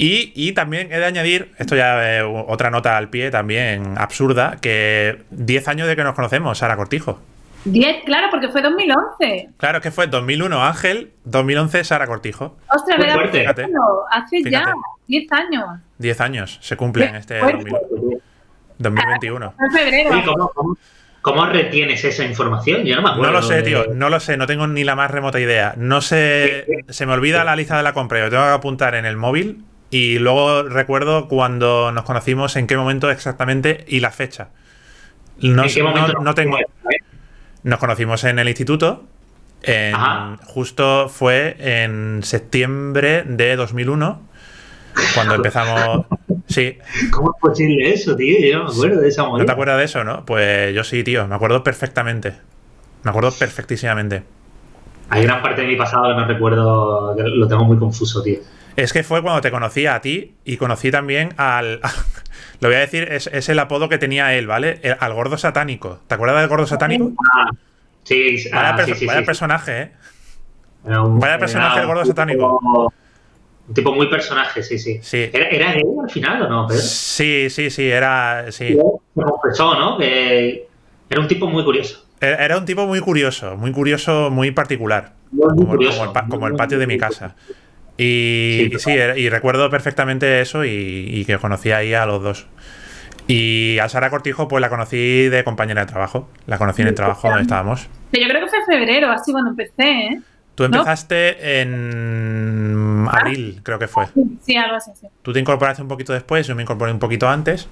Y, 0.00 0.52
también 0.52 0.92
he 0.92 0.98
de 0.98 1.04
añadir, 1.04 1.52
esto 1.58 1.74
ya 1.74 2.18
es 2.18 2.24
otra 2.46 2.70
nota 2.70 2.96
al 2.96 3.10
pie 3.10 3.30
también 3.30 3.98
absurda, 3.98 4.58
que 4.60 5.22
10 5.30 5.68
años 5.68 5.88
de 5.88 5.96
que 5.96 6.04
nos 6.04 6.14
conocemos, 6.14 6.58
Sara 6.58 6.76
Cortijo. 6.76 7.20
10, 7.64 8.04
claro, 8.04 8.28
porque 8.30 8.48
fue 8.48 8.62
2011. 8.62 9.50
Claro, 9.56 9.80
que 9.80 9.90
fue 9.90 10.06
2001 10.06 10.64
Ángel, 10.64 11.10
2011 11.24 11.82
Sara 11.82 12.06
Cortijo. 12.06 12.56
Ostras, 12.72 12.98
¿verdad? 12.98 13.18
hace 14.10 14.42
ya 14.48 14.72
10 15.08 15.32
años. 15.32 15.64
10 15.98 16.20
años 16.20 16.58
se 16.62 16.76
cumplen 16.76 17.16
este 17.16 17.40
2021. 18.78 19.54
En 19.58 19.70
febrero. 19.72 20.22
¿cómo, 20.54 20.76
retienes 21.46 22.04
esa 22.04 22.24
información? 22.24 22.84
Yo 22.84 22.96
no 22.96 23.02
me 23.02 23.10
acuerdo. 23.10 23.32
No 23.32 23.38
lo 23.38 23.42
sé, 23.42 23.62
tío, 23.62 23.86
no 23.94 24.08
lo 24.08 24.20
sé, 24.20 24.36
no 24.36 24.46
tengo 24.46 24.66
ni 24.66 24.84
la 24.84 24.94
más 24.94 25.10
remota 25.10 25.40
idea. 25.40 25.74
No 25.76 26.00
sé, 26.00 26.66
se 26.88 27.06
me 27.06 27.12
olvida 27.12 27.44
la 27.44 27.56
lista 27.56 27.76
de 27.76 27.82
la 27.82 27.92
compra, 27.92 28.20
yo 28.20 28.30
tengo 28.30 28.44
que 28.44 28.50
apuntar 28.50 28.94
en 28.94 29.04
el 29.04 29.16
móvil 29.16 29.64
y 29.90 30.18
luego 30.18 30.64
recuerdo 30.64 31.28
cuando 31.28 31.92
nos 31.92 32.04
conocimos, 32.04 32.56
en 32.56 32.66
qué 32.66 32.76
momento 32.76 33.10
exactamente 33.10 33.84
y 33.88 34.00
la 34.00 34.10
fecha. 34.10 34.48
No, 35.40 35.64
¿En 35.64 35.68
qué 35.68 35.82
momento 35.82 36.20
no, 36.20 36.34
tengo. 36.34 36.58
Nos 37.62 37.78
conocimos 37.78 38.24
en 38.24 38.38
el 38.38 38.48
instituto. 38.48 39.04
justo 40.46 41.08
fue 41.08 41.56
en 41.58 42.22
septiembre 42.22 43.22
de 43.24 43.56
2001, 43.56 44.27
cuando 45.14 45.34
empezamos. 45.34 46.06
Sí. 46.46 46.78
¿Cómo 47.10 47.34
es 47.34 47.40
posible 47.40 47.92
eso, 47.92 48.16
tío? 48.16 48.38
Yo 48.40 48.58
no 48.58 48.64
me 48.64 48.70
acuerdo 48.70 49.00
de 49.00 49.08
esa 49.08 49.22
¿No 49.24 49.44
te 49.44 49.52
acuerdas 49.52 49.78
de 49.78 49.84
eso, 49.84 50.04
no? 50.04 50.24
Pues 50.24 50.74
yo 50.74 50.84
sí, 50.84 51.04
tío. 51.04 51.26
Me 51.26 51.34
acuerdo 51.34 51.62
perfectamente. 51.62 52.34
Me 53.02 53.10
acuerdo 53.10 53.30
perfectísimamente. 53.32 54.22
Hay 55.10 55.22
gran 55.22 55.42
parte 55.42 55.62
de 55.62 55.68
mi 55.68 55.76
pasado 55.76 56.08
que 56.08 56.20
no 56.20 56.26
recuerdo, 56.26 57.16
que 57.16 57.22
lo 57.22 57.48
tengo 57.48 57.64
muy 57.64 57.78
confuso, 57.78 58.22
tío. 58.22 58.38
Es 58.76 58.92
que 58.92 59.02
fue 59.02 59.22
cuando 59.22 59.40
te 59.40 59.50
conocí 59.50 59.86
a 59.86 60.00
ti 60.00 60.36
y 60.44 60.56
conocí 60.56 60.90
también 60.90 61.34
al. 61.36 61.80
lo 62.60 62.68
voy 62.68 62.76
a 62.76 62.80
decir, 62.80 63.10
es, 63.10 63.48
el 63.48 63.58
apodo 63.58 63.88
que 63.88 63.98
tenía 63.98 64.34
él, 64.34 64.46
¿vale? 64.46 64.80
al 65.00 65.14
gordo 65.14 65.36
satánico. 65.38 66.00
¿Te 66.06 66.14
acuerdas 66.14 66.40
del 66.40 66.48
gordo 66.48 66.66
satánico? 66.66 67.12
Ah, 67.34 67.50
sí, 68.04 68.36
vaya, 68.52 68.76
ah, 68.76 68.94
sí, 68.94 69.06
vaya 69.06 69.24
personaje, 69.24 69.80
¿eh? 69.80 69.92
vaya 70.84 71.38
personaje 71.38 71.80
el 71.80 71.86
gordo 71.86 72.04
satánico. 72.04 72.92
Un 73.68 73.74
tipo 73.74 73.94
muy 73.94 74.08
personaje, 74.08 74.62
sí, 74.62 74.78
sí. 74.78 75.00
¿Era, 75.12 75.74
gay 75.74 75.82
al 76.02 76.10
final 76.10 76.42
o 76.42 76.48
no, 76.48 76.66
Pedro? 76.66 76.80
Sí, 76.80 77.48
sí, 77.50 77.68
sí, 77.68 77.90
era. 77.90 78.50
Sí. 78.50 78.68
Se 78.68 79.22
confesó, 79.22 79.78
¿no? 79.78 79.98
Que 79.98 80.66
era 81.10 81.20
un 81.20 81.28
tipo 81.28 81.46
muy 81.46 81.62
curioso. 81.64 82.06
Era 82.20 82.56
un 82.56 82.64
tipo 82.64 82.86
muy 82.86 83.00
curioso, 83.00 83.56
muy 83.56 83.70
curioso, 83.72 84.30
muy 84.30 84.50
particular. 84.50 85.12
como, 85.36 86.46
el, 86.46 86.56
patio 86.56 86.78
de 86.78 86.86
mi 86.86 86.98
casa. 86.98 87.36
Y 87.96 88.70
sí, 88.78 88.92
y, 88.92 89.28
recuerdo 89.28 89.68
perfectamente 89.70 90.40
eso 90.40 90.64
y, 90.64 91.24
que 91.26 91.36
conocí 91.38 91.70
ahí 91.70 91.94
a 91.94 92.06
los 92.06 92.22
dos. 92.22 92.46
Y 93.26 93.78
a 93.80 93.88
Sara 93.90 94.08
Cortijo, 94.08 94.48
pues 94.48 94.62
la 94.62 94.70
conocí 94.70 95.28
de 95.28 95.44
compañera 95.44 95.82
de 95.82 95.92
trabajo. 95.92 96.30
La 96.46 96.56
conocí 96.56 96.82
en 96.82 96.88
el 96.88 96.94
trabajo 96.94 97.28
donde 97.28 97.42
estábamos. 97.42 97.88
Yo 98.12 98.26
creo 98.26 98.44
que 98.44 98.48
fue 98.48 98.58
en 98.60 98.64
febrero, 98.64 99.10
así 99.10 99.32
cuando 99.32 99.50
empecé, 99.50 100.06
¿eh? 100.06 100.20
Tú 100.58 100.64
empezaste 100.64 101.60
en 101.60 103.06
ah. 103.08 103.18
abril, 103.20 103.60
creo 103.62 103.78
que 103.78 103.86
fue. 103.86 104.06
Sí, 104.44 104.56
algo 104.56 104.74
así, 104.74 104.90
sí. 105.00 105.06
Tú 105.22 105.32
te 105.32 105.38
incorporaste 105.38 105.82
un 105.82 105.86
poquito 105.86 106.12
después, 106.12 106.48
yo 106.48 106.56
me 106.56 106.62
incorporé 106.62 106.90
un 106.90 106.98
poquito 106.98 107.28
antes. 107.28 107.68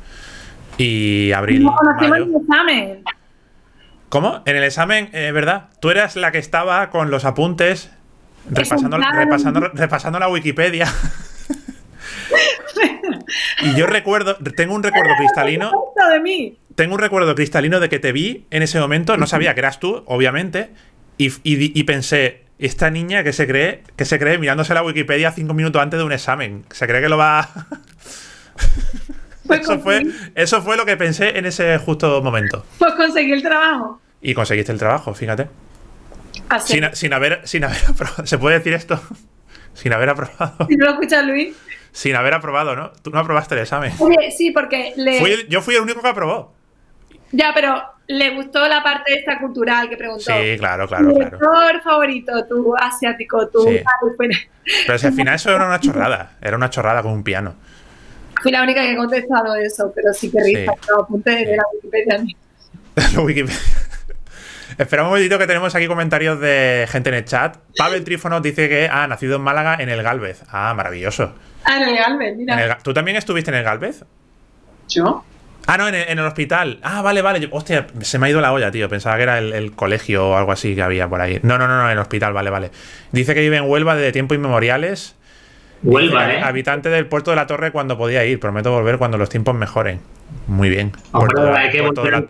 Y 0.79 1.33
abril. 1.33 1.65
No 1.65 1.75
conocimos 1.75 2.17
el 2.17 2.37
examen. 2.37 3.03
¿Cómo? 4.09 4.41
En 4.47 4.55
el 4.55 4.63
examen, 4.63 5.11
eh, 5.15 5.33
¿verdad? 5.33 5.71
Tú 5.81 5.91
eras 5.91 6.15
la 6.15 6.31
que 6.31 6.39
estaba 6.39 6.91
con 6.91 7.11
los 7.11 7.25
apuntes 7.25 7.91
repasando, 8.49 8.99
repasando, 8.99 9.61
repasando 9.75 10.21
la 10.21 10.29
Wikipedia. 10.29 10.87
y 13.63 13.75
yo 13.75 13.89
recuerdo, 13.89 14.37
tengo 14.57 14.77
un 14.77 14.85
recuerdo 14.85 15.13
cristalino. 15.19 15.73
De 16.09 16.21
mí. 16.21 16.57
Tengo 16.77 16.95
un 16.95 17.01
recuerdo 17.01 17.35
cristalino 17.35 17.81
de 17.81 17.89
que 17.89 17.99
te 17.99 18.13
vi 18.13 18.47
en 18.51 18.63
ese 18.63 18.79
momento, 18.79 19.17
no 19.17 19.27
sabía 19.27 19.55
que 19.55 19.61
eras 19.61 19.81
tú, 19.81 20.05
obviamente, 20.07 20.71
y, 21.19 21.83
pensé, 21.83 22.46
esta 22.59 22.91
niña 22.91 23.23
que 23.23 23.33
se 23.33 23.47
cree, 23.47 23.83
que 23.97 24.05
se 24.05 24.19
cree 24.19 24.39
mirándose 24.39 24.75
la 24.75 24.83
Wikipedia 24.83 25.33
cinco 25.33 25.55
minutos 25.55 25.81
antes 25.83 25.99
de 25.99 26.05
un 26.05 26.13
examen, 26.13 26.65
se 26.71 26.87
cree 26.87 27.01
que 27.01 27.09
lo 27.09 27.19
va. 27.19 27.49
Pues 29.47 29.61
eso, 29.61 29.79
fue, 29.79 30.03
eso 30.35 30.63
fue 30.63 30.77
lo 30.77 30.85
que 30.85 30.97
pensé 30.97 31.39
en 31.39 31.47
ese 31.47 31.79
justo 31.79 32.21
momento. 32.23 32.65
Pues 32.79 32.95
conseguí 32.95 33.33
el 33.33 33.43
trabajo. 33.43 34.01
Y 34.21 34.35
conseguiste 34.35 34.73
el 34.73 34.79
trabajo, 34.79 35.15
fíjate. 35.15 35.49
Sin, 36.65 36.85
sin, 36.95 37.13
haber, 37.13 37.47
sin 37.47 37.65
haber 37.65 37.79
aprobado. 37.89 38.27
¿Se 38.27 38.39
puede 38.39 38.59
decir 38.59 38.73
esto? 38.73 39.01
sin 39.75 39.93
haber 39.93 40.09
aprobado. 40.09 40.67
Si 40.69 40.77
no 40.77 40.87
lo 40.87 40.93
escuchas, 40.93 41.25
Luis. 41.25 41.55
Sin 41.93 42.17
haber 42.17 42.35
aprobado, 42.35 42.75
¿no? 42.75 42.91
Tú 43.03 43.11
no 43.11 43.21
aprobaste 43.21 43.55
el 43.55 43.63
examen. 43.63 43.93
Oye, 43.99 44.31
sí, 44.37 44.51
porque 44.51 44.93
le... 44.97 45.47
yo 45.49 45.63
fui 45.63 45.77
el 45.77 45.83
único 45.83 46.03
que 46.03 46.09
aprobó. 46.09 46.55
Ya, 47.33 47.53
pero 47.55 47.83
le 48.09 48.35
gustó 48.35 48.67
la 48.69 48.83
parte 48.83 49.15
esta 49.19 49.39
cultural 49.39 49.89
que 49.89 49.97
preguntó. 49.97 50.25
Sí, 50.25 50.59
claro, 50.59 50.87
claro. 50.87 51.13
Claro. 51.15 51.81
favorito, 51.83 52.33
tu 52.47 52.75
asiático, 52.77 53.49
tu... 53.49 53.69
Pero 54.87 54.99
si 54.99 55.07
al 55.07 55.13
final 55.13 55.35
eso 55.35 55.55
era 55.55 55.67
una 55.67 55.81
chorrada. 55.81 56.33
Era 56.41 56.57
una 56.57 56.71
chorrada 56.71 57.03
con 57.03 57.13
un 57.13 57.23
piano. 57.23 57.55
Fui 58.43 58.53
la 58.53 58.63
única 58.63 58.83
que 58.83 58.93
he 58.93 58.97
contestado 58.97 59.55
eso, 59.57 59.93
pero 59.95 60.13
sí 60.13 60.31
que 60.31 60.43
risa. 60.43 60.73
Sí. 60.81 60.91
apunte 61.01 61.31
de 61.31 61.57
la 61.57 61.63
Wikipedia. 61.75 62.25
la 63.15 63.21
Wikipedia. 63.21 63.61
Espera 64.79 65.05
un 65.05 65.09
momentito 65.09 65.39
que 65.39 65.47
tenemos 65.47 65.75
aquí 65.75 65.87
comentarios 65.87 66.39
de 66.39 66.87
gente 66.91 67.09
en 67.09 67.15
el 67.15 67.25
chat. 67.25 67.57
Pavel 67.79 68.05
Trífono 68.05 68.41
dice 68.41 68.69
que 68.69 68.89
ha 68.89 69.07
nacido 69.07 69.37
en 69.37 69.43
Málaga 69.43 69.77
en 69.81 69.89
el 69.89 70.03
Galvez. 70.03 70.43
Ah, 70.51 70.75
maravilloso. 70.75 71.35
Ah, 71.65 71.79
en 71.79 71.89
el 71.89 71.97
Galvez, 71.97 72.37
mira. 72.37 72.79
¿Tú 72.83 72.93
también 72.93 73.17
estuviste 73.17 73.51
en 73.51 73.57
el 73.57 73.65
Galvez? 73.65 74.05
¿Yo? 74.89 75.25
Ah, 75.67 75.77
no, 75.77 75.89
en 75.89 75.95
el, 75.95 76.21
hospital. 76.21 76.79
Ah, 76.83 77.03
vale, 77.03 77.23
vale. 77.23 77.49
hostia, 77.51 77.89
se 78.01 78.19
me 78.19 78.27
ha 78.27 78.31
ido 78.31 78.41
la 78.41 78.53
olla, 78.53 78.71
tío. 78.71 78.89
Pensaba 78.89 79.17
que 79.17 79.25
era 79.25 79.39
el, 79.39 79.73
colegio 79.73 80.29
o 80.29 80.37
algo 80.37 80.53
así 80.53 80.77
que 80.77 80.83
había 80.83 81.09
por 81.09 81.21
ahí. 81.21 81.41
No, 81.43 81.59
no, 81.59 81.67
no, 81.67 81.77
no, 81.77 81.87
en 81.87 81.93
el 81.93 81.99
hospital, 81.99 82.33
vale, 82.33 82.51
vale. 82.51 82.71
Dice 83.11 83.35
que 83.35 83.41
vive 83.41 83.57
en 83.57 83.69
Huelva 83.69 83.97
desde 83.97 84.13
tiempo 84.13 84.35
inmemoriales. 84.35 85.17
Huelva, 85.83 86.33
¿eh? 86.33 86.41
Habitante 86.43 86.89
del 86.89 87.07
puerto 87.07 87.31
de 87.31 87.37
la 87.37 87.47
Torre 87.47 87.73
cuando 87.73 87.99
podía 87.99 88.25
ir. 88.25 88.39
Prometo 88.39 88.71
volver 88.71 88.97
cuando 88.99 89.19
los 89.19 89.29
tiempos 89.29 89.55
mejoren. 89.57 90.01
Muy 90.47 90.71
bien. 90.71 90.93
hay 91.13 91.71
que 91.71 91.81
volver 91.81 92.15
al 92.15 92.29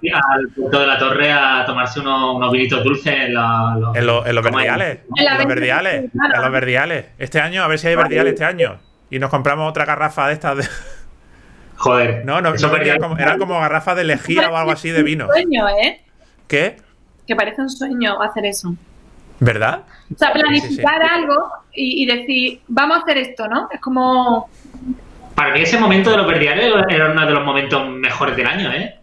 puerto 0.55 0.80
de 0.80 0.87
la 0.87 0.99
Torre 0.99 1.30
a 1.30 1.64
tomarse 1.66 2.01
unos, 2.01 2.51
vinitos 2.51 2.82
dulces 2.82 3.14
en, 3.14 3.34
los 3.34 3.93
verdiales. 3.93 5.01
En 5.14 5.26
los 5.37 5.47
verdiales. 5.47 6.11
En 6.14 6.43
los 6.43 6.53
verdiales. 6.53 7.05
Este 7.18 7.41
año, 7.41 7.62
a 7.62 7.68
ver 7.68 7.78
si 7.78 7.89
hay 7.89 7.97
verdiales 7.97 8.32
este 8.32 8.45
año. 8.45 8.78
Y 9.11 9.18
nos 9.18 9.30
compramos 9.30 9.68
otra 9.68 9.84
garrafa 9.84 10.28
de 10.28 10.32
estas 10.32 10.57
de. 10.57 10.64
Joder. 11.77 12.24
No, 12.24 12.41
no, 12.41 12.55
no 12.55 13.01
como, 13.01 13.18
eran 13.18 13.39
como 13.39 13.61
garrafas 13.61 13.97
de 13.97 14.05
lejía 14.05 14.51
o 14.51 14.57
algo 14.57 14.72
así 14.72 14.91
de 14.91 15.03
vino. 15.03 15.27
sueño, 15.27 15.68
¿eh? 15.68 16.01
¿Qué? 16.49 16.77
Que 17.27 17.37
parece 17.37 17.61
un 17.61 17.70
sueño 17.70 18.20
hacer 18.22 18.47
eso. 18.47 18.74
¿Verdad? 19.39 19.83
O 20.14 20.18
sea, 20.18 20.33
planificar 20.33 21.03
algo 21.03 21.51
y, 21.72 22.07
decir, 22.07 22.61
vamos 22.68 22.99
a 22.99 23.01
hacer 23.03 23.18
esto, 23.18 23.47
¿no? 23.49 23.68
Es 23.70 23.81
como. 23.81 24.49
Para 25.35 25.53
mí 25.53 25.61
ese 25.61 25.79
momento 25.79 26.11
de 26.11 26.16
los 26.16 26.27
verdiales 26.27 26.72
era 26.89 27.11
uno 27.11 27.27
de 27.27 27.33
los 27.33 27.45
momentos 27.45 27.89
mejores 27.91 28.37
del 28.37 28.47
año, 28.47 28.72
¿eh? 28.72 28.97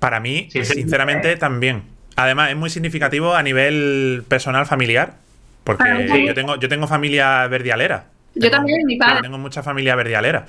Para 0.00 0.18
mí, 0.18 0.48
sinceramente, 0.50 1.36
también. 1.36 1.84
Además, 2.16 2.50
es 2.50 2.56
muy 2.56 2.70
significativo 2.70 3.34
a 3.34 3.42
nivel 3.44 4.24
personal 4.28 4.66
familiar. 4.66 5.14
Porque 5.62 6.24
yo 6.26 6.34
tengo, 6.34 6.56
yo 6.56 6.68
tengo 6.68 6.88
familia 6.88 7.46
verdialera. 7.46 8.06
Yo 8.34 8.50
también, 8.50 8.86
mi 8.86 8.96
padre. 8.96 9.22
Tengo 9.22 9.38
mucha 9.38 9.62
familia 9.62 9.94
verdialera. 9.94 10.46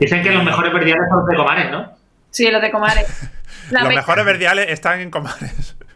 Dicen 0.00 0.22
que 0.22 0.30
los 0.30 0.42
mejores 0.42 0.72
verdiales 0.72 1.04
son 1.08 1.18
los 1.18 1.28
de 1.28 1.36
Comares, 1.36 1.70
¿no? 1.70 1.92
Sí, 2.30 2.50
los 2.50 2.62
de 2.62 2.70
Comares. 2.70 3.30
los 3.70 3.88
mejores 3.88 4.24
verdiales 4.24 4.66
están 4.70 5.00
en 5.00 5.10
Comares. 5.10 5.76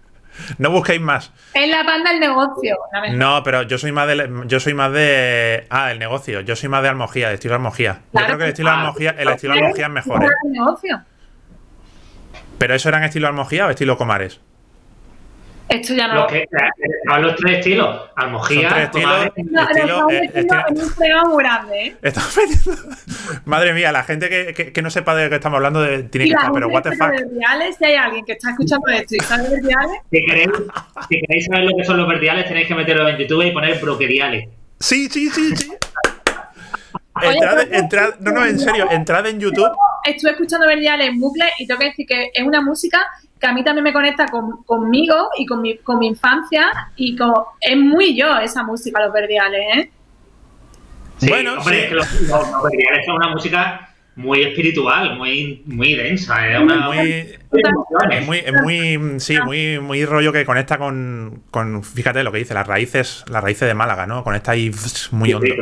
No 0.58 0.70
busquéis 0.70 1.00
más. 1.00 1.32
Es 1.54 1.70
la 1.70 1.84
banda 1.84 2.10
del 2.10 2.18
negocio. 2.18 2.76
No, 3.12 3.44
pero 3.44 3.62
yo 3.62 3.78
soy 3.78 3.92
más 3.92 4.08
de 4.08 4.28
yo 4.46 4.58
soy 4.58 4.74
más 4.74 4.92
de 4.92 5.64
ah, 5.70 5.92
el 5.92 6.00
negocio. 6.00 6.40
Yo 6.40 6.56
soy 6.56 6.68
más 6.68 6.82
de 6.82 6.88
Almogía, 6.88 7.28
de 7.28 7.34
estilo 7.34 7.54
Almogía. 7.54 8.00
yo 8.12 8.24
creo 8.24 8.38
que 8.38 8.44
el 8.44 8.50
estilo 8.50 8.70
Almogía, 8.70 9.14
el 9.16 9.28
estilo 9.28 9.52
Almogía 9.52 9.86
es 9.86 9.92
mejor. 9.92 10.24
¿eh? 10.24 10.28
negocio. 10.46 11.02
Pero 12.58 12.74
eso 12.74 12.88
eran 12.88 13.04
estilo 13.04 13.28
Almogía 13.28 13.66
o 13.66 13.70
estilo 13.70 13.96
Comares? 13.96 14.40
Esto 15.74 15.92
ya 15.94 16.06
no. 16.06 16.26
que, 16.28 16.46
a 17.10 17.18
los 17.18 17.34
tres 17.34 17.58
estilos. 17.58 18.02
Almojía, 18.14 18.68
tres 18.68 18.84
estilos. 18.84 19.26
estilo, 19.26 20.10
eh, 20.10 20.30
en 20.32 20.80
un 20.80 20.90
fregado 20.90 21.30
muy 21.30 21.42
grande, 21.42 21.96
¿eh? 22.00 22.12
Madre 23.44 23.72
mía, 23.72 23.90
la 23.90 24.04
gente 24.04 24.28
que, 24.28 24.72
que, 24.72 24.82
no 24.82 24.90
sepa 24.90 25.16
de 25.16 25.28
qué 25.28 25.34
estamos 25.34 25.56
hablando 25.56 25.84
tiene 25.84 26.26
que 26.26 26.32
estar, 26.32 26.52
pero 26.52 26.68
what 26.68 26.82
the 26.82 26.92
fuck. 26.92 27.10
Verdiales, 27.10 27.76
si 27.76 27.84
hay 27.86 27.94
alguien 27.96 28.24
que 28.24 28.32
está 28.32 28.50
escuchando 28.50 28.86
esto 28.92 29.16
y 29.16 29.20
sabe 29.20 29.50
verdiales. 29.50 29.98
Si 30.12 30.24
queréis, 30.24 30.50
si 31.08 31.20
queréis 31.20 31.46
saber 31.46 31.64
lo 31.64 31.76
que 31.76 31.84
son 31.84 31.96
los 31.96 32.08
verdiales, 32.08 32.46
tenéis 32.46 32.68
que 32.68 32.74
meterlo 32.76 33.08
en 33.08 33.16
YouTube 33.18 33.42
y 33.42 33.50
poner 33.50 33.80
broqueriales. 33.80 34.48
Sí, 34.78 35.08
sí, 35.08 35.28
sí, 35.30 35.56
sí. 35.56 35.72
entrad, 37.20 37.72
entrad, 37.72 38.14
no, 38.20 38.30
no, 38.30 38.46
en 38.46 38.60
serio, 38.60 38.88
entrad 38.92 39.26
en 39.26 39.40
YouTube. 39.40 39.70
Estuve 40.04 40.32
escuchando 40.32 40.68
verdiales 40.68 41.08
en 41.08 41.18
bucle 41.18 41.46
y 41.58 41.66
tengo 41.66 41.80
que 41.80 41.86
decir 41.86 42.06
que 42.06 42.30
es 42.32 42.46
una 42.46 42.60
música 42.60 43.04
que 43.44 43.50
a 43.50 43.52
mí 43.52 43.62
también 43.62 43.84
me 43.84 43.92
conecta 43.92 44.24
conmigo 44.64 45.28
y 45.36 45.44
con 45.44 45.60
mi, 45.60 45.76
con 45.76 45.98
mi 45.98 46.06
infancia 46.06 46.90
y 46.96 47.14
con, 47.14 47.30
es 47.60 47.76
muy 47.76 48.16
yo 48.16 48.38
esa 48.38 48.62
música, 48.62 49.04
los 49.04 49.12
verdiales, 49.12 49.60
¿eh? 49.76 49.90
bueno, 51.28 51.58
hombre, 51.58 51.84
es 51.84 51.88
que 51.90 51.94
los, 51.94 52.08
verdiales 52.10 53.04
son 53.04 53.16
una 53.16 53.28
música 53.28 53.90
muy 54.16 54.44
espiritual, 54.44 55.18
muy, 55.18 55.62
muy 55.66 55.94
densa, 55.94 56.48
¿eh? 56.48 56.58
muy, 56.58 56.98
es 58.10 58.26
muy, 58.26 58.38
es 58.38 58.52
muy, 58.62 59.20
sí, 59.20 59.38
muy, 59.44 59.78
muy 59.78 60.06
rollo 60.06 60.32
que 60.32 60.46
conecta 60.46 60.78
con, 60.78 61.42
con, 61.50 61.84
fíjate 61.84 62.22
lo 62.22 62.32
que 62.32 62.38
dice, 62.38 62.54
las 62.54 62.66
raíces, 62.66 63.26
las 63.28 63.44
raíces 63.44 63.68
de 63.68 63.74
Málaga, 63.74 64.06
¿no? 64.06 64.24
Conecta 64.24 64.52
ahí 64.52 64.70
muy 65.10 65.34
hondo. 65.34 65.54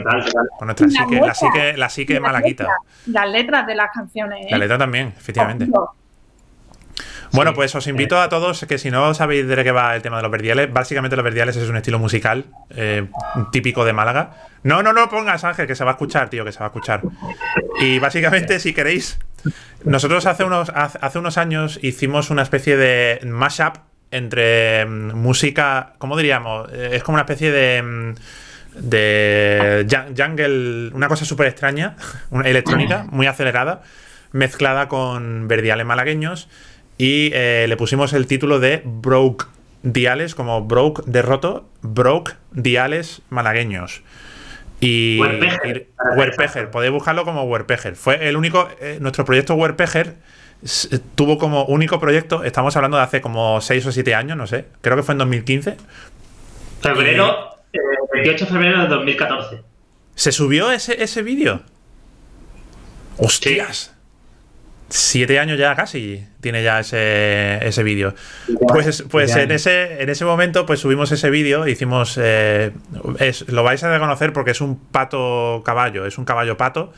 Con 0.57 0.67
nuestra 0.67 0.89
psique, 0.89 1.21
la 1.21 1.35
psique, 1.35 1.77
la 1.77 1.89
psique 1.89 2.21
malaguita. 2.21 2.69
las 3.07 3.29
letras 3.29 3.67
de 3.67 3.75
las 3.75 3.91
canciones. 3.93 4.47
¿eh? 4.47 4.51
La 4.53 4.59
letra 4.59 4.79
también, 4.79 5.13
efectivamente. 5.17 5.67
Bueno, 7.33 7.55
pues 7.55 7.75
os 7.75 7.87
invito 7.87 8.21
a 8.21 8.29
todos 8.29 8.67
que 8.69 8.77
si 8.79 8.91
no 8.91 9.15
sabéis 9.15 9.47
de 9.47 9.65
qué 9.65 9.73
va 9.73 9.97
el 9.97 10.03
tema 10.03 10.17
de 10.19 10.23
los 10.23 10.31
verdiales, 10.31 10.73
básicamente 10.73 11.17
los 11.17 11.25
verdiales 11.25 11.57
es 11.57 11.69
un 11.69 11.77
estilo 11.77 11.99
musical 11.99 12.45
eh, 12.71 13.07
típico 13.51 13.85
de 13.85 13.95
Málaga. 13.95 14.35
No, 14.63 14.83
no, 14.83 14.93
no 14.93 15.09
pongas 15.09 15.43
Ángel, 15.45 15.67
que 15.67 15.75
se 15.75 15.83
va 15.83 15.93
a 15.93 15.95
escuchar, 15.95 16.29
tío, 16.29 16.45
que 16.45 16.53
se 16.53 16.59
va 16.59 16.67
a 16.67 16.69
escuchar. 16.69 17.01
Y 17.81 17.99
básicamente, 17.99 18.61
si 18.61 18.75
queréis, 18.75 19.19
nosotros 19.85 20.27
hace 20.27 20.45
unos, 20.45 20.71
hace 20.75 21.19
unos 21.19 21.39
años 21.39 21.79
hicimos 21.83 22.31
una 22.31 22.43
especie 22.43 22.77
de 22.77 23.21
mashup 23.25 23.77
entre 24.11 24.85
mm, 24.85 25.15
música, 25.15 25.95
¿cómo 25.99 26.17
diríamos? 26.17 26.69
Eh, 26.71 26.91
es 26.93 27.03
como 27.03 27.15
una 27.15 27.23
especie 27.23 27.51
de 27.51 27.83
mm, 27.83 28.15
de 28.75 29.87
jungle, 30.17 30.91
una 30.95 31.09
cosa 31.09 31.25
súper 31.25 31.47
extraña, 31.47 31.97
electrónica 32.45 33.05
muy 33.11 33.27
acelerada, 33.27 33.83
mezclada 34.33 34.89
con 34.89 35.49
verdiales 35.49 35.87
malagueños 35.87 36.49
y 37.03 37.33
eh, 37.35 37.67
le 37.69 37.77
pusimos 37.77 38.13
el 38.13 38.29
título 38.29 38.61
de 38.61 38.81
Broke 38.85 39.47
Diales, 39.83 40.37
como 40.37 40.63
Broke 40.63 41.03
derroto, 41.05 41.69
Broke 41.81 42.35
Diales 42.53 43.23
malagueños. 43.29 44.05
Y 44.79 45.19
Werpeger, 45.19 46.71
podéis 46.71 46.93
buscarlo 46.93 47.25
como 47.25 47.43
Werpeger. 47.43 47.97
Fue 47.97 48.29
el 48.29 48.37
único, 48.37 48.69
eh, 48.81 48.99
nuestro 49.01 49.25
proyecto 49.25 49.57
Werpeger 49.57 50.15
tuvo 51.17 51.39
como 51.39 51.65
único 51.65 51.99
proyecto, 51.99 52.45
estamos 52.45 52.77
hablando 52.77 52.99
de 52.99 53.03
hace 53.03 53.21
como 53.21 53.61
6 53.61 53.85
o 53.85 53.91
7 53.91 54.15
años, 54.15 54.37
no 54.37 54.47
sé, 54.47 54.67
creo 54.81 54.97
que 54.97 55.03
fue 55.03 55.15
en 55.15 55.19
2015. 55.19 55.77
Febrero, 56.83 57.57
28 58.13 58.45
eh, 58.45 58.47
de 58.47 58.53
febrero 58.53 58.83
de 58.83 58.87
2014. 58.87 59.61
¿Se 60.15 60.31
subió 60.31 60.71
ese, 60.71 61.03
ese 61.03 61.23
vídeo? 61.25 61.63
¡Hostias! 63.17 63.92
Siete 64.95 65.39
años 65.39 65.59
ya 65.59 65.75
casi 65.75 66.23
tiene 66.43 66.63
ya 66.63 66.81
ese, 66.81 67.67
ese 67.67 67.83
vídeo. 67.83 68.15
Pues, 68.69 69.05
pues 69.11 69.35
en, 69.37 69.51
ese, 69.51 70.03
en 70.03 70.11
ese 70.11 70.27
momento 70.27 70.67
pues 70.67 70.81
subimos 70.81 71.11
ese 71.13 71.31
vídeo, 71.31 71.67
hicimos... 71.67 72.21
Eh, 72.23 72.73
lo 73.47 73.63
vais 73.63 73.83
a 73.83 73.91
reconocer 73.91 74.35
porque 74.35 74.51
es 74.51 74.61
un 74.61 74.79
pato 74.79 75.63
caballo, 75.65 76.05
es 76.05 76.19
un 76.19 76.27
caballo 76.27 76.59
pato. 76.59 76.93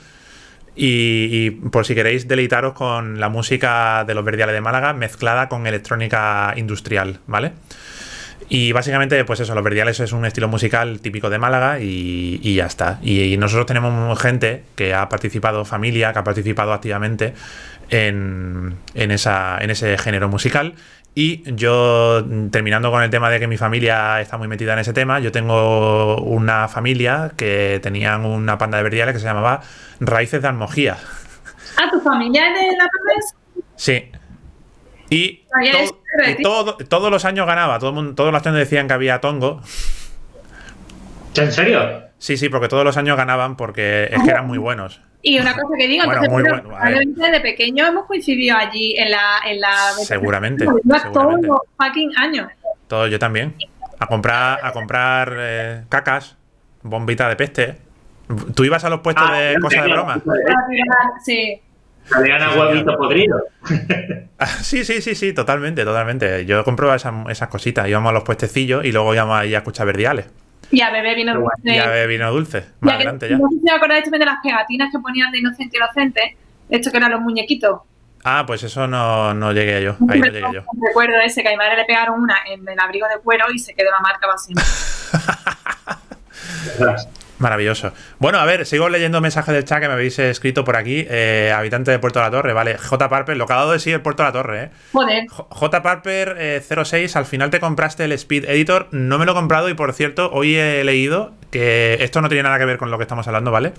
Y, 0.75 1.53
por 1.71 1.87
si 1.87 1.95
queréis 1.95 2.27
deleitaros 2.27 2.73
con 2.73 3.21
la 3.21 3.29
música 3.29 4.03
de 4.05 4.15
los 4.15 4.25
Verdiales 4.25 4.57
de 4.57 4.61
Málaga 4.61 4.93
mezclada 4.93 5.49
con 5.49 5.69
electrónica 5.69 6.53
industrial, 6.57 7.21
¿vale? 7.29 7.53
Y 8.49 8.73
básicamente, 8.73 9.25
pues 9.25 9.41
eso, 9.41 9.55
los 9.55 9.65
verdiales 9.65 9.99
es 10.01 10.13
un 10.13 10.25
estilo 10.25 10.49
musical 10.49 11.01
típico 11.01 11.31
de 11.31 11.39
Málaga 11.39 11.81
y, 11.81 12.55
ya 12.55 12.67
está. 12.67 12.99
Y, 13.03 13.37
nosotros 13.37 13.67
tenemos 13.67 14.19
gente 14.21 14.65
que 14.77 14.95
ha 14.95 15.09
participado, 15.09 15.65
familia, 15.65 16.13
que 16.13 16.19
ha 16.19 16.25
participado 16.25 16.73
activamente 16.73 17.35
en, 17.91 18.77
en, 18.95 19.11
esa, 19.11 19.59
en 19.61 19.71
ese 19.71 19.97
género 19.99 20.29
musical. 20.29 20.75
Y 21.17 21.43
yo, 21.55 22.25
terminando 22.51 22.91
con 22.91 23.03
el 23.03 23.09
tema 23.09 23.31
de 23.31 23.39
que 23.39 23.47
mi 23.47 23.57
familia 23.57 24.21
está 24.21 24.37
muy 24.37 24.49
metida 24.49 24.73
en 24.73 24.81
ese 24.81 24.93
tema, 24.93 25.21
yo 25.21 25.31
tengo 25.31 26.21
una 26.21 26.67
familia 26.67 27.31
que 27.37 27.79
tenían 27.83 28.25
una 28.25 28.59
panda 28.59 28.79
de 28.79 28.83
verdiales 28.83 29.15
que 29.15 29.21
se 29.21 29.27
llamaba 29.27 29.61
Raíces 30.01 30.43
de 30.43 30.49
Almojía. 30.49 30.97
¿Ah, 31.77 31.89
tu 31.91 32.01
familia 32.01 32.43
de 32.45 32.77
la 32.77 32.89
panda? 32.89 33.65
Sí. 33.77 34.11
Y, 35.11 35.43
todos 36.43 37.11
los 37.11 37.25
años 37.25 37.47
ganaba, 37.47 37.79
todo 37.79 38.15
todos 38.15 38.33
los 38.33 38.47
años 38.47 38.59
decían 38.59 38.87
que 38.89 38.95
había 38.95 39.21
tongo. 39.21 39.61
¿En 41.37 41.53
serio? 41.53 42.05
Sí, 42.19 42.37
sí, 42.37 42.49
porque 42.49 42.69
todos 42.69 42.85
los 42.85 42.97
años 42.97 43.17
ganaban 43.17 43.57
porque 43.57 44.05
es 44.11 44.23
que 44.23 44.31
eran 44.31 44.47
muy 44.47 44.59
buenos. 44.59 45.01
Y 45.21 45.39
una 45.39 45.55
cosa 45.55 45.75
que 45.79 45.89
digo, 45.89 46.05
entonces, 46.05 46.31
bueno, 46.31 46.63
de 47.33 47.41
pequeño 47.41 47.87
hemos 47.87 48.05
coincidido 48.05 48.57
allí 48.59 48.95
en 48.99 49.11
la... 49.11 49.39
En 49.47 49.61
la 49.61 49.75
seguramente. 50.05 50.67
Todos 51.13 51.41
los 51.41 51.61
fucking 51.79 52.13
años. 52.19 52.49
Todo, 52.89 53.07
yo 53.09 53.19
también. 53.19 53.55
A 53.99 54.07
comprar, 54.07 54.61
a 54.63 54.73
comprar 54.73 55.35
eh, 55.39 55.85
cacas, 55.89 56.37
bombita 56.83 57.29
de 57.29 57.37
peste. 57.37 57.79
¿Tú 58.55 58.65
ibas 58.65 58.85
a 58.85 58.91
los 58.91 59.01
puestos 59.01 59.25
ah, 59.27 59.35
de 59.35 59.59
cosas 59.61 59.85
de 59.85 59.93
broma? 59.93 60.23
Sí. 61.25 61.61
Salían 62.07 62.43
a 62.43 62.55
huevito 62.55 62.97
podrido. 62.97 63.43
sí, 64.63 64.85
sí, 64.85 65.01
sí, 65.01 65.15
sí, 65.15 65.33
totalmente, 65.33 65.85
totalmente. 65.85 66.45
Yo 66.45 66.63
compro 66.65 66.95
esas, 66.95 67.15
esas 67.29 67.49
cositas. 67.49 67.89
Íbamos 67.89 68.11
a 68.11 68.13
los 68.13 68.25
puestecillos 68.25 68.85
y 68.85 68.93
luego 68.93 69.15
íbamos 69.15 69.39
ahí 69.39 69.55
a 69.55 69.59
escuchar 69.59 69.87
verdiales. 69.87 70.27
Y 70.71 70.81
a 70.81 70.91
beber 70.91 71.17
vino 71.17 71.35
dulce. 71.35 71.51
Y 71.65 71.79
a 71.79 71.87
beber 71.87 72.09
vino 72.09 72.31
dulce. 72.31 72.65
Más 72.81 72.95
adelante 72.95 73.29
ya. 73.29 73.39
No 73.39 73.49
sé 73.49 73.57
si 73.65 73.71
acordáis 73.71 74.05
también 74.05 74.21
de 74.21 74.27
las 74.27 74.39
pegatinas 74.43 74.91
que 74.93 74.99
ponían 74.99 75.31
de 75.33 75.39
Inocente 75.39 75.77
Inocente. 75.77 76.37
Esto 76.69 76.91
que 76.91 76.97
eran 76.97 77.11
los 77.11 77.21
muñequitos. 77.21 77.81
Ah, 78.25 78.45
pues 78.47 78.63
eso 78.63 78.87
no, 78.87 79.35
no 79.35 79.53
llegué 79.53 79.83
yo. 79.83 79.97
Ahí 80.09 80.19
no 80.21 80.27
llegué 80.27 80.47
yo. 80.53 80.65
Recuerdo 80.89 81.21
ese 81.23 81.43
que 81.43 81.49
a 81.49 81.51
mi 81.53 81.59
madre 81.59 81.77
le 81.77 81.85
pegaron 81.85 82.21
una 82.21 82.37
en 82.47 82.67
el 82.67 82.81
abrigo 82.81 83.07
de 83.07 83.19
cuero 83.23 83.47
y 83.53 83.59
se 83.59 83.75
quedó 83.75 83.91
la 83.91 84.01
marca 84.01 84.27
vacía. 84.27 84.57
Maravilloso. 87.45 87.93
Bueno, 88.21 88.39
a 88.39 88.47
ver, 88.47 88.65
sigo 88.65 88.89
leyendo 88.89 89.21
mensajes 89.21 89.55
del 89.55 89.67
chat 89.67 89.79
que 89.79 89.87
me 89.87 89.93
habéis 89.93 90.19
escrito 90.19 90.65
por 90.65 90.77
aquí. 90.77 91.05
Eh, 91.07 91.53
habitante 91.55 91.91
de 91.91 91.99
Puerto 91.99 92.19
de 92.19 92.25
la 92.25 92.31
Torre, 92.31 92.55
vale. 92.55 92.79
J. 92.79 93.11
Parper, 93.11 93.37
lo 93.37 93.47
que 93.47 93.53
ha 93.53 93.57
dado 93.57 93.73
de 93.73 93.81
sí 93.81 93.91
el 93.91 94.01
Puerto 94.01 94.23
de 94.23 94.29
la 94.29 94.33
Torre, 94.33 94.63
¿eh? 94.63 94.71
Joder. 94.93 95.27
J. 95.29 95.83
Parper 95.83 96.63
06, 96.67 97.15
eh, 97.15 97.19
al 97.19 97.27
final 97.27 97.51
te 97.51 97.61
compraste 97.61 98.07
el 98.07 98.13
Speed 98.13 98.47
Editor. 98.47 98.89
No 98.93 99.19
me 99.19 99.27
lo 99.27 99.33
he 99.33 99.35
comprado 99.35 99.69
y 99.69 99.75
por 99.75 99.93
cierto, 99.93 100.31
hoy 100.33 100.57
he 100.57 100.83
leído 100.85 101.35
que 101.51 101.99
esto 102.01 102.23
no 102.23 102.31
tiene 102.31 102.45
nada 102.45 102.59
que 102.59 102.65
ver 102.65 102.79
con 102.79 102.91
lo 102.91 102.97
que 102.97 103.03
estamos 103.03 103.27
hablando, 103.27 103.51
¿vale? 103.51 103.75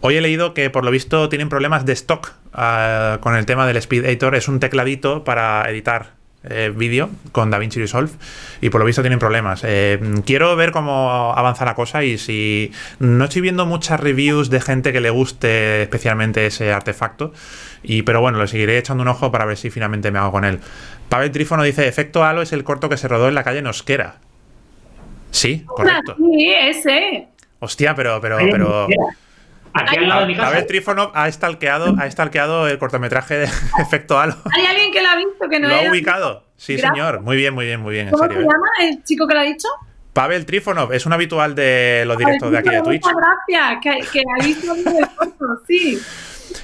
Hoy 0.00 0.16
he 0.16 0.20
leído 0.20 0.52
que 0.52 0.68
por 0.70 0.84
lo 0.84 0.90
visto 0.90 1.28
tienen 1.28 1.48
problemas 1.48 1.86
de 1.86 1.92
stock 1.92 2.32
ah, 2.54 3.18
con 3.20 3.36
el 3.36 3.46
tema 3.46 3.68
del 3.68 3.76
Speed 3.76 4.04
Editor. 4.04 4.34
Es 4.34 4.48
un 4.48 4.58
tecladito 4.58 5.22
para 5.22 5.70
editar 5.70 6.16
eh, 6.44 6.72
vídeo 6.74 7.10
con 7.32 7.50
DaVinci 7.50 7.80
Resolve 7.80 8.12
y 8.60 8.70
por 8.70 8.80
lo 8.80 8.86
visto 8.86 9.02
tienen 9.02 9.18
problemas. 9.18 9.62
Eh, 9.64 9.98
quiero 10.24 10.54
ver 10.56 10.70
cómo 10.70 11.32
avanza 11.34 11.64
la 11.64 11.74
cosa 11.74 12.04
y 12.04 12.18
si 12.18 12.72
no 12.98 13.24
estoy 13.24 13.42
viendo 13.42 13.66
muchas 13.66 14.00
reviews 14.00 14.50
de 14.50 14.60
gente 14.60 14.92
que 14.92 15.00
le 15.00 15.10
guste 15.10 15.82
especialmente 15.82 16.46
ese 16.46 16.72
artefacto, 16.72 17.32
y, 17.82 18.02
pero 18.02 18.20
bueno, 18.20 18.38
le 18.38 18.46
seguiré 18.46 18.78
echando 18.78 19.02
un 19.02 19.08
ojo 19.08 19.30
para 19.30 19.44
ver 19.44 19.56
si 19.56 19.70
finalmente 19.70 20.10
me 20.10 20.18
hago 20.18 20.32
con 20.32 20.44
él. 20.44 20.60
Pavel 21.08 21.30
Trífono 21.30 21.62
dice, 21.62 21.86
Efecto 21.86 22.24
Halo 22.24 22.42
es 22.42 22.52
el 22.52 22.64
corto 22.64 22.88
que 22.88 22.96
se 22.96 23.08
rodó 23.08 23.28
en 23.28 23.34
la 23.34 23.44
calle 23.44 23.62
Nosquera. 23.62 24.16
Sí, 25.30 25.64
correcto. 25.66 26.16
Sí, 26.16 26.54
ese. 26.58 27.28
Hostia, 27.60 27.94
pero, 27.94 28.20
pero, 28.20 28.38
pero... 28.50 28.86
Aquí 29.76 29.96
al 29.96 30.08
lado 30.08 30.20
de 30.22 30.26
mi 30.26 30.36
casa. 30.36 30.66
Trifonov 30.66 31.10
ha 31.14 31.30
stalkeado, 31.30 31.94
ha 31.98 32.10
stalkeado 32.10 32.68
el 32.68 32.78
cortometraje 32.78 33.34
de 33.38 33.44
Efecto 33.78 34.18
Halo. 34.18 34.36
¿Hay 34.52 34.64
alguien 34.64 34.92
que 34.92 35.02
lo 35.02 35.08
ha 35.08 35.16
visto 35.16 35.48
que 35.48 35.60
no 35.60 35.68
Lo 35.68 35.74
ha 35.74 35.90
ubicado. 35.90 36.44
Sí, 36.56 36.78
señor. 36.78 37.20
Muy 37.20 37.36
bien, 37.36 37.54
muy 37.54 37.66
bien, 37.66 37.80
muy 37.80 37.92
bien. 37.92 38.10
¿Cómo 38.10 38.24
se 38.24 38.32
¿eh? 38.32 38.38
llama 38.38 38.68
el 38.80 39.04
chico 39.04 39.26
que 39.26 39.34
lo 39.34 39.40
ha 39.40 39.44
dicho? 39.44 39.68
Pavel 40.12 40.46
Trifonov, 40.46 40.94
es 40.94 41.04
un 41.04 41.12
habitual 41.12 41.54
de 41.54 42.04
los 42.06 42.16
directos 42.16 42.50
de 42.50 42.58
aquí 42.58 42.70
de 42.70 42.80
Twitch. 42.80 43.02
Muchas 43.04 43.18
gracias, 43.48 44.08
que, 44.10 44.20
ha 44.20 44.44
visto 44.44 44.74
el 44.74 45.08
corto, 45.14 45.44
sí. 45.68 46.00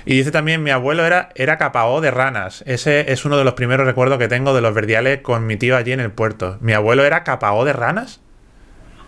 Y 0.06 0.16
dice 0.16 0.30
también, 0.30 0.62
mi 0.62 0.70
abuelo 0.70 1.04
era, 1.04 1.28
era 1.34 1.58
capao 1.58 2.00
de 2.00 2.10
ranas. 2.10 2.64
Ese 2.66 3.12
es 3.12 3.26
uno 3.26 3.36
de 3.36 3.44
los 3.44 3.52
primeros 3.52 3.86
recuerdos 3.86 4.18
que 4.18 4.28
tengo 4.28 4.54
de 4.54 4.62
los 4.62 4.72
verdiales 4.72 5.20
con 5.20 5.46
mi 5.46 5.58
tío 5.58 5.76
allí 5.76 5.92
en 5.92 6.00
el 6.00 6.10
puerto. 6.10 6.56
¿Mi 6.62 6.72
abuelo 6.72 7.04
era 7.04 7.24
capao 7.24 7.66
de 7.66 7.74
ranas? 7.74 8.22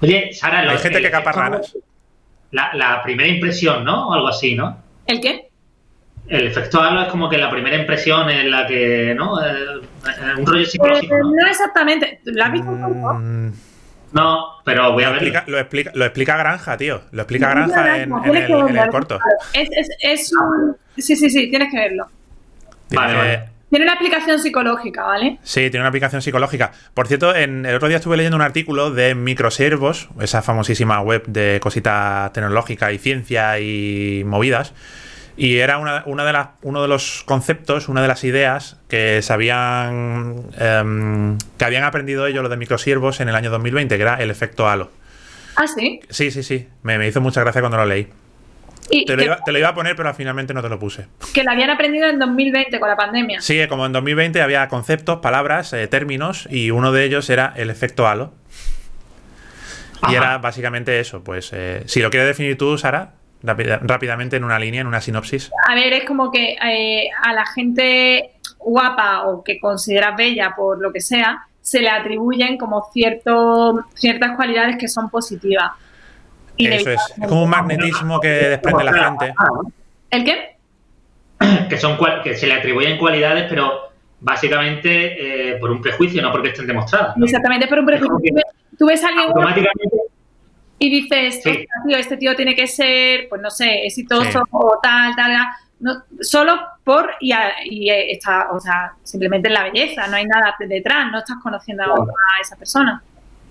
Oye, 0.03 0.31
Sara, 0.35 0.71
Hay 0.71 0.77
gente 0.77 1.01
que 1.01 1.11
capa 1.11 1.33
ranas 1.33 1.75
la, 2.55 3.03
primera 3.03 3.29
impresión, 3.29 3.85
¿no? 3.85 4.09
O 4.09 4.15
algo 4.15 4.29
así, 4.29 4.55
¿no? 4.55 4.79
¿El 5.07 5.21
qué? 5.21 5.49
El 6.27 6.47
efecto 6.47 6.81
halo 6.81 7.03
es 7.03 7.09
como 7.09 7.29
que 7.29 7.37
la 7.37 7.51
primera 7.51 7.77
impresión 7.77 8.31
en 8.31 8.51
la 8.51 8.67
que, 8.67 9.15
¿no? 9.15 9.45
Eh, 9.45 9.53
eh, 10.07 10.35
un 10.39 10.47
rollo 10.47 10.65
psicológico. 10.65 11.19
¿no? 11.19 11.31
no 11.31 11.47
exactamente. 11.47 12.21
¿Lo 12.25 12.45
has 12.45 12.53
visto 12.53 12.71
un 12.71 12.81
poco? 12.81 13.15
Mm. 13.15 13.53
No, 14.13 14.47
pero 14.65 14.93
voy 14.93 15.05
a 15.05 15.11
ver. 15.11 15.23
Lo 15.47 15.59
explica, 15.59 15.93
lo 15.95 16.05
explica 16.05 16.37
Granja, 16.37 16.77
tío. 16.77 17.03
Lo 17.11 17.23
explica 17.23 17.51
Granja 17.51 17.97
en, 17.99 18.13
el, 18.13 18.89
corto. 18.91 19.19
Es, 19.53 19.69
es, 19.73 19.89
es 20.01 20.33
un... 20.33 20.77
Sí, 20.97 21.17
sí, 21.17 21.29
sí, 21.29 21.51
tienes 21.51 21.71
que 21.71 21.77
verlo. 21.77 22.07
Vale, 22.91 23.15
vale. 23.15 23.54
Tiene 23.71 23.87
una 23.87 23.95
aplicación 23.95 24.39
psicológica, 24.39 25.05
¿vale? 25.05 25.39
Sí, 25.43 25.63
tiene 25.71 25.81
una 25.81 25.89
aplicación 25.89 26.23
psicológica. 26.23 26.73
Por 26.95 27.09
cierto, 27.09 27.35
en, 27.35 27.67
el 27.67 27.75
otro 27.75 27.89
día 27.89 27.97
estuve 27.97 28.17
leyendo 28.17 28.37
un 28.37 28.43
artículo 28.43 28.91
de 28.91 29.15
Microservos, 29.15 30.09
esa 30.21 30.43
famosísima 30.43 31.01
web 31.01 31.25
de 31.27 31.59
cositas 31.61 32.33
tecnológicas 32.33 32.93
y 32.93 32.99
ciencia 32.99 33.59
y 33.59 34.23
movidas. 34.25 34.73
Y 35.37 35.57
era 35.57 35.79
una, 35.79 36.05
una 36.07 36.25
de 36.25 36.33
las, 36.33 36.49
uno 36.63 36.83
de 36.83 36.89
los 36.89 37.25
conceptos, 37.25 37.89
una 37.89 38.03
de 38.03 38.09
las 38.09 38.23
ideas 38.23 38.77
que 38.89 39.21
se 39.23 39.33
habían, 39.33 40.45
em, 40.57 41.39
que 41.59 41.65
habían 41.65 41.83
aprendido 41.83 42.27
ellos, 42.29 42.43
los 42.43 42.51
de 42.51 42.57
microsiervos, 42.57 43.19
en 43.21 43.29
el 43.29 43.35
año 43.35 43.51
2020, 43.51 43.97
que 43.97 44.03
era 44.03 44.23
el 44.23 44.31
efecto 44.31 44.69
halo. 44.69 44.93
¿Ah, 45.57 45.67
sí? 45.67 46.01
Sí, 46.11 46.31
sí, 46.31 46.45
sí. 46.45 46.69
Me, 46.83 46.99
me 46.99 47.09
hizo 47.09 47.21
mucha 47.21 47.41
gracia 47.41 47.61
cuando 47.61 47.79
lo 47.79 47.87
leí 47.87 48.09
te, 48.89 49.17
lo 49.17 49.59
iba, 49.59 49.69
a 49.69 49.75
poner, 49.75 49.97
pero 49.97 50.13
finalmente 50.15 50.55
no 50.55 50.63
te 50.63 50.69
lo 50.69 50.79
puse. 50.79 51.07
Que 51.33 51.43
lo 51.43 51.51
habían 51.51 51.71
aprendido 51.71 52.09
en 52.09 52.19
2020 52.19 52.79
con 52.79 52.89
la 52.89 52.97
pandemia. 52.97 53.41
Sí, 53.41 53.67
como 53.69 53.87
en 53.87 53.93
2020 53.93 54.43
había 54.43 54.69
conceptos, 54.69 55.21
palabras, 55.21 55.73
eh, 55.73 55.87
términos, 55.87 56.47
y 56.51 56.71
uno 56.71 56.93
de 56.93 57.05
ellos 57.05 57.29
era 57.31 57.53
el 57.57 57.71
efecto 57.71 58.07
halo. 58.07 58.33
Y 60.09 60.15
era 60.15 60.39
básicamente 60.39 61.01
eso. 61.01 61.25
Pues 61.25 61.51
eh, 61.55 61.83
si 61.87 62.01
lo 62.01 62.11
quieres 62.11 62.29
definir 62.29 62.59
tú, 62.59 62.77
Sara, 62.77 63.15
rápidamente 63.43 64.37
en 64.37 64.45
una 64.45 64.59
línea, 64.59 64.81
en 64.81 64.87
una 64.87 65.01
sinopsis. 65.01 65.51
A 65.67 65.75
ver, 65.75 65.93
es 65.93 66.05
como 66.05 66.31
que 66.31 66.57
eh, 66.63 67.09
a 67.23 67.33
la 67.33 67.47
gente 67.47 68.33
guapa 68.59 69.25
o 69.25 69.43
que 69.43 69.59
consideras 69.59 70.17
bella 70.17 70.55
por 70.57 70.81
lo 70.81 70.93
que 70.93 71.01
sea, 71.01 71.47
se 71.61 71.81
le 71.81 71.89
atribuyen 71.89 72.59
como 72.59 72.89
cierto, 72.93 73.85
ciertas 73.95 74.37
cualidades 74.37 74.77
que 74.77 74.89
son 74.89 75.11
positivas. 75.11 75.73
Eso 76.57 76.91
es. 76.91 77.01
Es 77.21 77.29
como 77.29 77.45
un 77.45 77.51
magnetismo 77.51 78.21
que 78.21 78.29
desprende 78.29 78.85
la 78.85 78.93
gente. 78.93 79.35
¿El 80.11 80.25
qué? 80.25 80.55
Que, 81.69 81.77
son, 81.77 81.99
que 82.23 82.37
se 82.37 82.47
le 82.47 82.55
atribuyen 82.55 82.97
cualidades, 82.97 83.47
pero 83.49 83.91
básicamente 84.21 85.53
eh, 85.53 85.57
por 85.57 85.71
un 85.71 85.83
prejuicio, 85.83 86.23
no 86.23 86.33
porque 86.33 86.49
estén 86.49 86.67
demostradas. 86.67 87.17
Exactamente, 87.23 87.67
por 87.67 87.81
un 87.81 87.87
prejuicio. 87.87 88.35
Tú 88.79 88.87
ves 88.87 89.03
a 89.05 89.09
alguien 89.09 89.29
y 90.79 90.91
dices, 90.91 91.41
este 91.89 92.17
tío 92.17 92.35
tiene 92.35 92.55
que 92.55 92.67
ser, 92.67 93.29
pues 93.29 93.41
no 93.41 93.51
sé, 93.51 93.87
exitoso 93.87 94.43
o 94.51 94.79
tal, 94.83 95.15
tal, 95.15 95.33
no, 95.81 96.03
solo 96.21 96.59
por 96.83 97.11
y, 97.21 97.33
está, 97.91 98.51
o 98.51 98.61
sea, 98.61 98.95
simplemente 99.03 99.49
la 99.51 99.65
belleza, 99.65 100.07
no 100.09 100.17
hay 100.17 100.25
nada 100.27 100.55
detrás, 100.59 101.11
no 101.11 101.19
estás 101.19 101.39
conociendo 101.43 101.85
a, 101.85 102.41
esa 102.41 102.57
persona. 102.57 103.03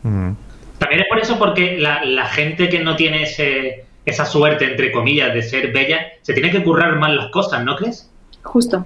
Mm. 0.04 0.32
También 0.78 1.02
es 1.02 1.08
por 1.08 1.20
eso 1.20 1.40
porque 1.40 1.78
la, 1.78 2.26
gente 2.28 2.70
que 2.70 2.80
no 2.80 2.96
tiene 2.96 3.24
ese, 3.24 3.86
esa 4.06 4.26
suerte, 4.26 4.66
entre 4.66 4.92
comillas, 4.92 5.34
de 5.34 5.42
ser 5.42 5.72
bella, 5.72 6.08
se 6.22 6.34
tiene 6.34 6.52
que 6.52 6.64
currar 6.64 6.98
más 6.98 7.12
las 7.12 7.32
cosas, 7.32 7.64
¿no 7.64 7.76
crees? 7.76 8.10
Justo. 8.42 8.86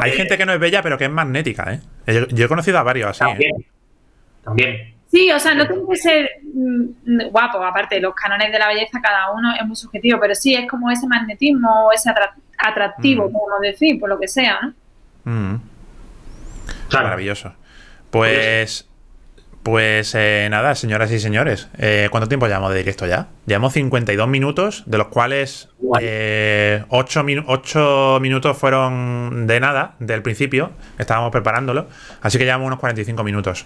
Hay 0.00 0.12
gente 0.12 0.38
que 0.38 0.46
no 0.46 0.52
es 0.52 0.60
bella, 0.60 0.82
pero 0.82 0.96
que 0.96 1.04
es 1.04 1.10
magnética, 1.10 1.74
¿eh? 1.74 2.26
Yo, 2.32 2.44
he 2.44 2.48
conocido 2.48 2.78
a 2.78 2.82
varios 2.82 3.10
así. 3.10 3.20
También. 3.20 3.60
¿eh? 3.60 3.66
También. 4.44 4.94
Sí, 5.08 5.30
o 5.30 5.38
sea, 5.38 5.54
no 5.54 5.66
tiene 5.66 5.82
que 5.88 5.96
ser 5.96 6.30
mm, 6.42 7.30
guapo, 7.30 7.62
aparte, 7.62 8.00
los 8.00 8.14
cánones 8.14 8.50
de 8.50 8.58
la 8.58 8.68
belleza 8.68 9.00
cada 9.00 9.30
uno 9.32 9.54
es 9.54 9.66
muy 9.66 9.76
subjetivo, 9.76 10.18
pero 10.20 10.34
sí 10.34 10.54
es 10.54 10.68
como 10.68 10.90
ese 10.90 11.06
magnetismo, 11.06 11.90
ese 11.92 12.10
atractivo, 12.58 13.30
como 13.30 13.58
decir, 13.60 14.00
por 14.00 14.08
lo 14.08 14.18
que 14.18 14.28
sea, 14.28 14.60
¿no? 14.60 14.74
Mm. 15.32 15.60
Maravilloso. 16.92 17.54
Pues 18.10 18.88
pues 19.64 20.14
eh, 20.14 20.46
nada, 20.50 20.74
señoras 20.74 21.10
y 21.10 21.18
señores, 21.18 21.70
eh, 21.78 22.08
¿cuánto 22.10 22.28
tiempo 22.28 22.46
llevamos 22.46 22.70
de 22.70 22.78
directo 22.78 23.06
ya? 23.06 23.28
Llevamos 23.46 23.72
52 23.72 24.28
minutos, 24.28 24.82
de 24.84 24.98
los 24.98 25.08
cuales 25.08 25.70
8, 25.80 25.98
eh, 26.02 26.84
minutos 28.20 28.58
fueron 28.58 29.46
de 29.46 29.60
nada, 29.60 29.94
del 30.00 30.20
principio, 30.20 30.72
estábamos 30.98 31.32
preparándolo, 31.32 31.88
así 32.20 32.36
que 32.36 32.44
llevamos 32.44 32.66
unos 32.66 32.78
45 32.78 33.24
minutos. 33.24 33.64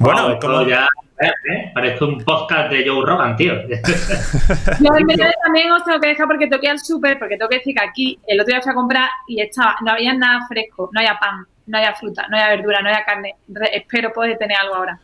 Bueno, 0.00 0.36
como... 0.40 0.66
ya 0.66 0.88
¿eh? 1.20 1.70
parece 1.72 2.02
un 2.02 2.18
podcast 2.24 2.72
de 2.72 2.84
Joe 2.84 3.06
Rogan, 3.06 3.36
tío. 3.36 3.52
Yo 4.80 4.96
en 4.98 5.06
medio 5.06 5.26
también 5.44 5.70
os 5.70 5.84
tengo 5.84 6.00
que 6.00 6.08
dejar 6.08 6.26
porque 6.26 6.48
toqué 6.48 6.68
al 6.68 6.80
súper, 6.80 7.20
porque 7.20 7.36
tengo 7.36 7.48
que 7.48 7.58
decir 7.58 7.76
que 7.76 7.84
aquí 7.84 8.18
el 8.26 8.40
otro 8.40 8.54
día 8.54 8.60
fui 8.60 8.72
a 8.72 8.74
comprar 8.74 9.08
y 9.28 9.40
estaba, 9.40 9.76
no 9.82 9.92
había 9.92 10.14
nada 10.14 10.44
fresco, 10.48 10.90
no 10.92 10.98
había 10.98 11.16
pan, 11.16 11.46
no 11.68 11.78
había 11.78 11.94
fruta, 11.94 12.26
no 12.28 12.36
había 12.36 12.56
verdura, 12.56 12.82
no 12.82 12.88
había 12.88 13.04
carne. 13.04 13.36
espero 13.72 14.12
poder 14.12 14.36
tener 14.36 14.56
algo 14.56 14.74
ahora. 14.74 14.98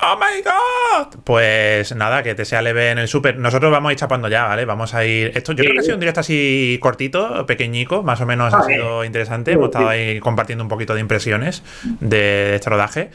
¡Oh 0.00 0.16
my 0.16 0.42
god! 0.42 1.20
Pues 1.22 1.94
nada, 1.94 2.22
que 2.22 2.34
te 2.34 2.44
sea 2.44 2.60
leve 2.60 2.90
en 2.90 2.98
el 2.98 3.06
súper. 3.06 3.38
Nosotros 3.38 3.70
vamos 3.70 3.90
a 3.90 3.92
ir 3.92 3.98
chapando 3.98 4.28
ya, 4.28 4.46
¿vale? 4.46 4.64
Vamos 4.64 4.94
a 4.94 5.04
ir. 5.04 5.30
Esto 5.36 5.52
yo 5.52 5.62
creo 5.62 5.74
que 5.74 5.78
ha 5.78 5.82
sido 5.82 5.94
un 5.94 6.00
directo 6.00 6.20
así 6.20 6.78
cortito, 6.80 7.46
pequeñico, 7.46 8.02
más 8.02 8.20
o 8.20 8.26
menos 8.26 8.52
ha 8.52 8.62
sido 8.62 9.04
interesante. 9.04 9.52
Hemos 9.52 9.66
estado 9.66 9.88
ahí 9.88 10.18
compartiendo 10.18 10.64
un 10.64 10.68
poquito 10.68 10.94
de 10.94 11.00
impresiones 11.00 11.62
de 12.00 12.56
este 12.56 12.70
rodaje. 12.70 13.10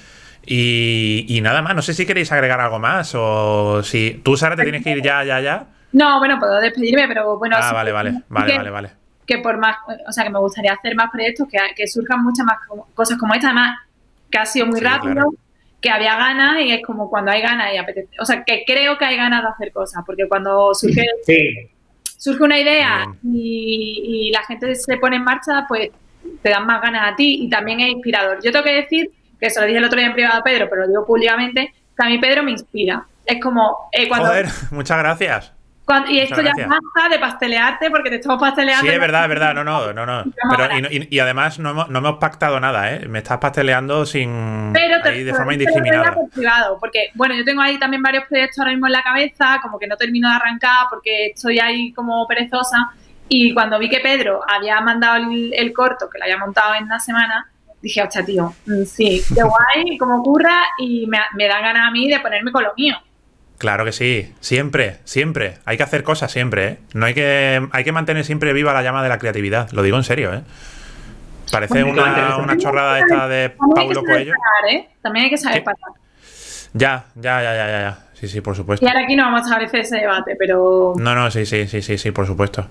Y, 0.45 1.39
nada 1.43 1.61
más, 1.61 1.75
no 1.75 1.81
sé 1.81 1.93
si 1.93 2.05
queréis 2.05 2.31
agregar 2.31 2.61
algo 2.61 2.79
más 2.79 3.13
o 3.15 3.83
si 3.83 4.21
tú, 4.23 4.37
Sara, 4.37 4.55
te 4.55 4.63
tienes 4.63 4.81
que 4.81 4.91
ir 4.91 5.01
ya, 5.01 5.25
ya, 5.25 5.41
ya. 5.41 5.65
No, 5.91 6.19
bueno, 6.19 6.39
puedo 6.39 6.61
despedirme, 6.61 7.05
pero 7.09 7.37
bueno. 7.37 7.57
Ah, 7.59 7.73
vale, 7.73 7.91
vale, 7.91 8.21
vale, 8.29 8.57
vale, 8.57 8.69
vale. 8.69 8.91
Que 9.25 9.39
por 9.39 9.57
más, 9.57 9.75
o 10.07 10.11
sea, 10.13 10.23
que 10.23 10.29
me 10.29 10.39
gustaría 10.39 10.71
hacer 10.71 10.95
más 10.95 11.11
proyectos, 11.11 11.49
que, 11.51 11.57
que 11.75 11.85
surjan 11.85 12.23
muchas 12.23 12.45
más 12.45 12.59
cosas 12.93 13.17
como 13.17 13.33
esta, 13.33 13.47
además, 13.47 13.77
que 14.31 14.37
ha 14.37 14.45
sido 14.45 14.67
muy 14.67 14.79
rápido 14.79 15.33
que 15.81 15.89
había 15.89 16.15
ganas 16.15 16.61
y 16.61 16.71
es 16.71 16.81
como 16.83 17.09
cuando 17.09 17.31
hay 17.31 17.41
ganas 17.41 17.73
y 17.73 17.77
apetece. 17.77 18.15
O 18.19 18.25
sea, 18.25 18.43
que 18.43 18.63
creo 18.65 18.97
que 18.97 19.05
hay 19.05 19.17
ganas 19.17 19.43
de 19.43 19.49
hacer 19.49 19.71
cosas, 19.71 20.03
porque 20.05 20.27
cuando 20.27 20.73
surge, 20.73 21.05
surge 22.17 22.43
una 22.43 22.59
idea 22.59 23.05
y, 23.23 24.31
la 24.33 24.43
gente 24.43 24.75
se 24.75 24.97
pone 24.97 25.17
en 25.17 25.23
marcha, 25.23 25.65
pues 25.67 25.89
te 26.41 26.49
dan 26.49 26.65
más 26.65 26.81
ganas 26.81 27.13
a 27.13 27.15
ti 27.15 27.39
y 27.43 27.49
también 27.49 27.79
es 27.79 27.89
inspirador. 27.89 28.39
Yo 28.43 28.51
tengo 28.51 28.65
que 28.65 28.73
decir, 28.73 29.11
que 29.39 29.49
se 29.49 29.59
lo 29.59 29.65
dije 29.65 29.77
el 29.77 29.85
otro 29.85 29.97
día 29.97 30.07
en 30.07 30.13
privado 30.13 30.39
a 30.39 30.43
Pedro, 30.43 30.67
pero 30.69 30.81
lo 30.83 30.87
digo 30.87 31.05
públicamente, 31.05 31.73
que 31.95 32.05
a 32.05 32.09
mí 32.09 32.17
Pedro 32.17 32.43
me 32.43 32.51
inspira. 32.51 33.05
Es 33.25 33.41
como... 33.41 33.89
Eh, 33.91 34.07
cuando, 34.07 34.27
Joder, 34.27 34.47
muchas 34.71 34.97
gracias 34.97 35.56
y 36.09 36.19
esto 36.19 36.41
ya 36.41 36.51
basta 36.57 37.09
de 37.09 37.19
pastelearte 37.19 37.89
porque 37.89 38.09
te 38.09 38.15
estamos 38.17 38.39
pasteleando. 38.41 38.85
Sí, 38.85 38.93
es 38.93 38.99
verdad, 38.99 39.23
es 39.23 39.29
verdad. 39.29 39.53
No, 39.53 39.63
no, 39.63 39.93
no, 39.93 40.05
no. 40.05 40.23
y, 40.89 41.19
además 41.19 41.59
no 41.59 41.69
hemos, 41.71 41.89
no 41.89 41.99
hemos, 41.99 42.17
pactado 42.17 42.59
nada, 42.59 42.93
¿eh? 42.93 43.07
Me 43.07 43.19
estás 43.19 43.37
pasteleando 43.37 44.05
sin. 44.05 44.73
ahí, 44.75 45.23
de 45.23 45.33
forma 45.33 45.53
indiscriminada. 45.53 46.15
privado, 46.33 46.77
porque, 46.79 47.11
bueno, 47.15 47.35
yo 47.35 47.45
tengo 47.45 47.61
ahí 47.61 47.79
también 47.79 48.01
varios 48.01 48.25
proyectos 48.25 48.59
ahora 48.59 48.71
mismo 48.71 48.87
en 48.87 48.93
la 48.93 49.03
cabeza, 49.03 49.59
como 49.61 49.79
que 49.79 49.87
no 49.87 49.95
termino 49.95 50.29
de 50.29 50.35
arrancar 50.35 50.87
porque 50.89 51.27
estoy 51.27 51.59
ahí 51.59 51.93
como 51.93 52.27
perezosa. 52.27 52.91
Y 53.29 53.53
cuando 53.53 53.79
vi 53.79 53.89
que 53.89 53.99
Pedro 53.99 54.41
había 54.47 54.79
mandado 54.81 55.17
el, 55.17 55.73
corto, 55.73 56.09
que 56.09 56.17
lo 56.17 56.25
había 56.25 56.37
montado 56.37 56.75
en 56.75 56.85
una 56.85 56.99
semana, 56.99 57.49
dije, 57.81 58.01
hostia, 58.01 58.25
tío, 58.25 58.53
mm, 58.65 58.83
sí, 58.83 59.21
qué 59.33 59.43
guay, 59.43 59.97
como 59.97 60.19
ocurra, 60.19 60.63
y 60.79 61.07
me, 61.07 61.19
me 61.35 61.47
da 61.47 61.59
ganas 61.59 61.87
a 61.87 61.91
mí 61.91 62.09
de 62.09 62.19
ponerme 62.19 62.51
con 62.51 62.63
lo 62.63 62.73
mío. 62.75 62.95
Claro 63.57 63.85
que 63.85 63.91
sí, 63.91 64.33
siempre, 64.39 64.97
siempre. 65.03 65.55
Hay 65.65 65.77
que 65.77 65.83
hacer 65.83 66.03
cosas 66.03 66.31
siempre, 66.31 66.67
¿eh? 66.67 66.77
No 66.93 67.07
hay 67.07 67.15
que, 67.15 67.67
hay 67.71 67.83
que 67.83 67.91
mantener 67.91 68.23
siempre 68.23 68.53
viva 68.53 68.71
la 68.71 68.83
llama 68.83 69.01
de 69.01 69.09
la 69.09 69.17
creatividad. 69.17 69.71
Lo 69.71 69.81
digo 69.81 69.97
en 69.97 70.03
serio, 70.03 70.33
¿eh? 70.33 70.41
Parece 71.51 71.83
una, 71.83 72.57
chorrada 72.57 72.99
esta 72.99 73.27
de 73.27 73.49
Paulo 73.49 74.03
Coelho. 74.03 74.33
¿eh? 74.69 74.89
También 75.01 75.25
hay 75.25 75.29
que 75.29 75.37
saber 75.37 75.63
parar. 75.63 75.79
Ya, 76.73 77.05
ya, 77.15 77.41
ya, 77.41 77.55
ya, 77.55 77.67
ya. 77.67 77.99
Sí, 78.13 78.27
sí, 78.27 78.41
por 78.41 78.55
supuesto. 78.55 78.85
Y 78.85 78.89
ahora 78.89 79.03
aquí 79.03 79.15
no 79.15 79.23
vamos 79.23 79.49
a 79.49 79.55
abrir 79.55 79.69
ese 79.73 79.97
debate, 79.97 80.35
pero. 80.37 80.93
No, 80.97 81.15
no, 81.15 81.31
sí, 81.31 81.45
sí, 81.45 81.67
sí, 81.67 81.81
sí, 81.81 81.97
sí, 81.97 82.11
por 82.11 82.27
supuesto. 82.27 82.67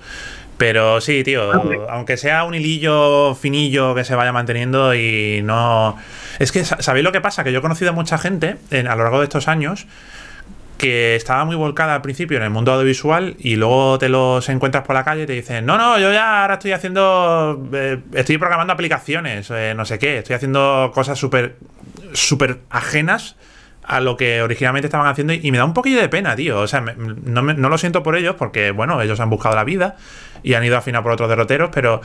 Pero 0.59 1.01
sí, 1.01 1.23
tío, 1.23 1.53
aunque 1.91 2.17
sea 2.17 2.45
un 2.45 2.55
hilillo 2.55 3.35
finillo 3.35 3.95
que 3.95 4.05
se 4.05 4.15
vaya 4.15 4.33
manteniendo 4.33 4.95
y 4.95 5.41
no. 5.43 5.97
Es 6.39 6.53
que, 6.53 6.65
¿sabéis 6.65 7.05
lo 7.05 7.13
que 7.13 7.21
pasa? 7.21 7.45
Que 7.45 7.53
yo 7.53 7.59
he 7.59 7.63
conocido 7.63 7.91
a 7.91 7.95
mucha 7.95 8.19
gente 8.19 8.57
a 8.73 8.97
lo 8.97 9.05
largo 9.05 9.19
de 9.19 9.25
estos 9.25 9.49
años 9.49 9.87
que 10.77 11.17
estaba 11.17 11.45
muy 11.45 11.57
volcada 11.57 11.95
al 11.95 12.03
principio 12.03 12.37
en 12.37 12.43
el 12.43 12.51
mundo 12.51 12.73
audiovisual 12.73 13.37
y 13.39 13.57
luego 13.57 13.99
te 13.99 14.09
los 14.09 14.49
encuentras 14.49 14.85
por 14.85 14.95
la 14.95 15.05
calle 15.05 15.23
y 15.23 15.27
te 15.27 15.33
dicen, 15.33 15.65
no, 15.65 15.79
no, 15.79 15.99
yo 15.99 16.13
ya 16.13 16.43
ahora 16.43 16.55
estoy 16.55 16.73
haciendo, 16.73 17.69
eh, 17.73 18.01
estoy 18.13 18.39
programando 18.39 18.73
aplicaciones, 18.73 19.51
eh, 19.51 19.75
no 19.77 19.85
sé 19.85 19.99
qué, 19.99 20.19
estoy 20.19 20.37
haciendo 20.37 20.91
cosas 20.95 21.19
súper, 21.19 21.57
súper 22.13 22.61
ajenas 22.71 23.37
a 23.83 24.01
lo 24.01 24.17
que 24.17 24.43
originalmente 24.43 24.87
estaban 24.87 25.07
haciendo 25.07 25.33
y, 25.33 25.51
me 25.51 25.59
da 25.59 25.65
un 25.65 25.73
poquillo 25.75 26.01
de 26.01 26.09
pena, 26.09 26.35
tío. 26.35 26.61
O 26.61 26.67
sea, 26.67 26.81
no, 26.81 27.43
no 27.43 27.69
lo 27.69 27.79
siento 27.79 28.03
por 28.03 28.17
ellos 28.17 28.35
porque, 28.37 28.73
bueno, 28.73 29.01
ellos 29.01 29.21
han 29.21 29.31
buscado 29.31 29.55
la 29.55 29.65
vida 29.65 29.97
y 30.43 30.55
han 30.55 30.65
ido 30.65 30.75
a 30.75 30.81
afinar 30.81 31.03
por 31.03 31.13
otros 31.13 31.29
derroteros, 31.29 31.71
pero 31.73 32.01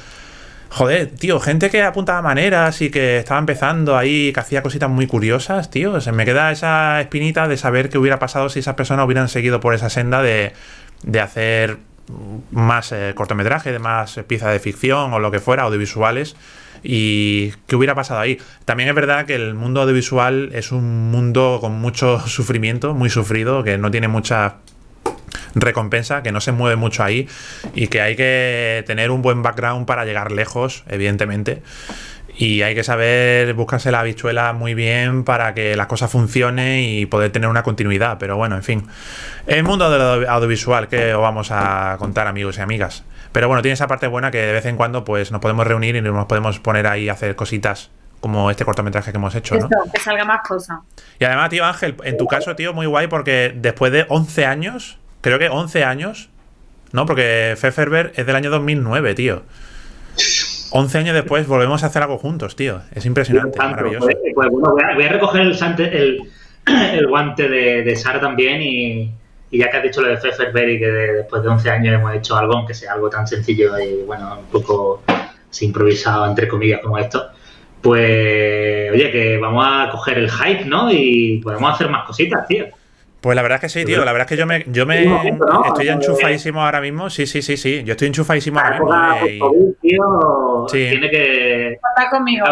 Joder, 0.74 1.12
tío, 1.12 1.42
gente 1.42 1.70
que 1.70 1.84
apuntaba 1.84 2.22
maneras 2.22 2.82
y 2.82 2.90
que 2.90 3.18
estaba 3.18 3.42
empezando 3.42 3.98
ahí, 3.98 4.32
que 4.32 4.40
hacía 4.40 4.64
cositas 4.64 4.90
muy 4.90 5.06
curiosas, 5.06 5.70
tío. 5.70 6.00
Se 6.00 6.14
me 6.14 6.24
queda 6.24 6.50
esa 6.50 7.02
espinita 7.02 7.50
de 7.50 7.58
saber 7.58 7.90
qué 7.90 7.98
hubiera 7.98 8.20
pasado 8.20 8.48
si 8.48 8.60
esas 8.60 8.76
personas 8.76 9.06
hubieran 9.06 9.28
seguido 9.28 9.60
por 9.60 9.74
esa 9.74 9.90
senda 9.90 10.22
de, 10.22 10.54
de 11.04 11.20
hacer 11.20 11.78
más 12.52 12.94
eh, 12.94 13.12
cortometraje, 13.16 13.74
de 13.74 13.80
más 13.80 14.18
piezas 14.28 14.54
de 14.54 14.60
ficción 14.60 15.12
o 15.12 15.20
lo 15.20 15.30
que 15.30 15.42
fuera, 15.42 15.64
audiovisuales. 15.64 16.38
Y 16.84 17.52
qué 17.68 17.76
hubiera 17.76 17.94
pasado 17.94 18.22
ahí. 18.22 18.38
También 18.64 18.88
es 18.88 18.96
verdad 18.96 19.26
que 19.26 19.36
el 19.36 19.54
mundo 19.56 19.82
audiovisual 19.82 20.52
es 20.54 20.72
un 20.72 21.12
mundo 21.12 21.58
con 21.60 21.74
mucho 21.74 22.20
sufrimiento, 22.28 22.94
muy 22.94 23.10
sufrido, 23.10 23.62
que 23.66 23.78
no 23.78 23.92
tiene 23.92 24.08
mucha 24.08 24.56
recompensa, 25.56 26.24
que 26.24 26.32
no 26.32 26.42
se 26.42 26.52
mueve 26.52 26.76
mucho 26.76 27.04
ahí 27.04 27.28
y 27.74 27.88
que 27.88 28.02
hay 28.02 28.16
que 28.16 28.84
tener 28.88 29.12
un 29.12 29.22
buen 29.22 29.44
background 29.44 29.86
para 29.86 30.06
llegar 30.06 30.32
lejos, 30.32 30.84
evidentemente. 30.88 31.62
Y 32.38 32.62
hay 32.62 32.76
que 32.76 32.84
saber 32.84 33.54
buscarse 33.54 33.92
la 33.92 34.00
habichuela 34.00 34.54
muy 34.54 34.74
bien 34.74 35.24
para 35.24 35.54
que 35.54 35.76
las 35.76 35.88
cosas 35.88 36.10
funcionen 36.10 36.80
y 36.80 37.06
poder 37.06 37.32
tener 37.32 37.50
una 37.50 37.64
continuidad. 37.64 38.18
Pero 38.20 38.38
bueno, 38.38 38.56
en 38.56 38.64
fin. 38.64 38.88
El 39.48 39.64
mundo 39.64 39.90
del 39.90 40.28
audiovisual 40.28 40.88
que 40.88 41.14
os 41.14 41.22
vamos 41.22 41.50
a 41.52 41.98
contar, 42.00 42.28
amigos 42.28 42.58
y 42.58 42.62
amigas. 42.62 43.04
Pero 43.32 43.48
bueno, 43.48 43.62
tiene 43.62 43.74
esa 43.74 43.88
parte 43.88 44.08
buena 44.08 44.32
que 44.32 44.40
de 44.40 44.54
vez 44.54 44.66
en 44.66 44.78
cuando 44.78 45.04
pues 45.04 45.32
nos 45.32 45.42
podemos 45.42 45.68
reunir 45.68 45.96
y 45.96 46.02
nos 46.02 46.26
podemos 46.26 46.60
poner 46.60 46.88
ahí 46.88 47.10
a 47.10 47.14
hacer 47.14 47.36
cositas 47.36 47.92
como 48.20 48.52
este 48.52 48.64
cortometraje 48.66 49.12
que 49.12 49.18
hemos 49.18 49.34
hecho, 49.34 49.56
¿no? 49.56 49.68
que 49.92 50.00
salga 50.00 50.24
más 50.24 50.42
cosas. 50.48 50.80
Y 51.20 51.26
además, 51.26 51.50
tío 51.50 51.66
Ángel, 51.66 51.96
en 52.04 52.18
tu 52.18 52.28
caso, 52.28 52.56
tío, 52.56 52.72
muy 52.74 52.86
guay 52.86 53.08
porque 53.08 53.52
después 53.56 53.92
de 53.92 54.06
11 54.10 54.46
años 54.46 55.00
creo 55.22 55.40
que 55.40 55.50
11 55.50 55.84
años, 55.84 56.30
¿no? 56.92 57.06
Porque 57.06 57.56
Pfefferberg 57.60 58.12
es 58.16 58.26
del 58.26 58.36
año 58.36 58.50
2009, 58.50 59.16
tío. 59.16 59.44
11 60.72 60.98
años 60.98 61.16
después 61.16 61.48
volvemos 61.48 61.84
a 61.84 61.88
hacer 61.88 62.02
algo 62.02 62.18
juntos, 62.18 62.56
tío. 62.56 62.82
Es 62.94 63.06
impresionante, 63.06 63.58
maravilloso. 63.58 64.06
Pues, 64.06 64.18
pues, 64.34 64.50
bueno, 64.50 64.74
voy 64.96 65.04
a, 65.04 65.10
recoger 65.10 65.42
el, 65.42 66.20
el, 66.94 67.08
guante 67.08 67.50
de, 67.50 67.96
Sara 67.96 68.20
también 68.20 68.62
y, 68.62 69.12
ya 69.52 69.70
que 69.70 69.78
has 69.78 69.84
dicho 69.84 70.02
lo 70.02 70.08
de 70.08 70.18
Pfefferberg 70.18 70.70
y 70.70 70.80
que 70.80 70.88
después 70.88 71.44
de 71.44 71.50
11 71.50 71.70
años 71.70 71.96
hemos 71.96 72.16
hecho 72.16 72.38
algo, 72.38 72.54
aunque 72.54 72.74
sea 72.74 72.94
algo 72.94 73.10
tan 73.10 73.28
sencillo 73.28 73.78
y, 73.80 74.04
bueno, 74.06 74.40
un 74.40 74.46
poco 74.46 75.04
improvisado, 75.60 76.26
entre 76.28 76.48
comillas, 76.48 76.80
como 76.82 76.98
esto, 76.98 77.32
pues, 77.82 78.92
oye, 78.92 79.12
que 79.12 79.38
vamos 79.38 79.66
a 79.68 79.90
coger 79.92 80.20
el 80.20 80.32
hype, 80.32 80.66
¿no? 80.66 80.90
Y 80.92 81.42
podemos 81.44 81.74
hacer 81.74 81.90
más 81.90 82.06
cositas, 82.06 82.48
tío. 82.48 82.66
Pues 83.22 83.36
la 83.36 83.44
verdad 83.44 83.58
es 83.58 83.62
que 83.62 83.70
sí, 83.70 83.86
tío. 83.86 84.04
La 84.04 84.14
verdad 84.14 84.26
es 84.26 84.30
que 84.30 84.38
yo 84.38 84.48
me, 84.48 84.66
yo 84.68 84.88
me 84.88 85.04
estoy 85.68 85.90
enchufadísimo 85.90 86.66
ahora 86.66 86.82
mismo. 86.82 87.08
Sí, 87.12 87.28
sí, 87.28 87.44
sí, 87.44 87.56
sí. 87.56 87.84
Yo 87.84 87.92
estoy 87.92 88.08
enchufadísimo 88.08 88.60
ahora 88.60 88.80
mismo. 88.80 88.94
Eh, 89.28 89.40
sí. 90.68 90.88
Tiene 90.90 91.10
que 91.12 91.78
contar 91.80 92.10
conmigo. 92.10 92.48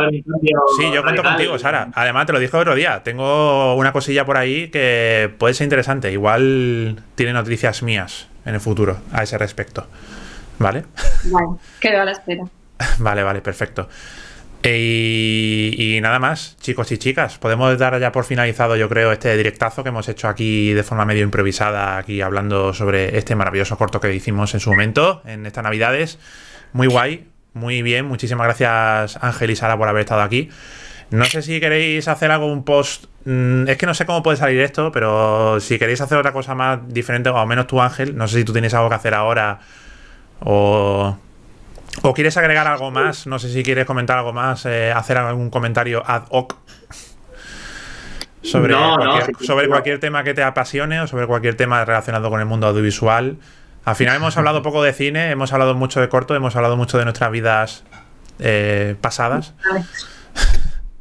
Sí, 0.77 0.91
yo 0.93 1.01
cuento 1.01 1.23
contigo, 1.23 1.57
Sara. 1.57 1.89
Además, 1.95 2.27
te 2.27 2.33
lo 2.33 2.39
dije 2.39 2.55
otro 2.55 2.75
día. 2.75 3.01
Tengo 3.03 3.75
una 3.75 3.91
cosilla 3.91 4.25
por 4.25 4.37
ahí 4.37 4.69
que 4.69 5.33
puede 5.39 5.55
ser 5.55 5.65
interesante. 5.65 6.11
Igual 6.11 7.01
tiene 7.15 7.33
noticias 7.33 7.81
mías 7.81 8.27
en 8.45 8.53
el 8.53 8.61
futuro 8.61 8.97
a 9.11 9.23
ese 9.23 9.39
respecto. 9.39 9.87
¿Vale? 10.59 10.83
Vale, 11.25 11.47
quedo 11.79 12.01
a 12.01 12.05
la 12.05 12.11
espera. 12.11 12.43
Vale, 12.99 13.23
vale, 13.23 13.41
perfecto. 13.41 13.89
Y, 14.61 15.99
nada 16.01 16.19
más, 16.19 16.57
chicos 16.59 16.91
y 16.91 16.97
chicas, 16.97 17.37
podemos 17.37 17.77
dar 17.77 17.99
ya 17.99 18.11
por 18.11 18.25
finalizado, 18.25 18.75
yo 18.75 18.89
creo, 18.89 19.11
este 19.11 19.35
directazo 19.37 19.83
que 19.83 19.89
hemos 19.89 20.09
hecho 20.09 20.27
aquí 20.27 20.73
de 20.73 20.83
forma 20.83 21.05
medio 21.05 21.23
improvisada, 21.23 21.97
aquí 21.97 22.21
hablando 22.21 22.73
sobre 22.73 23.17
este 23.17 23.35
maravilloso 23.35 23.77
corto 23.77 24.01
que 24.01 24.13
hicimos 24.13 24.53
en 24.53 24.59
su 24.59 24.69
momento, 24.69 25.21
en 25.25 25.45
estas 25.45 25.63
navidades. 25.63 26.19
Muy 26.73 26.87
guay, 26.87 27.27
muy 27.53 27.81
bien, 27.81 28.05
muchísimas 28.05 28.45
gracias 28.45 29.17
Ángel 29.21 29.51
y 29.51 29.55
Sara 29.55 29.77
por 29.77 29.87
haber 29.87 30.01
estado 30.01 30.21
aquí. 30.21 30.49
No 31.11 31.25
sé 31.25 31.41
si 31.41 31.59
queréis 31.59 32.07
hacer 32.07 32.29
algo, 32.29 32.45
un 32.47 32.63
post. 32.63 33.05
Mm, 33.25 33.67
es 33.67 33.77
que 33.77 33.85
no 33.85 33.93
sé 33.93 34.05
cómo 34.05 34.21
puede 34.21 34.37
salir 34.37 34.59
esto, 34.59 34.91
pero 34.91 35.59
si 35.59 35.79
queréis 35.79 36.01
hacer 36.01 36.17
otra 36.17 36.33
cosa 36.33 36.53
más 36.53 36.79
diferente, 36.87 37.29
o 37.29 37.37
al 37.37 37.47
menos 37.47 37.65
tú, 37.65 37.81
Ángel, 37.81 38.15
no 38.15 38.27
sé 38.27 38.39
si 38.39 38.43
tú 38.43 38.53
tienes 38.53 38.73
algo 38.73 38.89
que 38.89 38.95
hacer 38.95 39.13
ahora 39.13 39.59
o. 40.41 41.17
¿O 42.01 42.13
quieres 42.13 42.37
agregar 42.37 42.67
algo 42.67 42.91
más? 42.91 43.27
No 43.27 43.39
sé 43.39 43.49
si 43.49 43.63
quieres 43.63 43.85
comentar 43.85 44.17
algo 44.17 44.33
más, 44.33 44.65
eh, 44.65 44.91
hacer 44.91 45.17
algún 45.17 45.49
comentario 45.49 46.03
ad 46.05 46.23
hoc 46.29 46.55
sobre, 48.41 48.73
cualquier, 48.73 49.35
sobre 49.45 49.67
cualquier 49.67 49.99
tema 49.99 50.23
que 50.23 50.33
te 50.33 50.43
apasione 50.43 51.01
o 51.01 51.07
sobre 51.07 51.27
cualquier 51.27 51.55
tema 51.55 51.83
relacionado 51.83 52.29
con 52.29 52.39
el 52.39 52.45
mundo 52.45 52.67
audiovisual. 52.67 53.37
Al 53.85 53.95
final 53.95 54.15
hemos 54.15 54.37
hablado 54.37 54.61
poco 54.61 54.83
de 54.83 54.93
cine, 54.93 55.31
hemos 55.31 55.51
hablado 55.51 55.75
mucho 55.75 55.99
de 55.99 56.09
corto, 56.09 56.35
hemos 56.35 56.55
hablado 56.55 56.77
mucho 56.77 56.97
de 56.97 57.05
nuestras 57.05 57.31
vidas 57.31 57.83
eh, 58.39 58.95
pasadas. 59.01 59.53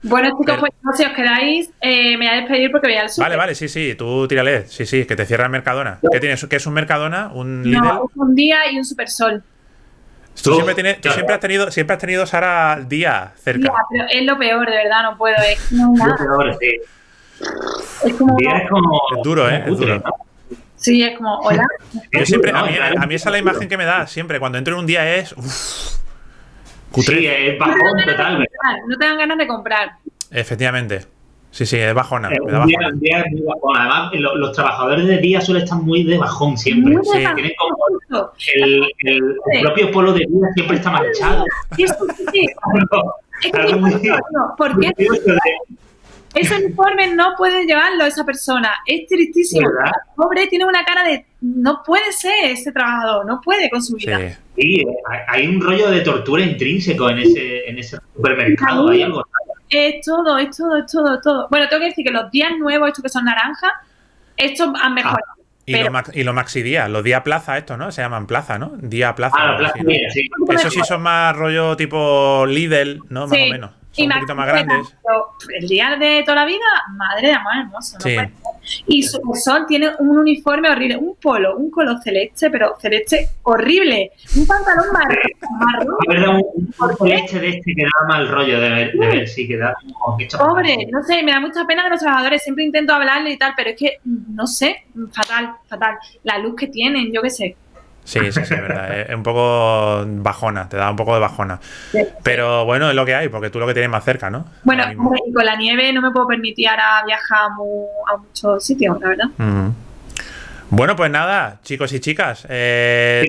Bueno, 0.02 0.30
chicos, 0.38 0.58
pues 0.58 0.72
si 0.96 1.04
os 1.04 1.12
quedáis, 1.12 1.70
eh, 1.80 2.16
me 2.16 2.26
voy 2.26 2.28
a 2.28 2.40
despedir 2.40 2.70
porque 2.70 2.88
voy 2.88 2.96
al 2.96 3.10
super. 3.10 3.24
Vale, 3.24 3.36
vale, 3.36 3.54
sí, 3.54 3.68
sí, 3.68 3.94
tú 3.96 4.26
tírale. 4.28 4.66
Sí, 4.68 4.86
sí, 4.86 5.04
que 5.04 5.16
te 5.16 5.26
cierra 5.26 5.44
el 5.44 5.50
Mercadona. 5.50 5.98
¿Qué 6.10 6.20
tienes? 6.20 6.44
¿Qué 6.46 6.56
es 6.56 6.66
un 6.66 6.74
Mercadona? 6.74 7.30
¿Un 7.32 7.62
Lidl? 7.64 7.82
No, 7.82 8.10
un 8.14 8.34
día 8.34 8.70
y 8.70 8.78
un 8.78 8.84
Supersol. 8.84 9.42
Tú, 10.42 10.54
siempre, 10.54 10.74
tienes, 10.74 11.00
tú 11.00 11.10
siempre, 11.10 11.34
has 11.34 11.40
tenido, 11.40 11.70
siempre 11.70 11.94
has 11.94 12.00
tenido 12.00 12.26
Sara 12.26 12.80
día 12.86 13.32
cerca. 13.36 13.72
pero 13.90 14.06
es 14.10 14.24
lo 14.24 14.38
peor, 14.38 14.68
de 14.68 14.76
verdad, 14.76 15.02
no 15.02 15.18
puedo. 15.18 15.36
Es 15.36 15.72
no, 15.72 15.92
nada. 15.94 16.16
Lo 16.24 16.38
peor, 16.38 16.56
sí. 16.60 16.76
Es 18.04 18.14
como, 18.14 18.36
es 18.38 19.22
duro, 19.22 19.48
¿eh? 19.48 19.64
Es 19.66 19.78
duro. 19.78 20.02
Sí, 20.76 21.02
es 21.02 21.16
como, 21.16 21.38
hola. 21.40 21.62
Yo 22.12 22.24
siempre, 22.24 22.52
a 22.52 22.62
mí, 22.62 22.70
a 22.76 23.06
mí 23.06 23.14
esa 23.14 23.28
es 23.28 23.32
la 23.32 23.38
imagen 23.38 23.68
que 23.68 23.76
me 23.76 23.84
da, 23.84 24.06
siempre. 24.06 24.38
Cuando 24.38 24.58
entro 24.58 24.74
en 24.74 24.80
un 24.80 24.86
día 24.86 25.16
es. 25.16 25.34
Sí, 26.94 27.26
es 27.26 27.58
bajón 27.58 28.04
total. 28.06 28.46
No 28.86 28.96
te 28.96 29.04
dan 29.04 29.18
ganas 29.18 29.38
de 29.38 29.46
comprar. 29.46 29.90
Efectivamente. 30.30 31.17
Sí, 31.58 31.66
sí, 31.66 31.76
es 31.76 31.92
bajona. 31.92 32.30
me 32.30 32.52
da 32.52 32.60
bajona. 32.60 32.92
Día, 33.00 33.18
es 33.18 33.32
muy 33.32 33.42
bajón. 33.42 33.76
Además, 33.76 34.12
los, 34.14 34.52
trabajadores 34.52 35.08
de 35.08 35.18
día 35.18 35.40
suelen 35.40 35.64
estar 35.64 35.80
muy 35.80 36.04
de 36.04 36.16
bajón 36.16 36.56
siempre. 36.56 36.94
Muy 36.94 37.04
sí. 37.04 37.18
Tienen 37.34 37.52
como 37.58 37.76
el, 38.54 38.84
el, 38.98 39.62
propio 39.62 39.90
polo 39.90 40.12
de 40.12 40.20
día 40.20 40.46
siempre 40.54 40.76
está 40.76 40.92
manchado. 40.92 41.44
Sí, 41.74 41.84
sí, 41.88 42.24
sí. 42.32 42.46
¿Por 44.56 44.78
qué? 44.78 44.92
Ese 46.34 46.64
uniforme 46.64 47.12
no 47.16 47.34
puede 47.36 47.66
llevarlo 47.66 48.04
esa 48.04 48.24
persona. 48.24 48.70
Es 48.86 49.08
tristísimo. 49.08 49.68
Pobre 50.14 50.46
tiene 50.46 50.64
una 50.64 50.84
cara 50.84 51.02
de 51.02 51.26
no 51.40 51.82
puede 51.84 52.12
ser 52.12 52.34
ese 52.44 52.70
trabajador, 52.70 53.26
no 53.26 53.40
puede 53.40 53.68
con 53.68 53.82
su 53.82 53.96
vida. 53.96 54.38
Sí, 54.54 54.86
hay 55.26 55.48
un 55.48 55.60
rollo 55.60 55.90
de 55.90 56.02
tortura 56.02 56.44
intrínseco 56.44 57.10
en 57.10 57.18
ese, 57.18 57.68
en 57.68 57.78
ese 57.78 57.98
supermercado. 58.14 58.90
Hay 58.90 59.02
algo. 59.02 59.24
Es 59.70 60.04
todo, 60.04 60.38
es 60.38 60.56
todo, 60.56 60.76
es 60.76 60.86
todo, 60.90 61.20
todo. 61.20 61.48
Bueno, 61.50 61.68
tengo 61.68 61.80
que 61.80 61.88
decir 61.88 62.04
que 62.04 62.12
los 62.12 62.30
días 62.30 62.52
nuevos, 62.58 62.88
estos 62.88 63.02
que 63.02 63.08
son 63.08 63.24
naranjas, 63.24 63.72
estos 64.36 64.68
han 64.80 64.94
mejorado. 64.94 65.18
Ah, 65.30 65.34
y, 65.66 65.72
lo 65.76 66.02
y 66.14 66.24
los 66.24 66.34
maxi 66.34 66.62
días, 66.62 66.88
los 66.88 67.04
día 67.04 67.22
plaza, 67.22 67.58
estos, 67.58 67.76
¿no? 67.76 67.92
Se 67.92 68.00
llaman 68.00 68.26
plaza, 68.26 68.58
¿no? 68.58 68.72
Día 68.78 69.14
plaza. 69.14 69.36
Ah, 69.38 69.72
sí. 70.12 70.30
Eso 70.50 70.70
sí 70.70 70.80
son 70.86 71.02
más 71.02 71.36
rollo 71.36 71.76
tipo 71.76 72.46
Lidl, 72.46 73.02
¿no? 73.10 73.26
Más 73.26 73.32
o 73.38 73.50
menos 73.50 73.70
un 74.04 74.10
poquito 74.10 74.34
más 74.34 74.46
grandes. 74.46 74.96
El 75.48 75.68
día 75.68 75.96
de 75.96 76.22
toda 76.24 76.36
la 76.36 76.44
vida, 76.44 76.64
madre 76.92 77.28
de 77.28 77.34
amor 77.34 77.52
hermoso. 77.56 77.98
Y 78.86 79.02
su 79.02 79.20
sol 79.34 79.64
tiene 79.66 79.90
un 79.98 80.18
uniforme 80.18 80.70
horrible, 80.70 80.96
un 80.96 81.16
polo, 81.16 81.56
un 81.56 81.70
color 81.70 82.00
celeste, 82.02 82.50
pero 82.50 82.76
celeste 82.80 83.28
horrible. 83.42 84.12
Un 84.36 84.46
pantalón 84.46 84.86
marrón. 84.92 85.96
marrón. 86.06 86.36
un, 86.36 86.74
un 86.78 86.96
celeste 86.96 87.40
de 87.40 87.48
este 87.48 87.74
que 87.74 87.82
da 87.82 88.06
mal 88.08 88.28
rollo 88.28 88.60
de 88.60 88.70
ver, 88.70 88.92
de 88.92 89.06
ver 89.06 89.28
sí, 89.28 89.46
que 89.46 89.56
da 89.56 89.76
Pobre, 90.38 90.86
no 90.90 91.02
sé, 91.02 91.22
me 91.22 91.32
da 91.32 91.40
mucha 91.40 91.64
pena 91.66 91.84
de 91.84 91.90
los 91.90 92.00
trabajadores. 92.00 92.42
Siempre 92.42 92.64
intento 92.64 92.92
hablarle 92.92 93.30
y 93.30 93.38
tal, 93.38 93.52
pero 93.56 93.70
es 93.70 93.76
que, 93.76 93.98
no 94.04 94.46
sé, 94.46 94.84
fatal, 95.12 95.56
fatal. 95.66 95.96
La 96.24 96.38
luz 96.38 96.54
que 96.56 96.66
tienen, 96.66 97.12
yo 97.12 97.22
qué 97.22 97.30
sé. 97.30 97.56
Sí, 98.08 98.20
sí, 98.32 98.44
sí, 98.44 98.54
es 98.54 98.62
verdad. 98.62 99.00
Es 99.08 99.14
un 99.14 99.22
poco 99.22 100.02
bajona, 100.06 100.68
te 100.68 100.78
da 100.78 100.90
un 100.90 100.96
poco 100.96 101.12
de 101.12 101.20
bajona. 101.20 101.60
Pero 102.22 102.64
bueno, 102.64 102.88
es 102.88 102.96
lo 102.96 103.04
que 103.04 103.14
hay, 103.14 103.28
porque 103.28 103.50
tú 103.50 103.58
lo 103.58 103.66
que 103.66 103.74
tienes 103.74 103.90
más 103.90 104.02
cerca, 104.02 104.30
¿no? 104.30 104.46
Bueno, 104.64 104.84
con 104.96 105.44
la 105.44 105.56
nieve 105.56 105.92
no 105.92 106.00
me 106.00 106.10
puedo 106.10 106.26
permitir 106.26 106.68
ahora 106.68 107.02
viajar 107.04 107.50
a, 107.50 108.16
muchos 108.16 108.64
sitios, 108.64 108.98
la 109.00 109.08
verdad. 109.08 109.26
Bueno, 110.70 110.96
pues 110.96 111.10
nada, 111.10 111.60
chicos 111.62 111.92
y 111.92 112.00
chicas, 112.00 112.46
eh, 112.48 113.26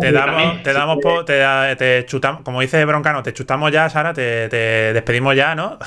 te 0.00 0.12
damos, 0.12 0.62
te 0.62 0.72
damos, 0.72 0.98
te, 1.24 2.04
chutamos, 2.06 2.42
como 2.42 2.60
dice 2.60 2.84
Broncano, 2.84 3.22
te 3.22 3.32
chutamos 3.32 3.70
ya, 3.72 3.88
Sara, 3.88 4.12
te, 4.14 4.48
despedimos 4.48 5.34
ya, 5.34 5.54
¿no? 5.54 5.78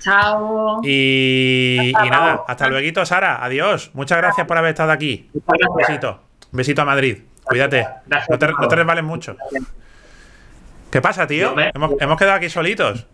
Chao. 0.00 0.80
Y, 0.82 1.90
y 1.90 2.10
nada, 2.10 2.44
hasta 2.46 2.68
luego, 2.68 3.04
Sara, 3.04 3.44
adiós. 3.44 3.90
Muchas 3.94 4.18
gracias 4.18 4.46
por 4.46 4.56
haber 4.56 4.70
estado 4.70 4.92
aquí. 4.92 5.28
Un 5.34 5.76
besito. 5.76 6.20
Un 6.52 6.56
besito 6.56 6.82
a 6.82 6.84
Madrid. 6.84 7.18
Cuídate. 7.50 7.84
No 8.28 8.38
te, 8.38 8.46
no 8.46 8.68
resbales 8.68 9.02
mucho. 9.02 9.36
¿Qué 10.88 11.00
pasa, 11.00 11.26
tío? 11.26 11.52
Hemos, 11.74 12.16
quedado 12.16 12.36
aquí 12.36 12.48
solitos. 12.48 13.06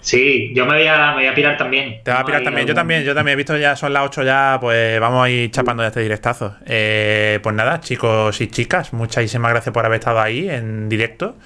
Sí, 0.00 0.50
yo 0.54 0.64
me 0.64 0.78
voy 0.78 0.86
a, 0.86 1.08
me 1.08 1.16
voy 1.16 1.26
a 1.26 1.34
pirar 1.34 1.58
también. 1.58 2.00
Te 2.02 2.10
vas 2.10 2.20
a 2.20 2.24
pirar 2.24 2.42
también, 2.42 2.66
yo 2.66 2.74
también, 2.74 3.04
yo 3.04 3.14
también 3.14 3.34
he 3.34 3.36
visto 3.36 3.54
ya 3.58 3.76
son 3.76 3.92
las 3.92 4.06
8 4.06 4.22
ya, 4.22 4.56
pues 4.58 4.98
vamos 4.98 5.26
a 5.26 5.28
ir 5.28 5.50
chapando 5.50 5.82
ya 5.82 5.88
este 5.88 6.00
directazo. 6.00 6.56
Eh, 6.64 7.38
pues 7.42 7.54
nada, 7.54 7.80
chicos 7.80 8.40
y 8.40 8.46
chicas, 8.46 8.94
muchísimas 8.94 9.50
gracias 9.50 9.74
por 9.74 9.84
haber 9.84 9.98
estado 9.98 10.22
ahí 10.22 10.48
en 10.48 10.88
directo. 10.88 11.36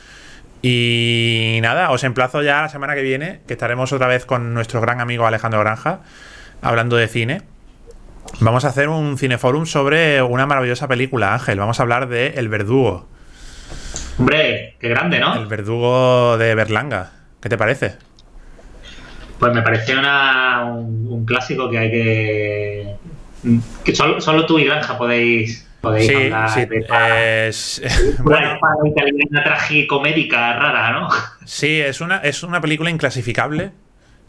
Y 0.62 1.58
nada, 1.62 1.90
os 1.90 2.04
emplazo 2.04 2.42
ya 2.42 2.62
la 2.62 2.68
semana 2.68 2.94
que 2.94 3.02
viene, 3.02 3.40
que 3.48 3.54
estaremos 3.54 3.92
otra 3.92 4.06
vez 4.06 4.24
con 4.24 4.54
nuestro 4.54 4.80
gran 4.80 5.00
amigo 5.00 5.26
Alejandro 5.26 5.58
Granja, 5.58 6.02
hablando 6.62 6.94
de 6.94 7.08
cine. 7.08 7.42
Vamos 8.40 8.64
a 8.64 8.68
hacer 8.68 8.88
un 8.88 9.16
cineforum 9.16 9.66
sobre 9.66 10.22
una 10.22 10.46
maravillosa 10.46 10.88
película, 10.88 11.34
Ángel. 11.34 11.58
Vamos 11.58 11.78
a 11.78 11.82
hablar 11.82 12.08
de 12.08 12.28
El 12.36 12.48
Verdugo. 12.48 13.06
Hombre, 14.18 14.76
qué 14.78 14.88
grande, 14.88 15.18
¿no? 15.18 15.34
El 15.34 15.46
Verdugo 15.46 16.36
de 16.38 16.54
Berlanga. 16.54 17.12
¿Qué 17.40 17.48
te 17.48 17.58
parece? 17.58 17.96
Pues 19.38 19.52
me 19.52 19.62
parece 19.62 19.94
un, 19.96 21.24
clásico 21.26 21.68
que 21.70 21.78
hay 21.78 21.90
que. 21.90 22.94
que 23.84 23.94
solo, 23.94 24.46
tú 24.46 24.58
y 24.58 24.64
Granja 24.64 24.96
podéis. 24.96 25.68
podéis 25.80 26.06
sí, 26.06 26.14
hablar 26.14 26.50
sí, 26.50 26.60
es, 27.82 27.82
una 28.20 28.58
tragicomédica 29.44 30.54
rara, 30.54 30.92
¿no? 30.92 31.08
Sí, 31.44 31.80
es 31.80 32.00
una, 32.00 32.18
es 32.18 32.42
una 32.42 32.60
película 32.60 32.90
inclasificable. 32.90 33.72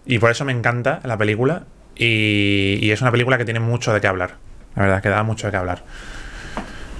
Y 0.05 0.19
por 0.19 0.31
eso 0.31 0.45
me 0.45 0.51
encanta 0.51 0.99
la 1.03 1.17
película. 1.17 1.63
Y, 1.95 2.89
es 2.91 3.01
una 3.01 3.11
película 3.11 3.37
que 3.37 3.45
tiene 3.45 3.59
mucho 3.59 3.93
de 3.93 4.01
qué 4.01 4.07
hablar. 4.07 4.35
La 4.75 4.83
verdad, 4.83 5.01
que 5.01 5.09
da 5.09 5.23
mucho 5.23 5.47
de 5.47 5.51
qué 5.51 5.57
hablar. 5.57 5.83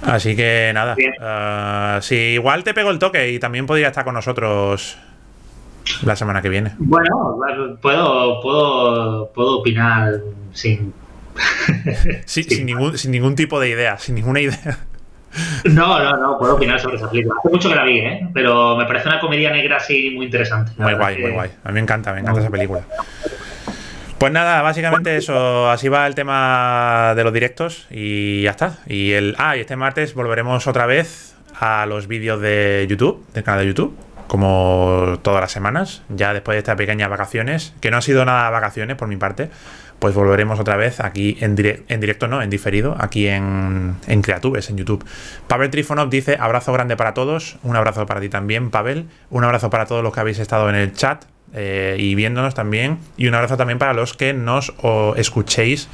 Así 0.02 0.36
que 0.36 0.70
nada. 0.74 0.94
Uh, 0.94 2.00
si 2.02 2.14
igual 2.14 2.64
te 2.64 2.74
pego 2.74 2.90
el 2.90 2.98
toque 2.98 3.30
y 3.32 3.38
también 3.38 3.66
podría 3.66 3.88
estar 3.88 4.04
con 4.04 4.14
nosotros 4.14 4.98
la 6.02 6.16
semana 6.16 6.42
que 6.42 6.48
viene. 6.48 6.72
Bueno, 6.78 7.36
puedo, 7.80 8.40
puedo, 8.40 9.32
puedo 9.32 9.58
opinar 9.58 10.20
sin. 10.52 10.92
sin, 12.24 12.66
ningún, 12.66 12.96
sin 12.96 13.10
ningún 13.10 13.34
tipo 13.34 13.60
de 13.60 13.68
idea, 13.68 13.98
sin 13.98 14.14
ninguna 14.14 14.40
idea. 14.40 14.78
No, 15.64 15.98
no, 16.02 16.16
no, 16.16 16.38
puedo 16.38 16.54
opinar 16.54 16.80
sobre 16.80 16.96
esa 16.96 17.10
película. 17.10 17.34
Hace 17.38 17.48
mucho 17.50 17.68
que 17.68 17.74
la 17.74 17.84
vi, 17.84 17.98
¿eh? 17.98 18.28
Pero 18.32 18.76
me 18.76 18.86
parece 18.86 19.08
una 19.08 19.20
comedia 19.20 19.50
negra 19.50 19.76
así 19.76 20.10
muy 20.14 20.26
interesante. 20.26 20.72
Muy 20.78 20.94
guay, 20.94 21.20
muy 21.20 21.30
guay. 21.32 21.50
A 21.62 21.68
mí 21.68 21.74
me 21.74 21.80
encanta, 21.80 22.12
me 22.12 22.20
encanta 22.20 22.40
esa 22.40 22.50
película. 22.50 22.82
Pues 24.18 24.32
nada, 24.32 24.62
básicamente 24.62 25.14
eso, 25.18 25.70
así 25.70 25.88
va 25.90 26.06
el 26.06 26.14
tema 26.14 27.12
de 27.14 27.22
los 27.22 27.34
directos 27.34 27.86
y 27.90 28.42
ya 28.42 28.50
está. 28.50 28.78
Y 28.86 29.12
el 29.12 29.36
ah, 29.38 29.56
y 29.56 29.60
este 29.60 29.76
martes 29.76 30.14
volveremos 30.14 30.66
otra 30.66 30.86
vez 30.86 31.36
a 31.60 31.84
los 31.84 32.06
vídeos 32.06 32.40
de 32.40 32.86
YouTube, 32.88 33.26
del 33.34 33.44
canal 33.44 33.60
de 33.60 33.66
YouTube, 33.66 33.94
como 34.26 35.18
todas 35.20 35.42
las 35.42 35.52
semanas, 35.52 36.02
ya 36.08 36.32
después 36.32 36.54
de 36.54 36.60
estas 36.60 36.76
pequeñas 36.76 37.10
vacaciones, 37.10 37.74
que 37.80 37.90
no 37.90 37.98
ha 37.98 38.02
sido 38.02 38.24
nada 38.24 38.48
vacaciones 38.48 38.96
por 38.96 39.06
mi 39.06 39.18
parte, 39.18 39.50
pues 39.98 40.14
volveremos 40.14 40.58
otra 40.60 40.76
vez 40.76 41.00
aquí 41.00 41.36
en, 41.40 41.54
en 41.88 42.00
directo, 42.00 42.26
no, 42.26 42.40
en 42.40 42.48
diferido, 42.48 42.96
aquí 42.98 43.28
en, 43.28 43.96
en 44.06 44.22
Creatubes, 44.22 44.70
en 44.70 44.78
YouTube. 44.78 45.04
Pavel 45.46 45.70
Trifonov 45.70 46.08
dice, 46.08 46.38
abrazo 46.40 46.72
grande 46.72 46.96
para 46.96 47.12
todos, 47.12 47.58
un 47.62 47.76
abrazo 47.76 48.06
para 48.06 48.20
ti 48.20 48.30
también, 48.30 48.70
Pavel, 48.70 49.08
un 49.28 49.44
abrazo 49.44 49.68
para 49.68 49.84
todos 49.84 50.02
los 50.02 50.12
que 50.14 50.20
habéis 50.20 50.38
estado 50.38 50.70
en 50.70 50.74
el 50.74 50.94
chat, 50.94 51.24
eh, 51.54 51.96
y 51.98 52.14
viéndonos 52.14 52.54
también. 52.54 52.98
Y 53.16 53.28
un 53.28 53.34
abrazo 53.34 53.56
también 53.56 53.78
para 53.78 53.92
los 53.92 54.14
que 54.14 54.32
nos 54.32 54.72
escuchéis 55.16 55.88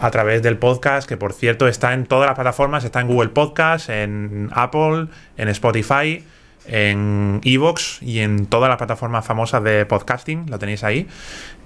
a 0.00 0.10
través 0.10 0.42
del 0.42 0.58
podcast, 0.58 1.08
que 1.08 1.16
por 1.16 1.32
cierto 1.32 1.68
está 1.68 1.94
en 1.94 2.06
todas 2.06 2.26
las 2.26 2.34
plataformas, 2.34 2.84
está 2.84 3.00
en 3.00 3.06
Google 3.06 3.28
Podcast, 3.28 3.88
en 3.88 4.50
Apple, 4.52 5.06
en 5.36 5.48
Spotify, 5.48 6.24
en 6.66 7.40
Evox 7.44 8.02
y 8.02 8.20
en 8.20 8.46
todas 8.46 8.68
las 8.68 8.78
plataformas 8.78 9.24
famosas 9.24 9.62
de 9.62 9.86
podcasting, 9.86 10.50
lo 10.50 10.58
tenéis 10.58 10.82
ahí. 10.84 11.06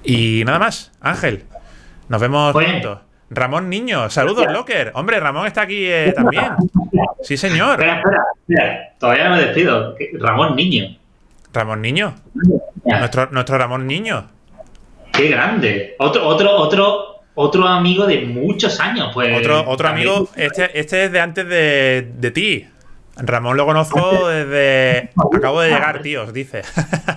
Y 0.05 0.43
nada 0.45 0.59
más, 0.59 0.93
Ángel, 1.01 1.45
nos 2.09 2.20
vemos 2.20 2.53
pronto. 2.55 3.01
Ramón 3.28 3.68
Niño, 3.68 4.09
saludos, 4.09 4.47
Locker. 4.53 4.93
Hombre, 4.95 5.18
Ramón 5.18 5.47
está 5.47 5.62
aquí 5.62 5.87
eh, 5.87 6.12
también. 6.14 6.45
Sí, 7.22 7.37
señor. 7.37 7.72
Espera, 7.72 8.03
espera, 8.47 8.95
todavía 8.99 9.28
no 9.28 9.37
me 9.37 9.43
despido. 9.43 9.97
Ramón 10.20 10.55
Niño. 10.55 10.97
Ramón 11.53 11.82
Niño. 11.82 12.14
Nuestro, 12.87 13.28
nuestro 13.30 13.59
Ramón 13.59 13.87
Niño. 13.87 14.28
Qué 15.12 15.28
grande. 15.28 15.95
Otro, 15.99 16.26
otro, 16.26 16.57
otro, 16.57 17.22
otro 17.34 17.66
amigo 17.66 18.07
de 18.07 18.22
muchos 18.26 18.78
años, 18.80 19.11
pues. 19.12 19.37
Otro, 19.37 19.68
otro 19.68 19.89
amigo, 19.89 20.28
este, 20.37 20.78
este 20.78 21.05
es 21.05 21.12
de 21.12 21.20
antes 21.20 21.49
de, 21.49 22.12
de 22.16 22.30
ti. 22.30 22.66
Ramón 23.16 23.57
lo 23.57 23.64
conozco 23.64 24.28
desde. 24.28 25.11
Acabo 25.34 25.62
de 25.62 25.70
llegar, 25.70 26.03
tío, 26.03 26.30
dice. 26.32 26.62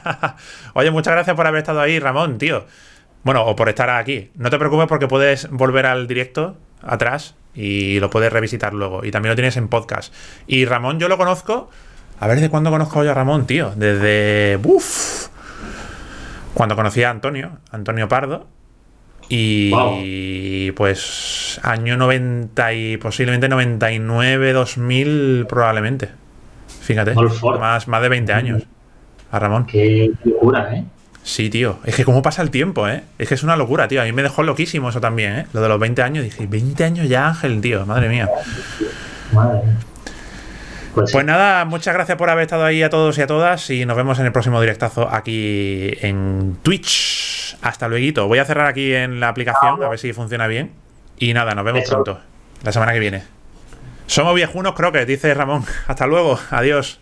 Oye, 0.73 0.91
muchas 0.91 1.13
gracias 1.13 1.35
por 1.35 1.45
haber 1.45 1.59
estado 1.59 1.81
ahí, 1.81 1.99
Ramón, 1.99 2.37
tío. 2.37 2.65
Bueno, 3.23 3.43
o 3.45 3.55
por 3.55 3.67
estar 3.67 3.89
aquí. 3.89 4.31
No 4.35 4.49
te 4.49 4.57
preocupes 4.57 4.87
porque 4.87 5.07
puedes 5.07 5.49
volver 5.49 5.85
al 5.85 6.07
directo 6.07 6.55
atrás 6.81 7.35
y 7.53 7.99
lo 7.99 8.09
puedes 8.09 8.31
revisitar 8.31 8.73
luego. 8.73 9.03
Y 9.03 9.11
también 9.11 9.31
lo 9.31 9.35
tienes 9.35 9.57
en 9.57 9.67
podcast. 9.67 10.13
Y 10.47 10.65
Ramón, 10.65 10.99
yo 10.99 11.09
lo 11.09 11.17
conozco. 11.17 11.69
A 12.21 12.27
ver 12.27 12.39
de 12.39 12.49
cuándo 12.49 12.69
conozco 12.69 13.03
yo 13.03 13.11
a 13.11 13.13
Ramón, 13.13 13.45
tío. 13.45 13.73
Desde. 13.75 14.57
Uf. 14.63 15.28
Cuando 16.53 16.75
conocí 16.75 17.03
a 17.03 17.09
Antonio, 17.09 17.59
Antonio 17.71 18.07
Pardo. 18.07 18.47
Y 19.31 20.71
pues 20.71 21.59
año 21.61 21.97
90 21.97 22.73
y 22.73 22.97
posiblemente 22.97 23.47
99, 23.47 24.53
2000 24.53 25.45
probablemente. 25.47 26.09
Fíjate, 26.81 27.13
más, 27.59 27.87
más 27.87 28.01
de 28.01 28.09
20 28.09 28.33
años 28.33 28.63
a 29.31 29.37
Ramón. 29.37 29.67
Qué 29.67 30.11
locura, 30.23 30.75
¿eh? 30.75 30.83
Sí, 31.21 31.51
tío. 31.51 31.77
Es 31.85 31.95
que 31.95 32.05
cómo 32.05 32.23
pasa 32.23 32.41
el 32.41 32.49
tiempo, 32.49 32.87
¿eh? 32.87 33.03
Es 33.19 33.27
que 33.27 33.35
es 33.35 33.43
una 33.43 33.55
locura, 33.55 33.87
tío. 33.87 34.01
A 34.01 34.05
mí 34.05 34.11
me 34.13 34.23
dejó 34.23 34.41
loquísimo 34.41 34.89
eso 34.89 34.99
también, 34.99 35.33
¿eh? 35.33 35.45
Lo 35.53 35.61
de 35.61 35.69
los 35.69 35.79
20 35.79 36.01
años. 36.01 36.23
Dije, 36.23 36.47
20 36.47 36.83
años 36.83 37.07
ya, 37.07 37.27
Ángel, 37.27 37.61
tío. 37.61 37.85
Madre 37.85 38.09
mía. 38.09 38.27
Madre 39.31 39.61
mía. 39.63 39.77
Pues, 40.93 41.11
pues, 41.11 41.25
nada, 41.25 41.65
muchas 41.65 41.93
gracias 41.93 42.17
por 42.17 42.29
haber 42.29 42.43
estado 42.43 42.65
ahí 42.65 42.83
a 42.83 42.89
todos 42.89 43.17
y 43.17 43.21
a 43.21 43.27
todas 43.27 43.69
y 43.69 43.85
nos 43.85 43.95
vemos 43.95 44.19
en 44.19 44.25
el 44.25 44.31
próximo 44.31 44.59
directazo 44.59 45.07
aquí 45.09 45.91
en 46.01 46.57
Twitch. 46.63 47.57
Hasta 47.61 47.87
luego. 47.87 48.27
Voy 48.27 48.39
a 48.39 48.45
cerrar 48.45 48.67
aquí 48.67 48.93
en 48.93 49.19
la 49.19 49.29
aplicación 49.29 49.83
a 49.83 49.89
ver 49.89 49.99
si 49.99 50.13
funciona 50.13 50.47
bien. 50.47 50.71
Y 51.17 51.33
nada, 51.33 51.53
nos 51.53 51.65
vemos 51.65 51.83
pronto, 51.87 52.19
la 52.63 52.71
semana 52.71 52.93
que 52.93 52.99
viene. 52.99 53.23
Somos 54.07 54.33
viejunos, 54.33 54.73
creo 54.73 54.91
que 54.91 55.05
dice 55.05 55.33
Ramón. 55.33 55.65
Hasta 55.87 56.07
luego, 56.07 56.39
adiós. 56.49 56.99